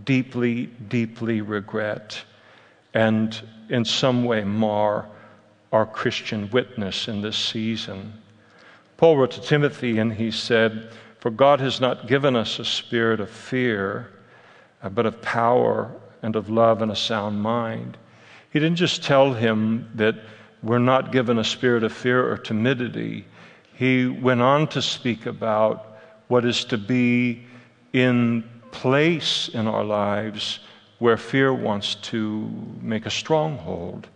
deeply, 0.03 0.65
deeply 0.65 1.41
regret 1.41 2.23
and 2.95 3.39
in 3.69 3.85
some 3.85 4.25
way 4.25 4.43
mar 4.43 5.05
our 5.71 5.85
Christian 5.85 6.49
witness 6.49 7.07
in 7.07 7.21
this 7.21 7.37
season. 7.37 8.11
Paul 8.97 9.17
wrote 9.17 9.31
to 9.31 9.41
Timothy 9.41 9.97
and 9.97 10.13
he 10.13 10.31
said, 10.31 10.89
for 11.25 11.31
God 11.31 11.59
has 11.59 11.81
not 11.81 12.05
given 12.05 12.35
us 12.35 12.59
a 12.59 12.65
spirit 12.65 13.19
of 13.19 13.31
fear, 13.31 14.11
uh, 14.83 14.89
but 14.89 15.07
of 15.07 15.23
power 15.23 15.91
and 16.21 16.35
of 16.35 16.51
love 16.51 16.83
and 16.83 16.91
a 16.91 16.95
sound 16.95 17.41
mind. 17.41 17.97
He 18.51 18.59
didn't 18.59 18.77
just 18.77 19.03
tell 19.03 19.33
him 19.33 19.89
that 19.95 20.15
we're 20.61 20.77
not 20.77 21.11
given 21.11 21.39
a 21.39 21.43
spirit 21.43 21.83
of 21.83 21.91
fear 21.91 22.31
or 22.31 22.37
timidity. 22.37 23.25
He 23.73 24.05
went 24.05 24.41
on 24.41 24.67
to 24.67 24.83
speak 24.83 25.25
about 25.25 25.97
what 26.27 26.45
is 26.45 26.63
to 26.65 26.77
be 26.77 27.43
in 27.91 28.47
place 28.69 29.49
in 29.49 29.67
our 29.67 29.83
lives 29.83 30.59
where 30.99 31.17
fear 31.17 31.53
wants 31.53 31.95
to 31.95 32.49
make 32.81 33.07
a 33.07 33.09
stronghold. 33.09 34.07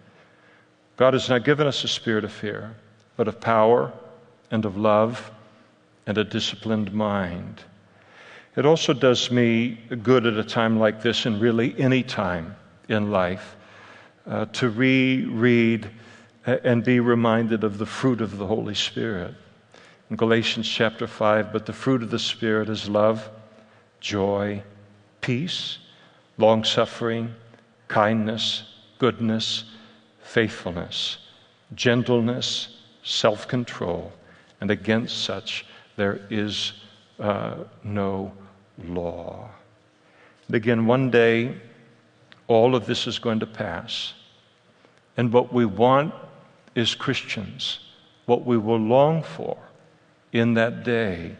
God 0.95 1.13
has 1.13 1.27
not 1.27 1.43
given 1.43 1.65
us 1.65 1.83
a 1.83 1.87
spirit 1.87 2.23
of 2.23 2.31
fear, 2.31 2.75
but 3.17 3.27
of 3.27 3.41
power 3.41 3.91
and 4.51 4.65
of 4.65 4.77
love 4.77 5.31
and 6.05 6.17
a 6.17 6.23
disciplined 6.23 6.93
mind. 6.93 7.63
It 8.55 8.65
also 8.65 8.93
does 8.93 9.31
me 9.31 9.79
good 10.03 10.25
at 10.25 10.33
a 10.33 10.43
time 10.43 10.79
like 10.79 11.01
this, 11.01 11.25
and 11.25 11.39
really 11.39 11.75
any 11.79 12.03
time 12.03 12.55
in 12.87 13.11
life, 13.11 13.55
uh, 14.27 14.45
to 14.45 14.69
reread 14.69 15.89
uh, 16.47 16.57
and 16.63 16.83
be 16.83 16.99
reminded 16.99 17.63
of 17.63 17.77
the 17.77 17.85
fruit 17.85 18.21
of 18.21 18.37
the 18.37 18.47
Holy 18.47 18.73
Spirit. 18.73 19.35
In 20.09 20.15
Galatians 20.15 20.67
chapter 20.67 21.05
5, 21.05 21.53
but 21.53 21.65
the 21.65 21.73
fruit 21.73 22.01
of 22.01 22.09
the 22.09 22.19
Spirit 22.19 22.69
is 22.69 22.89
love, 22.89 23.29
joy, 23.99 24.63
peace, 25.21 25.77
long 26.37 26.63
suffering, 26.63 27.35
kindness, 27.87 28.63
goodness, 28.97 29.65
faithfulness, 30.21 31.17
gentleness, 31.75 32.77
self 33.03 33.47
control, 33.47 34.11
and 34.61 34.71
against 34.71 35.23
such 35.23 35.65
there 35.95 36.21
is 36.29 36.73
uh, 37.19 37.55
no 37.83 38.31
law. 38.85 39.49
And 40.47 40.55
again, 40.55 40.85
one 40.85 41.11
day, 41.11 41.55
all 42.47 42.75
of 42.75 42.85
this 42.85 43.05
is 43.05 43.19
going 43.19 43.41
to 43.41 43.45
pass. 43.45 44.13
And 45.17 45.31
what 45.31 45.53
we 45.53 45.65
want 45.65 46.13
is 46.75 46.95
Christians, 46.95 47.79
what 48.25 48.45
we 48.45 48.57
will 48.57 48.79
long 48.79 49.21
for 49.21 49.57
in 50.31 50.53
that 50.53 50.83
day 50.83 51.35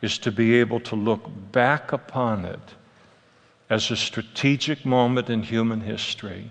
is 0.00 0.18
to 0.18 0.32
be 0.32 0.54
able 0.56 0.80
to 0.80 0.96
look 0.96 1.30
back 1.52 1.92
upon 1.92 2.44
it 2.44 2.74
as 3.70 3.90
a 3.90 3.96
strategic 3.96 4.84
moment 4.84 5.30
in 5.30 5.42
human 5.42 5.80
history 5.80 6.50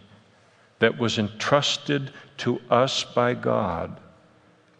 that 0.79 0.97
was 0.97 1.17
entrusted 1.17 2.11
to 2.37 2.61
us 2.69 3.03
by 3.03 3.33
God 3.33 3.99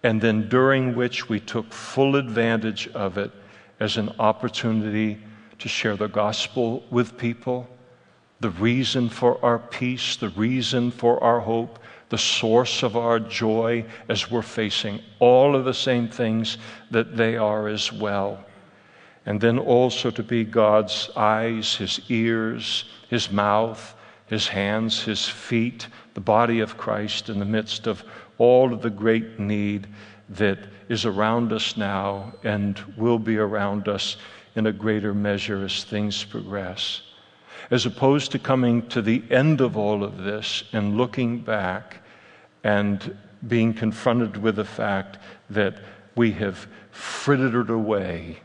and 0.03 0.21
then 0.21 0.49
during 0.49 0.95
which 0.95 1.29
we 1.29 1.39
took 1.39 1.71
full 1.71 2.15
advantage 2.15 2.87
of 2.89 3.17
it 3.17 3.31
as 3.79 3.97
an 3.97 4.09
opportunity 4.19 5.19
to 5.59 5.69
share 5.69 5.95
the 5.95 6.07
gospel 6.07 6.83
with 6.89 7.17
people, 7.17 7.67
the 8.39 8.49
reason 8.49 9.09
for 9.09 9.43
our 9.45 9.59
peace, 9.59 10.15
the 10.15 10.29
reason 10.29 10.89
for 10.89 11.23
our 11.23 11.39
hope, 11.39 11.77
the 12.09 12.17
source 12.17 12.83
of 12.83 12.97
our 12.97 13.19
joy 13.19 13.85
as 14.09 14.29
we're 14.29 14.41
facing 14.41 14.99
all 15.19 15.55
of 15.55 15.65
the 15.65 15.73
same 15.73 16.07
things 16.07 16.57
that 16.89 17.15
they 17.15 17.37
are 17.37 17.67
as 17.67 17.93
well. 17.93 18.43
And 19.25 19.39
then 19.39 19.59
also 19.59 20.09
to 20.11 20.23
be 20.23 20.43
God's 20.43 21.11
eyes, 21.15 21.75
His 21.75 22.01
ears, 22.09 22.85
His 23.09 23.31
mouth, 23.31 23.95
his 24.32 24.47
hands, 24.47 25.03
his 25.03 25.27
feet, 25.27 25.88
the 26.13 26.21
body 26.21 26.61
of 26.61 26.77
Christ 26.77 27.27
in 27.27 27.38
the 27.38 27.45
midst 27.45 27.86
of 27.86 28.01
all 28.38 28.73
of 28.73 28.82
the 28.82 28.89
great 28.89 29.39
need 29.39 29.88
that 30.29 30.57
is 30.88 31.05
around 31.05 31.51
us 31.51 31.75
now 31.75 32.32
and 32.45 32.79
will 32.95 33.19
be 33.19 33.38
around 33.38 33.89
us 33.89 34.15
in 34.55 34.67
a 34.67 34.71
greater 34.71 35.13
measure 35.13 35.65
as 35.65 35.84
things 35.84 36.23
progress. 36.23 37.01
As 37.71 37.86
opposed 37.86 38.32
to 38.32 38.39
coming 38.39 38.88
to 38.88 39.01
the 39.01 39.21
end 39.29 39.59
of 39.59 39.75
all 39.75 40.01
of 40.01 40.23
this 40.23 40.63
and 40.71 40.95
looking 40.95 41.39
back 41.39 41.97
and 42.63 43.17
being 43.49 43.73
confronted 43.73 44.38
with 44.38 44.55
the 44.55 44.63
fact 44.63 45.17
that 45.49 45.77
we 46.15 46.32
have 46.32 46.67
frittered 46.91 47.69
away 47.69 48.38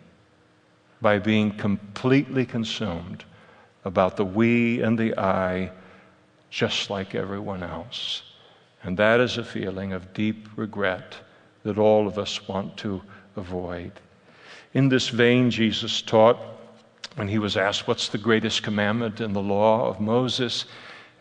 by 1.01 1.21
being 1.21 1.53
completely 1.53 2.45
consumed 2.45 3.25
about 3.87 4.17
the 4.17 4.25
we 4.25 4.83
and 4.83 4.99
the 4.99 5.17
I, 5.17 5.71
just 6.51 6.91
like 6.91 7.15
everyone 7.15 7.63
else. 7.63 8.23
And 8.83 8.97
that 8.97 9.21
is 9.21 9.39
a 9.39 9.45
feeling 9.45 9.93
of 9.93 10.13
deep 10.13 10.49
regret 10.57 11.15
that 11.63 11.79
all 11.79 12.09
of 12.09 12.19
us 12.19 12.49
want 12.49 12.77
to 12.79 13.01
avoid. 13.37 13.93
In 14.75 14.89
this 14.89 15.09
vein, 15.09 15.53
Jesus 15.53 16.03
taught 16.03 16.37
when 17.15 17.29
he 17.29 17.39
was 17.39 17.57
asked, 17.57 17.87
What's 17.87 18.09
the 18.09 18.19
greatest 18.19 18.65
commandment 18.65 19.21
in 19.21 19.33
the 19.33 19.41
law 19.41 19.89
of 19.89 20.01
Moses? 20.01 20.65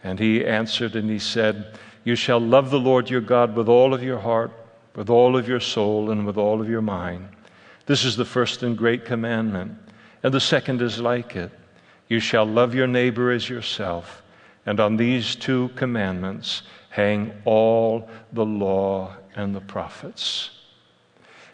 And 0.03 0.19
he 0.19 0.43
answered 0.43 0.95
and 0.95 1.07
he 1.07 1.19
said, 1.19 1.77
You 2.03 2.15
shall 2.15 2.39
love 2.39 2.71
the 2.71 2.79
Lord 2.79 3.11
your 3.11 3.21
God 3.21 3.55
with 3.55 3.69
all 3.69 3.93
of 3.93 4.01
your 4.01 4.19
heart, 4.19 4.51
with 4.95 5.11
all 5.11 5.37
of 5.37 5.47
your 5.47 5.59
soul, 5.59 6.09
and 6.09 6.25
with 6.25 6.37
all 6.37 6.61
of 6.61 6.69
your 6.69 6.81
mind. 6.81 7.29
This 7.85 8.03
is 8.03 8.15
the 8.15 8.25
first 8.25 8.63
and 8.63 8.75
great 8.75 9.05
commandment. 9.05 9.77
And 10.23 10.33
the 10.33 10.39
second 10.39 10.81
is 10.81 10.99
like 10.99 11.35
it 11.35 11.51
You 12.07 12.19
shall 12.19 12.45
love 12.45 12.75
your 12.75 12.87
neighbor 12.87 13.31
as 13.31 13.49
yourself. 13.49 14.21
And 14.65 14.79
on 14.79 14.97
these 14.97 15.35
two 15.35 15.69
commandments 15.75 16.63
hang 16.89 17.33
all 17.45 18.09
the 18.33 18.45
law 18.45 19.15
and 19.35 19.55
the 19.55 19.61
prophets. 19.61 20.51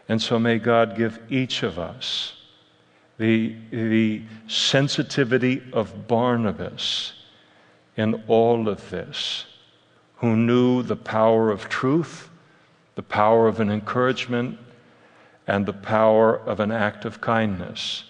And 0.07 0.21
so 0.21 0.39
may 0.39 0.59
God 0.59 0.95
give 0.97 1.19
each 1.29 1.63
of 1.63 1.79
us 1.79 2.33
the, 3.17 3.55
the 3.71 4.23
sensitivity 4.47 5.61
of 5.73 6.07
Barnabas 6.07 7.13
in 7.95 8.23
all 8.27 8.67
of 8.67 8.89
this, 8.89 9.45
who 10.15 10.35
knew 10.35 10.81
the 10.81 10.95
power 10.95 11.51
of 11.51 11.69
truth, 11.69 12.29
the 12.95 13.03
power 13.03 13.47
of 13.47 13.59
an 13.59 13.69
encouragement, 13.69 14.57
and 15.47 15.65
the 15.65 15.73
power 15.73 16.39
of 16.39 16.59
an 16.59 16.71
act 16.71 17.05
of 17.05 17.21
kindness 17.21 18.03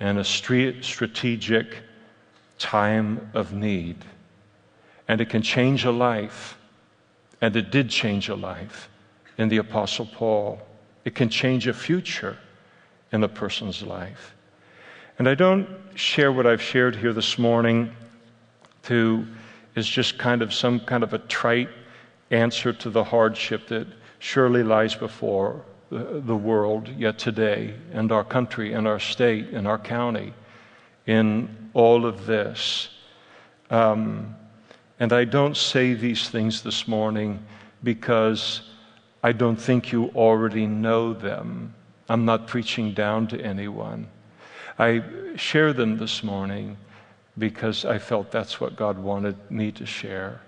and 0.00 0.18
a 0.18 0.24
strategic 0.24 1.78
time 2.58 3.30
of 3.34 3.52
need 3.52 4.04
and 5.08 5.20
it 5.20 5.28
can 5.28 5.42
change 5.42 5.84
a 5.84 5.90
life. 5.90 6.56
And 7.40 7.54
it 7.56 7.70
did 7.70 7.90
change 7.90 8.28
a 8.28 8.34
life 8.34 8.88
in 9.36 9.48
the 9.48 9.58
Apostle 9.58 10.06
Paul. 10.06 10.60
It 11.04 11.14
can 11.14 11.28
change 11.28 11.66
a 11.66 11.74
future 11.74 12.38
in 13.12 13.22
a 13.22 13.28
person's 13.28 13.82
life. 13.82 14.34
And 15.18 15.28
I 15.28 15.34
don't 15.34 15.68
share 15.94 16.32
what 16.32 16.46
I've 16.46 16.62
shared 16.62 16.96
here 16.96 17.12
this 17.12 17.38
morning 17.38 17.94
to 18.84 19.26
is 19.74 19.88
just 19.88 20.18
kind 20.18 20.40
of 20.40 20.54
some 20.54 20.80
kind 20.80 21.02
of 21.02 21.12
a 21.12 21.18
trite 21.18 21.68
answer 22.30 22.72
to 22.72 22.90
the 22.90 23.04
hardship 23.04 23.66
that 23.68 23.86
surely 24.18 24.62
lies 24.62 24.94
before 24.94 25.62
the, 25.94 26.36
world 26.36 26.88
yet 26.88 27.18
today, 27.18 27.74
and 27.92 28.10
our 28.10 28.24
country, 28.24 28.72
and 28.72 28.86
our 28.86 28.98
state, 28.98 29.50
and 29.50 29.66
our 29.66 29.78
county, 29.78 30.32
in 31.06 31.70
all 31.74 32.06
of 32.06 32.26
this. 32.26 32.88
Um, 33.70 34.34
and 34.98 35.12
I 35.12 35.24
don't 35.24 35.56
say 35.56 35.94
these 35.94 36.28
things 36.28 36.62
this 36.62 36.88
morning 36.88 37.44
because 37.82 38.62
I 39.22 39.32
don't 39.32 39.56
think 39.56 39.92
you 39.92 40.10
already 40.14 40.66
know 40.66 41.12
them. 41.12 41.74
I'm 42.08 42.24
not 42.24 42.46
preaching 42.46 42.92
down 42.92 43.26
to 43.28 43.40
anyone. 43.40 44.08
I 44.78 45.02
share 45.36 45.72
them 45.72 45.98
this 45.98 46.22
morning 46.22 46.76
because 47.38 47.84
I 47.84 47.98
felt 47.98 48.30
that's 48.30 48.60
what 48.60 48.76
God 48.76 48.98
wanted 48.98 49.36
me 49.50 49.72
to 49.72 49.86
share. 49.86 50.40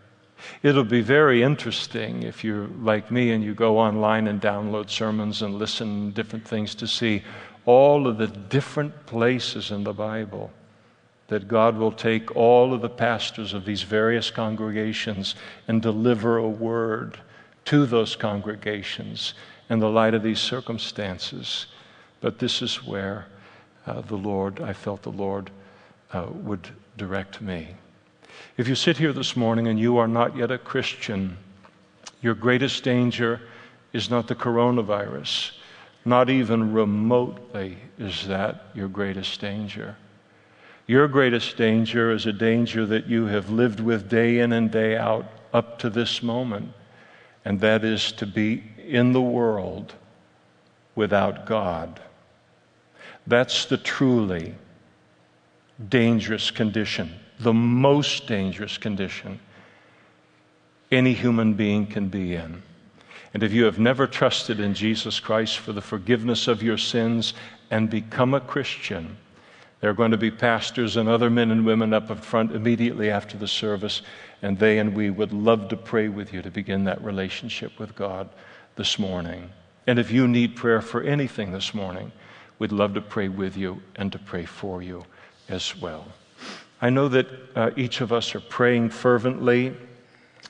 It'll 0.63 0.85
be 0.85 1.01
very 1.01 1.43
interesting 1.43 2.23
if 2.23 2.45
you're 2.45 2.69
like 2.81 3.11
me 3.11 3.33
and 3.33 3.43
you 3.43 3.55
go 3.55 3.79
online 3.79 4.29
and 4.29 4.41
download 4.41 4.91
sermons 4.91 5.43
and 5.43 5.55
listen 5.55 6.11
different 6.11 6.47
things 6.47 6.75
to 6.77 6.87
see 6.87 7.23
all 7.65 8.07
of 8.07 8.19
the 8.19 8.27
different 8.27 9.07
places 9.07 9.71
in 9.71 9.85
the 9.85 9.93
Bible 9.93 10.51
that 11.29 11.49
God 11.49 11.77
will 11.77 11.93
take 11.93 12.35
all 12.37 12.73
of 12.73 12.83
the 12.83 12.89
pastors 12.89 13.53
of 13.53 13.65
these 13.65 13.83
various 13.83 14.31
congregations 14.31 15.35
and 15.67 15.83
deliver 15.83 16.37
a 16.37 16.49
word 16.49 17.19
to 17.65 17.85
those 17.85 18.15
congregations 18.15 19.35
in 19.69 19.81
the 19.81 19.91
light 19.91 20.15
of 20.15 20.23
these 20.23 20.39
circumstances. 20.39 21.67
But 22.21 22.39
this 22.39 22.63
is 22.63 22.85
where 22.85 23.27
uh, 23.87 24.03
the 24.03 24.17
Lord, 24.17 24.61
I 24.61 24.73
felt 24.73 25.03
the 25.03 25.11
Lord 25.11 25.51
uh, 26.13 26.27
would 26.31 26.69
direct 26.97 27.41
me. 27.41 27.75
If 28.57 28.69
you 28.69 28.75
sit 28.75 28.97
here 28.97 29.13
this 29.13 29.37
morning 29.37 29.69
and 29.69 29.79
you 29.79 29.99
are 29.99 30.09
not 30.09 30.37
yet 30.37 30.51
a 30.51 30.57
Christian, 30.57 31.37
your 32.23 32.35
greatest 32.35 32.83
danger 32.83 33.41
is 33.93 34.09
not 34.09 34.29
the 34.29 34.35
coronavirus. 34.35 35.53
Not 36.07 36.31
even 36.31 36.73
remotely 36.73 37.77
is 37.99 38.27
that 38.29 38.67
your 38.75 38.89
greatest 38.89 39.41
danger. 39.41 39.97
Your 40.87 41.09
greatest 41.09 41.57
danger 41.57 42.13
is 42.13 42.27
a 42.27 42.33
danger 42.33 42.87
that 42.87 43.07
you 43.07 43.27
have 43.27 43.51
lived 43.51 43.81
with 43.81 44.09
day 44.09 44.39
in 44.39 44.53
and 44.53 44.71
day 44.71 44.97
out 44.97 45.27
up 45.53 45.79
to 45.81 45.91
this 45.91 46.23
moment, 46.23 46.73
and 47.45 47.61
that 47.61 47.85
is 47.85 48.13
to 48.13 48.27
be 48.27 48.63
in 48.79 49.13
the 49.13 49.21
world 49.21 49.95
without 50.95 51.45
God. 51.45 52.01
That's 53.27 53.65
the 53.65 53.79
truly 53.79 54.55
dangerous 55.89 56.51
condition, 56.51 57.19
the 57.39 57.53
most 57.53 58.27
dangerous 58.27 58.79
condition 58.79 59.41
any 60.91 61.13
human 61.13 61.55
being 61.55 61.87
can 61.87 62.09
be 62.09 62.35
in. 62.35 62.63
And 63.35 63.43
if 63.43 63.53
you 63.53 63.65
have 63.65 63.79
never 63.79 64.07
trusted 64.07 64.61
in 64.61 64.73
Jesus 64.73 65.21
Christ 65.21 65.59
for 65.59 65.73
the 65.73 65.83
forgiveness 65.83 66.49
of 66.49 66.63
your 66.63 66.79
sins 66.79 67.35
and 67.71 67.91
become 67.91 68.35
a 68.35 68.41
Christian, 68.41 69.17
there 69.81 69.91
are 69.91 69.95
going 69.95 70.13
to 70.13 70.17
be 70.17 70.31
pastors 70.31 70.97
and 70.97 71.09
other 71.09 71.29
men 71.29 71.51
and 71.51 71.67
women 71.67 71.93
up 71.93 72.11
in 72.11 72.17
front 72.17 72.53
immediately 72.53 73.11
after 73.11 73.37
the 73.37 73.49
service, 73.49 74.03
and 74.43 74.59
they 74.59 74.79
and 74.79 74.95
we 74.95 75.11
would 75.11 75.33
love 75.33 75.69
to 75.69 75.77
pray 75.77 76.09
with 76.09 76.33
you 76.33 76.41
to 76.43 76.51
begin 76.51 76.85
that 76.85 77.03
relationship 77.05 77.79
with 77.79 77.95
God 77.95 78.29
this 78.77 78.99
morning. 78.99 79.51
And 79.87 79.99
if 79.99 80.11
you 80.11 80.27
need 80.27 80.57
prayer 80.57 80.81
for 80.81 81.03
anything 81.03 81.53
this 81.53 81.75
morning, 81.75 82.11
we'd 82.59 82.73
love 82.73 82.95
to 82.95 83.03
pray 83.03 83.29
with 83.29 83.57
you 83.57 83.83
and 83.97 84.11
to 84.13 84.19
pray 84.19 84.45
for 84.45 84.83
you 84.83 85.05
as 85.49 85.77
well. 85.77 86.07
I 86.81 86.91
know 86.91 87.09
that 87.09 87.27
uh, 87.55 87.71
each 87.77 88.01
of 88.03 88.13
us 88.13 88.35
are 88.35 88.41
praying 88.41 88.91
fervently 88.91 89.75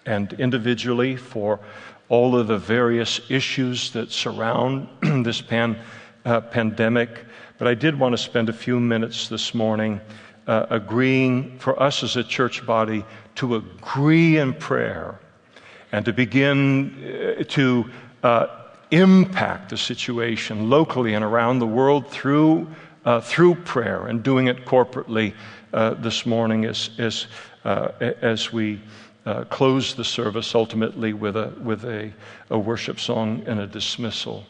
and 0.04 0.32
individually 0.34 1.16
for 1.16 1.60
all 2.08 2.36
of 2.36 2.48
the 2.48 2.58
various 2.58 3.20
issues 3.28 3.92
that 3.92 4.10
surround 4.10 4.88
this 5.24 5.40
pan, 5.40 5.78
uh, 6.24 6.40
pandemic. 6.40 7.24
But 7.58 7.68
I 7.68 7.74
did 7.74 7.98
want 7.98 8.12
to 8.12 8.18
spend 8.18 8.48
a 8.48 8.52
few 8.52 8.80
minutes 8.80 9.28
this 9.28 9.54
morning 9.54 10.00
uh, 10.46 10.66
agreeing 10.70 11.58
for 11.58 11.80
us 11.80 12.02
as 12.02 12.16
a 12.16 12.24
church 12.24 12.66
body 12.66 13.04
to 13.36 13.56
agree 13.56 14.38
in 14.38 14.52
prayer 14.54 15.20
and 15.92 16.04
to 16.04 16.12
begin 16.12 17.36
uh, 17.38 17.44
to 17.44 17.90
uh, 18.22 18.46
impact 18.90 19.70
the 19.70 19.76
situation 19.76 20.70
locally 20.70 21.14
and 21.14 21.24
around 21.24 21.58
the 21.58 21.66
world 21.66 22.08
through, 22.08 22.68
uh, 23.04 23.20
through 23.20 23.54
prayer 23.54 24.06
and 24.06 24.22
doing 24.22 24.46
it 24.46 24.64
corporately 24.64 25.34
uh, 25.76 25.94
this 25.94 26.24
morning 26.24 26.64
as, 26.64 26.90
as, 26.98 27.26
uh, 27.64 27.88
as 28.00 28.52
we 28.52 28.80
close 29.50 29.94
the 29.94 30.04
service 30.04 30.54
ultimately 30.54 31.12
with, 31.12 31.36
a, 31.36 31.52
with 31.62 31.84
a, 31.84 32.12
a 32.48 32.58
worship 32.58 32.98
song 32.98 33.42
and 33.46 33.60
a 33.60 33.66
dismissal. 33.66 34.46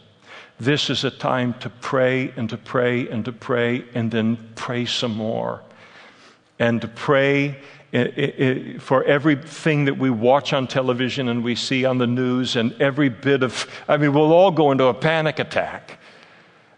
This 0.61 0.89
is 0.89 1.03
a 1.03 1.11
time 1.11 1.55
to 1.61 1.69
pray 1.69 2.33
and 2.37 2.49
to 2.51 2.57
pray 2.57 3.09
and 3.09 3.25
to 3.25 3.33
pray 3.33 3.85
and 3.95 4.11
then 4.11 4.39
pray 4.55 4.87
some 4.87 5.17
more. 5.17 5.63
And 6.59 6.81
to 6.81 6.89
pray 6.89 7.59
for 8.79 9.03
everything 9.05 9.87
that 9.87 9.99
we 9.99 10.11
watch 10.11 10.53
on 10.53 10.67
television 10.67 11.29
and 11.29 11.43
we 11.43 11.57
see 11.57 11.85
on 11.85 11.99
the 11.99 12.07
news 12.07 12.55
and 12.55 12.73
every 12.81 13.09
bit 13.09 13.43
of, 13.43 13.67
I 13.89 13.97
mean, 13.97 14.13
we'll 14.13 14.33
all 14.33 14.51
go 14.51 14.71
into 14.71 14.85
a 14.85 14.95
panic 14.95 15.39
attack 15.39 15.99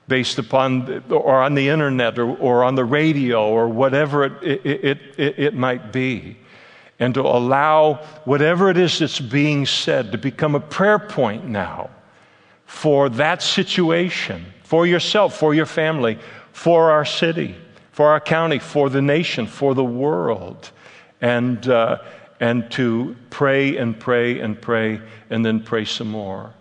based 0.08 0.38
upon, 0.38 1.04
or 1.10 1.42
on 1.42 1.54
the 1.54 1.68
internet 1.68 2.18
or, 2.18 2.36
or 2.38 2.64
on 2.64 2.74
the 2.74 2.84
radio 2.84 3.46
or 3.46 3.68
whatever 3.68 4.24
it, 4.24 4.42
it, 4.42 4.98
it, 5.16 5.38
it 5.38 5.54
might 5.54 5.92
be. 5.92 6.36
And 6.98 7.14
to 7.14 7.20
allow 7.20 7.94
whatever 8.24 8.70
it 8.70 8.76
is 8.76 8.98
that's 8.98 9.20
being 9.20 9.66
said 9.66 10.10
to 10.12 10.18
become 10.18 10.54
a 10.56 10.60
prayer 10.60 10.98
point 10.98 11.46
now 11.46 11.90
for 12.66 13.08
that 13.10 13.42
situation, 13.42 14.44
for 14.64 14.86
yourself, 14.86 15.38
for 15.38 15.54
your 15.54 15.66
family, 15.66 16.18
for 16.52 16.90
our 16.90 17.04
city, 17.04 17.54
for 17.92 18.08
our 18.08 18.20
county, 18.20 18.58
for 18.58 18.90
the 18.90 19.02
nation, 19.02 19.46
for 19.46 19.74
the 19.74 19.84
world. 19.84 20.70
and, 21.20 21.68
uh, 21.68 21.98
and 22.40 22.70
to 22.70 23.16
pray 23.30 23.76
and 23.76 23.98
pray 23.98 24.38
and 24.38 24.60
pray 24.60 25.00
and 25.30 25.44
then 25.44 25.60
pray 25.60 25.84
some 25.84 26.08
more. 26.10 26.52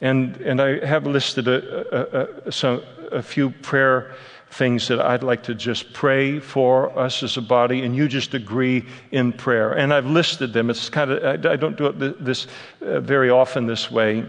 And, 0.00 0.36
and 0.38 0.60
I 0.60 0.84
have 0.84 1.06
listed 1.06 1.46
a, 1.48 2.46
a, 2.46 2.48
a, 2.48 2.52
some, 2.52 2.82
a 3.12 3.22
few 3.22 3.50
prayer 3.50 4.14
things 4.50 4.88
that 4.88 5.00
I'd 5.00 5.22
like 5.22 5.44
to 5.44 5.54
just 5.54 5.92
pray 5.92 6.40
for 6.40 6.98
us 6.98 7.22
as 7.22 7.36
a 7.36 7.42
body, 7.42 7.82
and 7.82 7.94
you 7.94 8.08
just 8.08 8.34
agree 8.34 8.84
in 9.12 9.32
prayer. 9.32 9.72
And 9.72 9.92
I've 9.92 10.06
listed 10.06 10.52
them. 10.52 10.70
It's 10.70 10.88
kind 10.88 11.10
of, 11.10 11.46
I, 11.46 11.52
I 11.52 11.56
don't 11.56 11.76
do 11.76 11.86
it 11.86 12.24
this 12.24 12.46
uh, 12.82 13.00
very 13.00 13.30
often 13.30 13.66
this 13.66 13.90
way. 13.90 14.24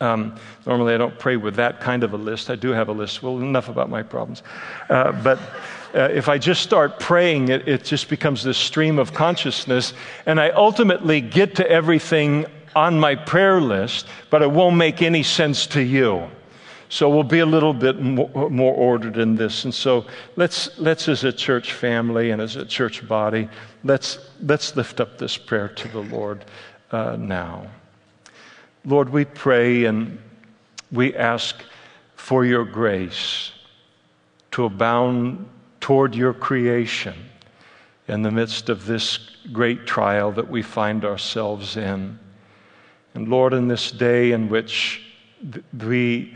Um, 0.00 0.36
normally, 0.66 0.94
I 0.94 0.98
don't 0.98 1.18
pray 1.18 1.36
with 1.36 1.56
that 1.56 1.80
kind 1.80 2.04
of 2.04 2.14
a 2.14 2.16
list. 2.16 2.50
I 2.50 2.56
do 2.56 2.70
have 2.70 2.88
a 2.88 2.92
list. 2.92 3.22
Well, 3.22 3.38
enough 3.38 3.68
about 3.68 3.90
my 3.90 4.02
problems. 4.02 4.42
Uh, 4.88 5.12
but 5.12 5.38
uh, 5.94 6.08
if 6.12 6.28
I 6.28 6.38
just 6.38 6.62
start 6.62 6.98
praying, 6.98 7.48
it, 7.48 7.68
it 7.68 7.84
just 7.84 8.08
becomes 8.08 8.42
this 8.42 8.58
stream 8.58 8.98
of 8.98 9.12
consciousness, 9.12 9.94
and 10.26 10.40
I 10.40 10.50
ultimately 10.50 11.20
get 11.20 11.54
to 11.56 11.70
everything 11.70 12.46
on 12.74 12.98
my 12.98 13.14
prayer 13.14 13.60
list, 13.60 14.06
but 14.30 14.42
it 14.42 14.50
won't 14.50 14.76
make 14.76 15.02
any 15.02 15.22
sense 15.22 15.66
to 15.68 15.82
you. 15.82 16.28
So 16.88 17.08
we'll 17.08 17.24
be 17.24 17.40
a 17.40 17.46
little 17.46 17.74
bit 17.74 18.00
more, 18.00 18.50
more 18.50 18.74
ordered 18.74 19.16
in 19.16 19.34
this. 19.34 19.64
And 19.64 19.74
so 19.74 20.06
let's, 20.36 20.78
let's, 20.78 21.08
as 21.08 21.24
a 21.24 21.32
church 21.32 21.72
family 21.72 22.30
and 22.30 22.40
as 22.40 22.56
a 22.56 22.64
church 22.64 23.06
body, 23.08 23.48
let's, 23.82 24.18
let's 24.40 24.76
lift 24.76 25.00
up 25.00 25.18
this 25.18 25.36
prayer 25.36 25.68
to 25.68 25.88
the 25.88 26.00
Lord 26.00 26.44
uh, 26.92 27.16
now. 27.16 27.66
Lord, 28.84 29.08
we 29.08 29.24
pray 29.24 29.86
and 29.86 30.18
we 30.92 31.16
ask 31.16 31.56
for 32.16 32.44
your 32.44 32.64
grace 32.64 33.52
to 34.52 34.66
abound 34.66 35.48
toward 35.80 36.14
your 36.14 36.32
creation 36.32 37.14
in 38.06 38.22
the 38.22 38.30
midst 38.30 38.68
of 38.68 38.86
this 38.86 39.18
great 39.52 39.86
trial 39.86 40.30
that 40.32 40.48
we 40.48 40.62
find 40.62 41.04
ourselves 41.04 41.76
in. 41.76 42.18
And 43.14 43.28
Lord, 43.28 43.54
in 43.54 43.68
this 43.68 43.90
day 43.90 44.32
in 44.32 44.48
which 44.48 45.02
we 45.72 46.34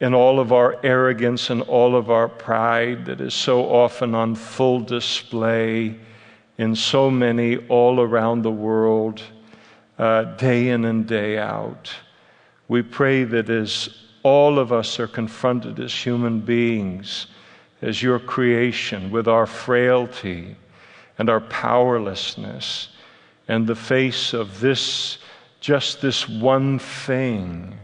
in 0.00 0.14
all 0.14 0.40
of 0.40 0.50
our 0.50 0.78
arrogance 0.82 1.50
and 1.50 1.60
all 1.62 1.94
of 1.94 2.10
our 2.10 2.28
pride 2.28 3.04
that 3.04 3.20
is 3.20 3.34
so 3.34 3.68
often 3.68 4.14
on 4.14 4.34
full 4.34 4.80
display 4.80 5.94
in 6.56 6.74
so 6.74 7.10
many 7.10 7.58
all 7.68 8.00
around 8.00 8.42
the 8.42 8.50
world, 8.50 9.22
uh, 9.98 10.24
day 10.36 10.70
in 10.70 10.86
and 10.86 11.06
day 11.06 11.38
out. 11.38 11.92
We 12.68 12.82
pray 12.82 13.24
that 13.24 13.50
as 13.50 13.90
all 14.22 14.58
of 14.58 14.72
us 14.72 14.98
are 14.98 15.06
confronted 15.06 15.80
as 15.80 15.92
human 15.92 16.40
beings, 16.40 17.26
as 17.82 18.02
your 18.02 18.18
creation, 18.18 19.10
with 19.10 19.26
our 19.26 19.46
frailty 19.46 20.56
and 21.18 21.28
our 21.28 21.40
powerlessness, 21.40 22.88
and 23.48 23.66
the 23.66 23.74
face 23.74 24.32
of 24.32 24.60
this, 24.60 25.18
just 25.60 26.00
this 26.00 26.28
one 26.28 26.78
thing 26.78 27.78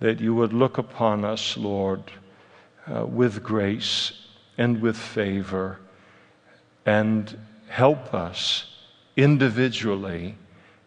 that 0.00 0.20
you 0.20 0.34
would 0.34 0.52
look 0.52 0.78
upon 0.78 1.24
us, 1.24 1.56
Lord, 1.56 2.02
uh, 2.86 3.06
with 3.06 3.42
grace 3.42 4.12
and 4.58 4.82
with 4.82 4.96
favor 4.96 5.78
and 6.84 7.38
help 7.68 8.12
us 8.12 8.66
individually 9.16 10.36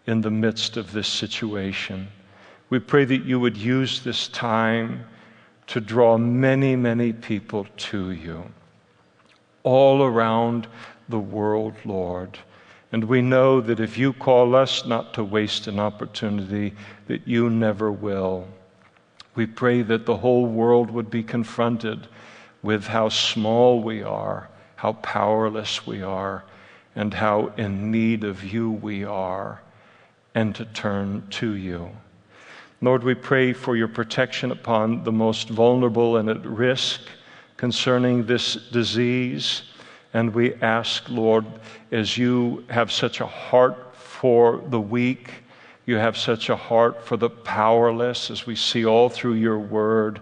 in 0.05 0.21
the 0.21 0.31
midst 0.31 0.75
of 0.75 0.91
this 0.91 1.07
situation. 1.07 2.07
We 2.69 2.79
pray 2.79 3.05
that 3.05 3.23
you 3.23 3.39
would 3.39 3.55
use 3.55 4.01
this 4.01 4.27
time 4.27 5.05
to 5.67 5.79
draw 5.79 6.17
many, 6.17 6.75
many 6.75 7.13
people 7.13 7.67
to 7.77 8.11
you 8.11 8.43
all 9.63 10.03
around 10.03 10.67
the 11.07 11.19
world, 11.19 11.73
Lord. 11.85 12.37
And 12.93 13.05
we 13.05 13.23
know 13.23 13.59
that 13.59 13.79
if 13.79 13.97
you 13.97 14.13
call 14.13 14.55
us 14.55 14.85
not 14.85 15.15
to 15.15 15.23
waste 15.23 15.65
an 15.65 15.79
opportunity, 15.79 16.75
that 17.07 17.27
you 17.27 17.49
never 17.49 17.91
will. 17.91 18.47
We 19.33 19.47
pray 19.47 19.81
that 19.81 20.05
the 20.05 20.17
whole 20.17 20.45
world 20.45 20.91
would 20.91 21.09
be 21.09 21.23
confronted 21.23 22.07
with 22.61 22.85
how 22.85 23.09
small 23.09 23.81
we 23.81 24.03
are, 24.03 24.47
how 24.75 24.93
powerless 24.93 25.87
we 25.87 26.03
are, 26.03 26.43
and 26.95 27.15
how 27.15 27.47
in 27.57 27.89
need 27.89 28.23
of 28.23 28.43
you 28.43 28.69
we 28.69 29.03
are, 29.03 29.63
and 30.35 30.53
to 30.53 30.65
turn 30.65 31.27
to 31.31 31.55
you. 31.55 31.89
Lord, 32.79 33.03
we 33.03 33.15
pray 33.15 33.53
for 33.53 33.75
your 33.75 33.87
protection 33.87 34.51
upon 34.51 35.03
the 35.03 35.11
most 35.11 35.49
vulnerable 35.49 36.17
and 36.17 36.29
at 36.29 36.45
risk 36.45 37.01
concerning 37.57 38.27
this 38.27 38.53
disease. 38.53 39.63
And 40.13 40.33
we 40.33 40.53
ask, 40.55 41.09
Lord, 41.09 41.45
as 41.91 42.17
you 42.17 42.63
have 42.69 42.91
such 42.91 43.19
a 43.19 43.25
heart 43.25 43.95
for 43.95 44.63
the 44.67 44.79
weak, 44.79 45.31
you 45.85 45.95
have 45.95 46.17
such 46.17 46.49
a 46.49 46.55
heart 46.55 47.05
for 47.05 47.17
the 47.17 47.29
powerless, 47.29 48.31
as 48.31 48.45
we 48.45 48.55
see 48.55 48.85
all 48.85 49.09
through 49.09 49.33
your 49.33 49.59
word, 49.59 50.21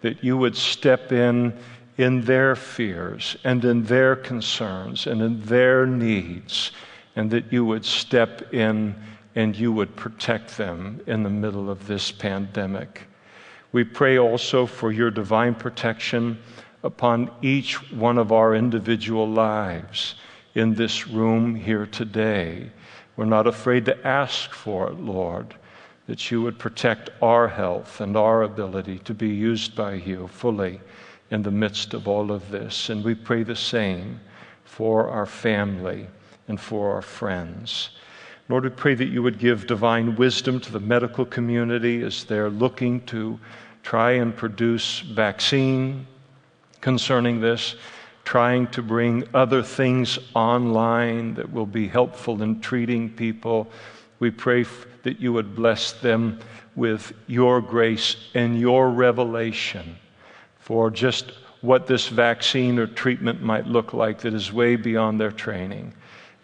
that 0.00 0.24
you 0.24 0.36
would 0.36 0.56
step 0.56 1.12
in 1.12 1.58
in 1.98 2.22
their 2.22 2.56
fears 2.56 3.36
and 3.44 3.64
in 3.64 3.84
their 3.84 4.16
concerns 4.16 5.06
and 5.06 5.20
in 5.20 5.42
their 5.42 5.86
needs, 5.86 6.72
and 7.16 7.30
that 7.30 7.52
you 7.52 7.64
would 7.64 7.84
step 7.84 8.54
in 8.54 8.94
and 9.34 9.56
you 9.56 9.72
would 9.72 9.94
protect 9.96 10.56
them 10.56 11.00
in 11.06 11.22
the 11.22 11.30
middle 11.30 11.70
of 11.70 11.86
this 11.86 12.10
pandemic. 12.10 13.02
We 13.72 13.84
pray 13.84 14.18
also 14.18 14.66
for 14.66 14.92
your 14.92 15.10
divine 15.10 15.54
protection 15.54 16.38
upon 16.82 17.30
each 17.42 17.90
one 17.92 18.18
of 18.18 18.32
our 18.32 18.54
individual 18.54 19.28
lives 19.28 20.14
in 20.54 20.74
this 20.74 21.06
room 21.06 21.54
here 21.54 21.86
today 21.86 22.70
we're 23.16 23.24
not 23.26 23.46
afraid 23.46 23.84
to 23.86 24.06
ask 24.06 24.52
for 24.52 24.88
it, 24.88 24.98
Lord, 24.98 25.54
that 26.06 26.30
you 26.30 26.42
would 26.42 26.58
protect 26.58 27.10
our 27.20 27.46
health 27.46 28.00
and 28.00 28.16
our 28.16 28.42
ability 28.42 28.98
to 29.00 29.14
be 29.14 29.28
used 29.28 29.76
by 29.76 29.94
you 29.94 30.28
fully 30.28 30.80
in 31.30 31.42
the 31.42 31.50
midst 31.50 31.94
of 31.94 32.08
all 32.08 32.32
of 32.32 32.50
this. 32.50 32.88
And 32.88 33.04
we 33.04 33.14
pray 33.14 33.42
the 33.42 33.56
same 33.56 34.20
for 34.64 35.08
our 35.08 35.26
family 35.26 36.08
and 36.48 36.58
for 36.58 36.94
our 36.94 37.02
friends. 37.02 37.90
Lord, 38.48 38.64
we 38.64 38.70
pray 38.70 38.94
that 38.94 39.08
you 39.08 39.22
would 39.22 39.38
give 39.38 39.66
divine 39.66 40.16
wisdom 40.16 40.58
to 40.60 40.72
the 40.72 40.80
medical 40.80 41.24
community 41.24 42.02
as 42.02 42.24
they're 42.24 42.50
looking 42.50 43.00
to 43.06 43.38
try 43.82 44.12
and 44.12 44.34
produce 44.34 45.00
vaccine 45.00 46.06
concerning 46.82 47.40
this 47.40 47.76
trying 48.24 48.66
to 48.68 48.82
bring 48.82 49.24
other 49.34 49.62
things 49.62 50.18
online 50.34 51.34
that 51.34 51.52
will 51.52 51.66
be 51.66 51.88
helpful 51.88 52.42
in 52.42 52.60
treating 52.60 53.10
people. 53.10 53.68
We 54.20 54.30
pray 54.30 54.64
that 55.02 55.20
you 55.20 55.32
would 55.32 55.56
bless 55.56 55.92
them 55.92 56.38
with 56.76 57.12
your 57.26 57.60
grace 57.60 58.16
and 58.34 58.58
your 58.58 58.90
revelation 58.90 59.96
for 60.60 60.90
just 60.90 61.32
what 61.60 61.86
this 61.86 62.08
vaccine 62.08 62.78
or 62.78 62.86
treatment 62.86 63.42
might 63.42 63.66
look 63.66 63.92
like 63.92 64.20
that 64.20 64.34
is 64.34 64.52
way 64.52 64.76
beyond 64.76 65.20
their 65.20 65.32
training 65.32 65.92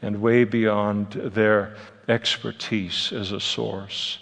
and 0.02 0.20
way 0.20 0.44
beyond 0.44 1.12
their 1.12 1.76
expertise 2.08 3.12
as 3.12 3.32
a 3.32 3.40
source. 3.40 4.18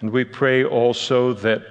And 0.00 0.10
we 0.10 0.24
pray 0.24 0.64
also 0.64 1.32
that 1.34 1.62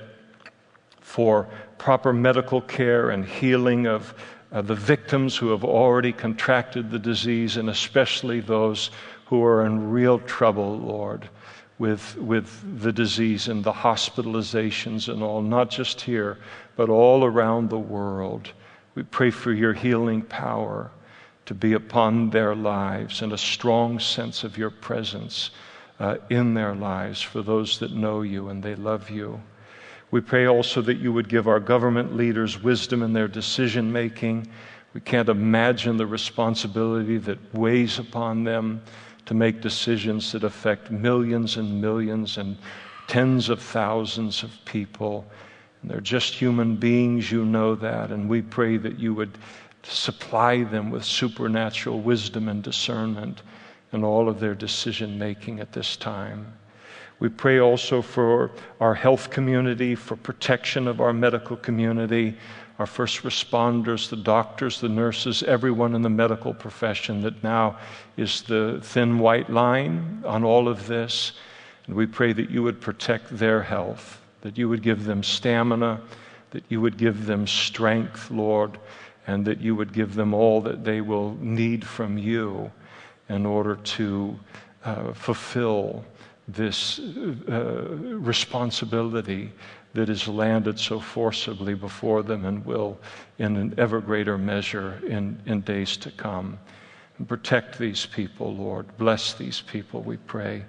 for 0.99 1.47
proper 1.78 2.13
medical 2.13 2.61
care 2.61 3.09
and 3.09 3.26
healing 3.26 3.88
of 3.88 4.13
uh, 4.51 4.61
the 4.61 4.76
victims 4.76 5.36
who 5.36 5.49
have 5.49 5.63
already 5.63 6.13
contracted 6.13 6.89
the 6.89 6.99
disease, 6.99 7.57
and 7.57 7.69
especially 7.69 8.39
those 8.39 8.91
who 9.26 9.43
are 9.43 9.65
in 9.65 9.89
real 9.89 10.19
trouble, 10.19 10.78
Lord, 10.78 11.28
with, 11.78 12.17
with 12.17 12.82
the 12.82 12.93
disease 12.93 13.47
and 13.47 13.63
the 13.63 13.73
hospitalizations 13.73 15.11
and 15.11 15.21
all, 15.21 15.41
not 15.41 15.69
just 15.69 16.01
here, 16.01 16.38
but 16.76 16.89
all 16.89 17.23
around 17.23 17.69
the 17.69 17.80
world. 17.80 18.51
We 18.93 19.03
pray 19.03 19.32
for 19.32 19.51
your 19.51 19.73
healing 19.73 20.21
power 20.21 20.91
to 21.47 21.53
be 21.53 21.73
upon 21.73 22.30
their 22.30 22.55
lives 22.55 23.21
and 23.21 23.34
a 23.34 23.38
strong 23.38 23.99
sense 23.99 24.43
of 24.43 24.57
your 24.57 24.69
presence 24.69 25.51
uh, 25.99 26.17
in 26.30 26.53
their 26.53 26.76
lives 26.76 27.21
for 27.21 27.41
those 27.41 27.80
that 27.80 27.91
know 27.91 28.21
you 28.21 28.49
and 28.49 28.63
they 28.63 28.76
love 28.76 29.09
you. 29.09 29.41
We 30.16 30.22
pray 30.22 30.47
also 30.47 30.82
that 30.84 30.99
you 30.99 31.11
would 31.11 31.28
give 31.28 31.45
our 31.45 31.59
government 31.59 32.16
leaders 32.16 32.63
wisdom 32.63 33.03
in 33.03 33.11
their 33.11 33.28
decision 33.28 33.91
making. 33.91 34.47
We 34.93 35.01
can't 35.01 35.28
imagine 35.28 35.97
the 35.97 36.07
responsibility 36.07 37.18
that 37.18 37.53
weighs 37.53 37.99
upon 37.99 38.45
them 38.45 38.82
to 39.26 39.34
make 39.34 39.59
decisions 39.59 40.32
that 40.32 40.45
affect 40.45 40.89
millions 40.89 41.57
and 41.57 41.82
millions 41.82 42.38
and 42.38 42.55
tens 43.07 43.49
of 43.49 43.61
thousands 43.61 44.41
of 44.41 44.57
people. 44.63 45.26
And 45.82 45.91
they're 45.91 45.99
just 45.99 46.34
human 46.34 46.78
beings, 46.78 47.30
you 47.30 47.43
know 47.43 47.76
that. 47.76 48.09
And 48.09 48.30
we 48.30 48.41
pray 48.41 48.78
that 48.78 48.97
you 48.97 49.13
would 49.16 49.38
supply 49.84 50.63
them 50.63 50.91
with 50.91 51.03
supernatural 51.03 51.99
wisdom 51.99 52.47
and 52.47 52.63
discernment 52.63 53.41
in 53.91 54.05
all 54.05 54.30
of 54.30 54.39
their 54.39 54.55
decision 54.55 55.20
making 55.20 55.59
at 55.59 55.74
this 55.74 55.97
time. 55.97 56.53
We 57.20 57.30
pray 57.30 57.59
also 57.59 58.01
for 58.01 58.51
our 58.80 58.93
health 58.93 59.30
community, 59.30 59.95
for 59.95 60.16
protection 60.16 60.88
of 60.88 60.99
our 60.99 61.13
medical 61.13 61.55
community, 61.55 62.38
our 62.78 62.86
first 62.86 63.24
responders, 63.24 64.09
the 64.09 64.18
doctors, 64.18 64.82
the 64.82 64.89
nurses, 64.89 65.43
everyone 65.43 65.95
in 65.95 66.01
the 66.01 66.09
medical 66.09 66.53
profession 66.53 67.22
that 67.22 67.41
now 67.41 67.78
is 68.18 68.41
the 68.41 68.80
thin 68.84 69.20
white 69.20 69.49
line 69.49 70.22
on 70.26 70.43
all 70.43 70.68
of 70.68 70.88
this. 70.88 71.32
And 71.88 71.95
we 71.95 72.05
pray 72.05 72.34
that 72.34 72.49
you 72.49 72.63
would 72.63 72.82
protect 72.82 73.38
their 73.38 73.63
health, 73.63 74.22
that 74.41 74.57
you 74.57 74.68
would 74.68 74.82
give 74.82 75.05
them 75.05 75.24
stamina, 75.24 76.01
that 76.51 76.63
you 76.68 76.82
would 76.82 76.97
give 76.97 77.26
them 77.26 77.47
strength, 77.47 78.30
Lord, 78.30 78.78
and 79.28 79.45
that 79.45 79.61
you 79.61 79.76
would 79.76 79.93
give 79.93 80.16
them 80.16 80.34
all 80.34 80.61
that 80.61 80.84
they 80.84 80.99
will 80.99 81.36
need 81.39 81.86
from 81.86 82.18
you 82.18 82.72
in 83.30 83.45
order 83.45 83.76
to 83.76 84.38
uh, 84.84 85.13
fulfill 85.13 86.03
this 86.47 86.99
uh, 86.99 87.87
responsibility 87.99 89.51
that 89.93 90.09
is 90.09 90.27
landed 90.27 90.79
so 90.79 90.99
forcibly 90.99 91.73
before 91.73 92.21
them 92.21 92.45
and 92.45 92.65
will 92.65 92.99
in 93.39 93.55
an 93.55 93.73
ever 93.77 94.01
greater 94.01 94.37
measure 94.37 95.01
in, 95.07 95.41
in 95.45 95.61
days 95.61 95.97
to 95.97 96.11
come. 96.11 96.59
And 97.17 97.27
protect 97.27 97.79
these 97.79 98.05
people, 98.05 98.53
Lord. 98.53 98.85
Bless 98.97 99.33
these 99.33 99.61
people, 99.61 100.01
we 100.01 100.17
pray. 100.17 100.65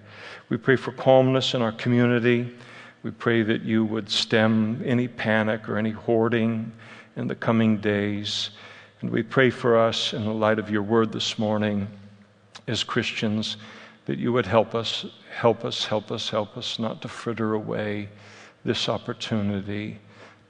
We 0.49 0.57
pray 0.57 0.77
for 0.77 0.93
calmness 0.93 1.55
in 1.55 1.63
our 1.63 1.73
community. 1.73 2.55
We 3.03 3.11
pray 3.11 3.43
that 3.43 3.63
you 3.63 3.85
would 3.85 4.09
stem 4.09 4.81
any 4.85 5.09
panic 5.09 5.69
or 5.69 5.77
any 5.77 5.91
hoarding 5.91 6.73
in 7.17 7.27
the 7.27 7.35
coming 7.35 7.79
days. 7.79 8.51
And 9.01 9.11
we 9.11 9.23
pray 9.25 9.51
for 9.51 9.77
us 9.77 10.13
in 10.13 10.25
the 10.25 10.33
light 10.33 10.59
of 10.59 10.71
your 10.71 10.83
word 10.83 11.13
this 11.13 11.39
morning 11.39 11.89
as 12.69 12.85
Christians 12.85 13.57
that 14.07 14.19
you 14.19 14.33
would 14.33 14.47
help 14.47 14.75
us, 14.75 15.05
help 15.31 15.65
us, 15.65 15.85
help 15.85 16.11
us, 16.11 16.31
help 16.31 16.57
us 16.57 16.79
not 16.79 17.03
to 17.03 17.09
fritter 17.09 17.55
away 17.55 18.09
this 18.65 18.89
opportunity 18.89 19.99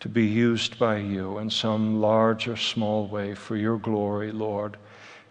to 0.00 0.08
be 0.08 0.24
used 0.24 0.78
by 0.78 0.98
you 0.98 1.38
in 1.38 1.50
some 1.50 2.00
large 2.00 2.48
or 2.48 2.56
small 2.56 3.08
way 3.08 3.34
for 3.34 3.56
your 3.56 3.78
glory, 3.78 4.30
Lord, 4.30 4.76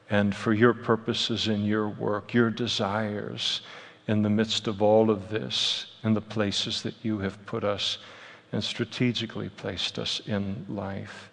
and 0.09 0.35
for 0.35 0.53
your 0.53 0.73
purposes 0.73 1.47
in 1.47 1.63
your 1.63 1.87
work, 1.87 2.33
your 2.33 2.49
desires 2.49 3.61
in 4.07 4.21
the 4.21 4.29
midst 4.29 4.67
of 4.67 4.81
all 4.81 5.09
of 5.09 5.29
this, 5.29 5.87
in 6.03 6.13
the 6.13 6.21
places 6.21 6.81
that 6.81 6.93
you 7.03 7.19
have 7.19 7.43
put 7.45 7.63
us 7.63 7.99
and 8.51 8.63
strategically 8.63 9.49
placed 9.49 9.97
us 9.97 10.21
in 10.27 10.65
life. 10.69 11.31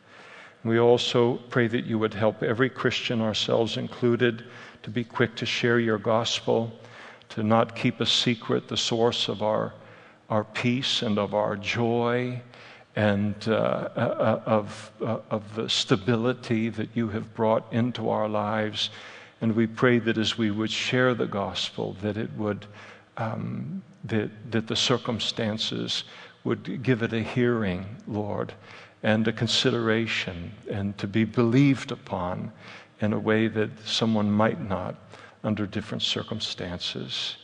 We 0.64 0.78
also 0.78 1.36
pray 1.50 1.66
that 1.68 1.84
you 1.84 1.98
would 1.98 2.14
help 2.14 2.42
every 2.42 2.70
Christian, 2.70 3.20
ourselves 3.20 3.76
included, 3.76 4.44
to 4.82 4.90
be 4.90 5.04
quick 5.04 5.34
to 5.36 5.46
share 5.46 5.80
your 5.80 5.98
gospel, 5.98 6.72
to 7.34 7.42
not 7.42 7.74
keep 7.76 8.00
a 8.00 8.06
secret 8.06 8.68
the 8.68 8.76
source 8.76 9.28
of 9.28 9.42
our 9.42 9.72
our 10.32 10.44
peace 10.44 11.02
and 11.02 11.18
of 11.18 11.34
our 11.34 11.56
joy 11.56 12.40
and 12.96 13.34
uh, 13.48 13.52
uh, 13.52 14.42
of, 14.46 14.90
uh, 15.02 15.18
of 15.30 15.54
the 15.54 15.68
stability 15.68 16.70
that 16.70 16.88
you 16.94 17.08
have 17.08 17.34
brought 17.34 17.70
into 17.70 18.08
our 18.08 18.28
lives. 18.28 18.88
And 19.42 19.54
we 19.54 19.66
pray 19.66 19.98
that 19.98 20.16
as 20.16 20.38
we 20.38 20.50
would 20.50 20.70
share 20.70 21.12
the 21.14 21.26
gospel, 21.26 21.96
that 22.00 22.16
it 22.16 22.30
would, 22.38 22.64
um, 23.18 23.82
that, 24.04 24.30
that 24.50 24.66
the 24.68 24.76
circumstances 24.76 26.04
would 26.44 26.82
give 26.82 27.02
it 27.02 27.12
a 27.12 27.20
hearing, 27.22 27.84
Lord, 28.06 28.54
and 29.02 29.28
a 29.28 29.32
consideration, 29.32 30.52
and 30.70 30.96
to 30.96 31.06
be 31.06 31.24
believed 31.24 31.92
upon 31.92 32.52
in 33.00 33.12
a 33.12 33.18
way 33.18 33.48
that 33.48 33.70
someone 33.84 34.30
might 34.30 34.60
not 34.60 34.94
under 35.44 35.66
different 35.66 36.02
circumstances. 36.02 37.36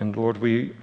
And 0.00 0.16
Lord, 0.16 0.38
we 0.38 0.74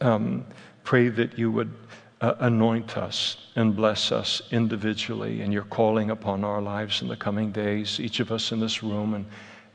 um, 0.00 0.44
pray 0.84 1.08
that 1.08 1.38
you 1.38 1.50
would 1.50 1.72
uh, 2.20 2.34
anoint 2.40 2.96
us 2.96 3.36
and 3.56 3.74
bless 3.74 4.12
us 4.12 4.42
individually 4.50 5.42
in 5.42 5.52
your 5.52 5.64
calling 5.64 6.10
upon 6.10 6.44
our 6.44 6.60
lives 6.60 7.02
in 7.02 7.08
the 7.08 7.16
coming 7.16 7.50
days, 7.50 7.98
each 7.98 8.20
of 8.20 8.30
us 8.30 8.52
in 8.52 8.60
this 8.60 8.82
room 8.82 9.14
and, 9.14 9.26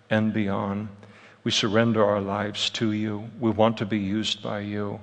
and 0.10 0.34
beyond. 0.34 0.88
We 1.44 1.52
surrender 1.52 2.04
our 2.04 2.22
lives 2.22 2.70
to 2.72 2.92
you. 2.92 3.30
We 3.40 3.52
want 3.52 3.78
to 3.78 3.86
be 3.86 3.98
used 3.98 4.42
by 4.42 4.60
you. 4.60 5.00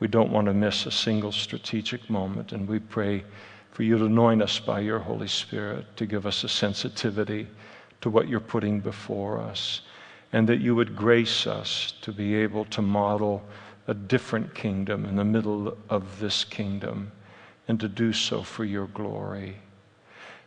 We 0.00 0.08
don't 0.08 0.30
want 0.30 0.46
to 0.46 0.54
miss 0.54 0.86
a 0.86 0.90
single 0.90 1.32
strategic 1.32 2.08
moment, 2.08 2.52
and 2.52 2.68
we 2.68 2.78
pray 2.78 3.24
for 3.72 3.82
you 3.82 3.98
to 3.98 4.06
anoint 4.06 4.42
us 4.42 4.58
by 4.58 4.80
your 4.80 4.98
Holy 4.98 5.28
Spirit 5.28 5.84
to 5.96 6.06
give 6.06 6.26
us 6.26 6.44
a 6.44 6.48
sensitivity 6.48 7.48
to 8.00 8.10
what 8.10 8.28
you're 8.28 8.40
putting 8.40 8.80
before 8.80 9.40
us, 9.40 9.82
and 10.32 10.48
that 10.48 10.60
you 10.60 10.74
would 10.74 10.96
grace 10.96 11.46
us 11.46 11.94
to 12.02 12.12
be 12.12 12.34
able 12.34 12.64
to 12.66 12.82
model 12.82 13.42
a 13.86 13.94
different 13.94 14.54
kingdom 14.54 15.04
in 15.04 15.16
the 15.16 15.24
middle 15.24 15.76
of 15.88 16.20
this 16.20 16.44
kingdom 16.44 17.10
and 17.66 17.80
to 17.80 17.88
do 17.88 18.12
so 18.12 18.42
for 18.42 18.64
your 18.64 18.86
glory. 18.88 19.56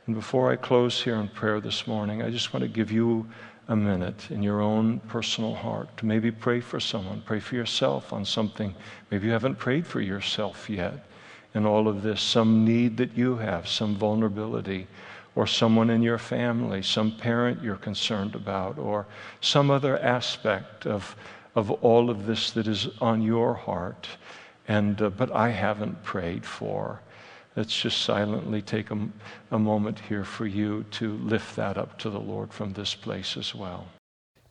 And 0.05 0.15
before 0.15 0.51
I 0.51 0.55
close 0.55 1.01
here 1.01 1.15
in 1.15 1.27
prayer 1.27 1.59
this 1.59 1.87
morning, 1.87 2.21
I 2.21 2.29
just 2.29 2.53
want 2.53 2.63
to 2.63 2.67
give 2.67 2.91
you 2.91 3.27
a 3.67 3.75
minute 3.75 4.29
in 4.31 4.43
your 4.43 4.61
own 4.61 4.99
personal 5.01 5.55
heart 5.55 5.95
to 5.97 6.05
maybe 6.05 6.31
pray 6.31 6.59
for 6.59 6.79
someone, 6.79 7.21
pray 7.25 7.39
for 7.39 7.55
yourself 7.55 8.11
on 8.11 8.25
something. 8.25 8.75
Maybe 9.09 9.27
you 9.27 9.33
haven't 9.33 9.59
prayed 9.59 9.87
for 9.87 10.01
yourself 10.01 10.69
yet 10.69 11.05
in 11.53 11.65
all 11.65 11.87
of 11.87 12.01
this, 12.01 12.21
some 12.21 12.63
need 12.65 12.97
that 12.97 13.17
you 13.17 13.35
have, 13.37 13.67
some 13.67 13.95
vulnerability, 13.95 14.87
or 15.35 15.47
someone 15.47 15.89
in 15.89 16.01
your 16.01 16.17
family, 16.17 16.81
some 16.81 17.15
parent 17.15 17.63
you're 17.63 17.75
concerned 17.77 18.35
about, 18.35 18.77
or 18.77 19.07
some 19.39 19.71
other 19.71 19.97
aspect 19.99 20.85
of 20.85 21.15
of 21.55 21.69
all 21.69 22.09
of 22.09 22.25
this 22.25 22.51
that 22.51 22.67
is 22.67 22.87
on 23.01 23.21
your 23.21 23.53
heart, 23.53 24.07
and 24.67 25.01
uh, 25.01 25.09
but 25.09 25.31
I 25.31 25.49
haven't 25.49 26.03
prayed 26.03 26.45
for. 26.45 27.01
Let's 27.55 27.81
just 27.81 28.03
silently 28.03 28.61
take 28.61 28.91
a, 28.91 29.09
a 29.51 29.59
moment 29.59 29.99
here 29.99 30.23
for 30.23 30.45
you 30.45 30.85
to 30.91 31.17
lift 31.17 31.57
that 31.57 31.77
up 31.77 31.99
to 31.99 32.09
the 32.09 32.19
Lord 32.19 32.53
from 32.53 32.71
this 32.71 32.95
place 32.95 33.35
as 33.35 33.53
well. 33.53 33.87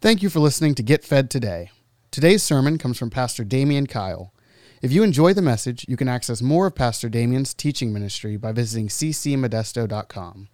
Thank 0.03 0.23
you 0.23 0.29
for 0.29 0.41
listening 0.41 0.75
to 0.75 0.83
Get 0.83 1.03
Fed 1.03 1.31
Today. 1.31 1.71
Today's 2.11 2.43
sermon 2.43 2.77
comes 2.77 2.99
from 2.99 3.09
Pastor 3.09 3.45
Damian 3.45 3.87
Kyle. 3.87 4.35
If 4.83 4.93
you 4.93 5.03
enjoy 5.03 5.33
the 5.33 5.43
message, 5.43 5.87
you 5.89 5.97
can 5.97 6.09
access 6.09 6.43
more 6.43 6.67
of 6.67 6.75
Pastor 6.75 7.09
Damian's 7.09 7.55
teaching 7.55 7.93
ministry 7.93 8.37
by 8.37 8.53
visiting 8.53 8.89
ccmodesto.com. 8.89 10.49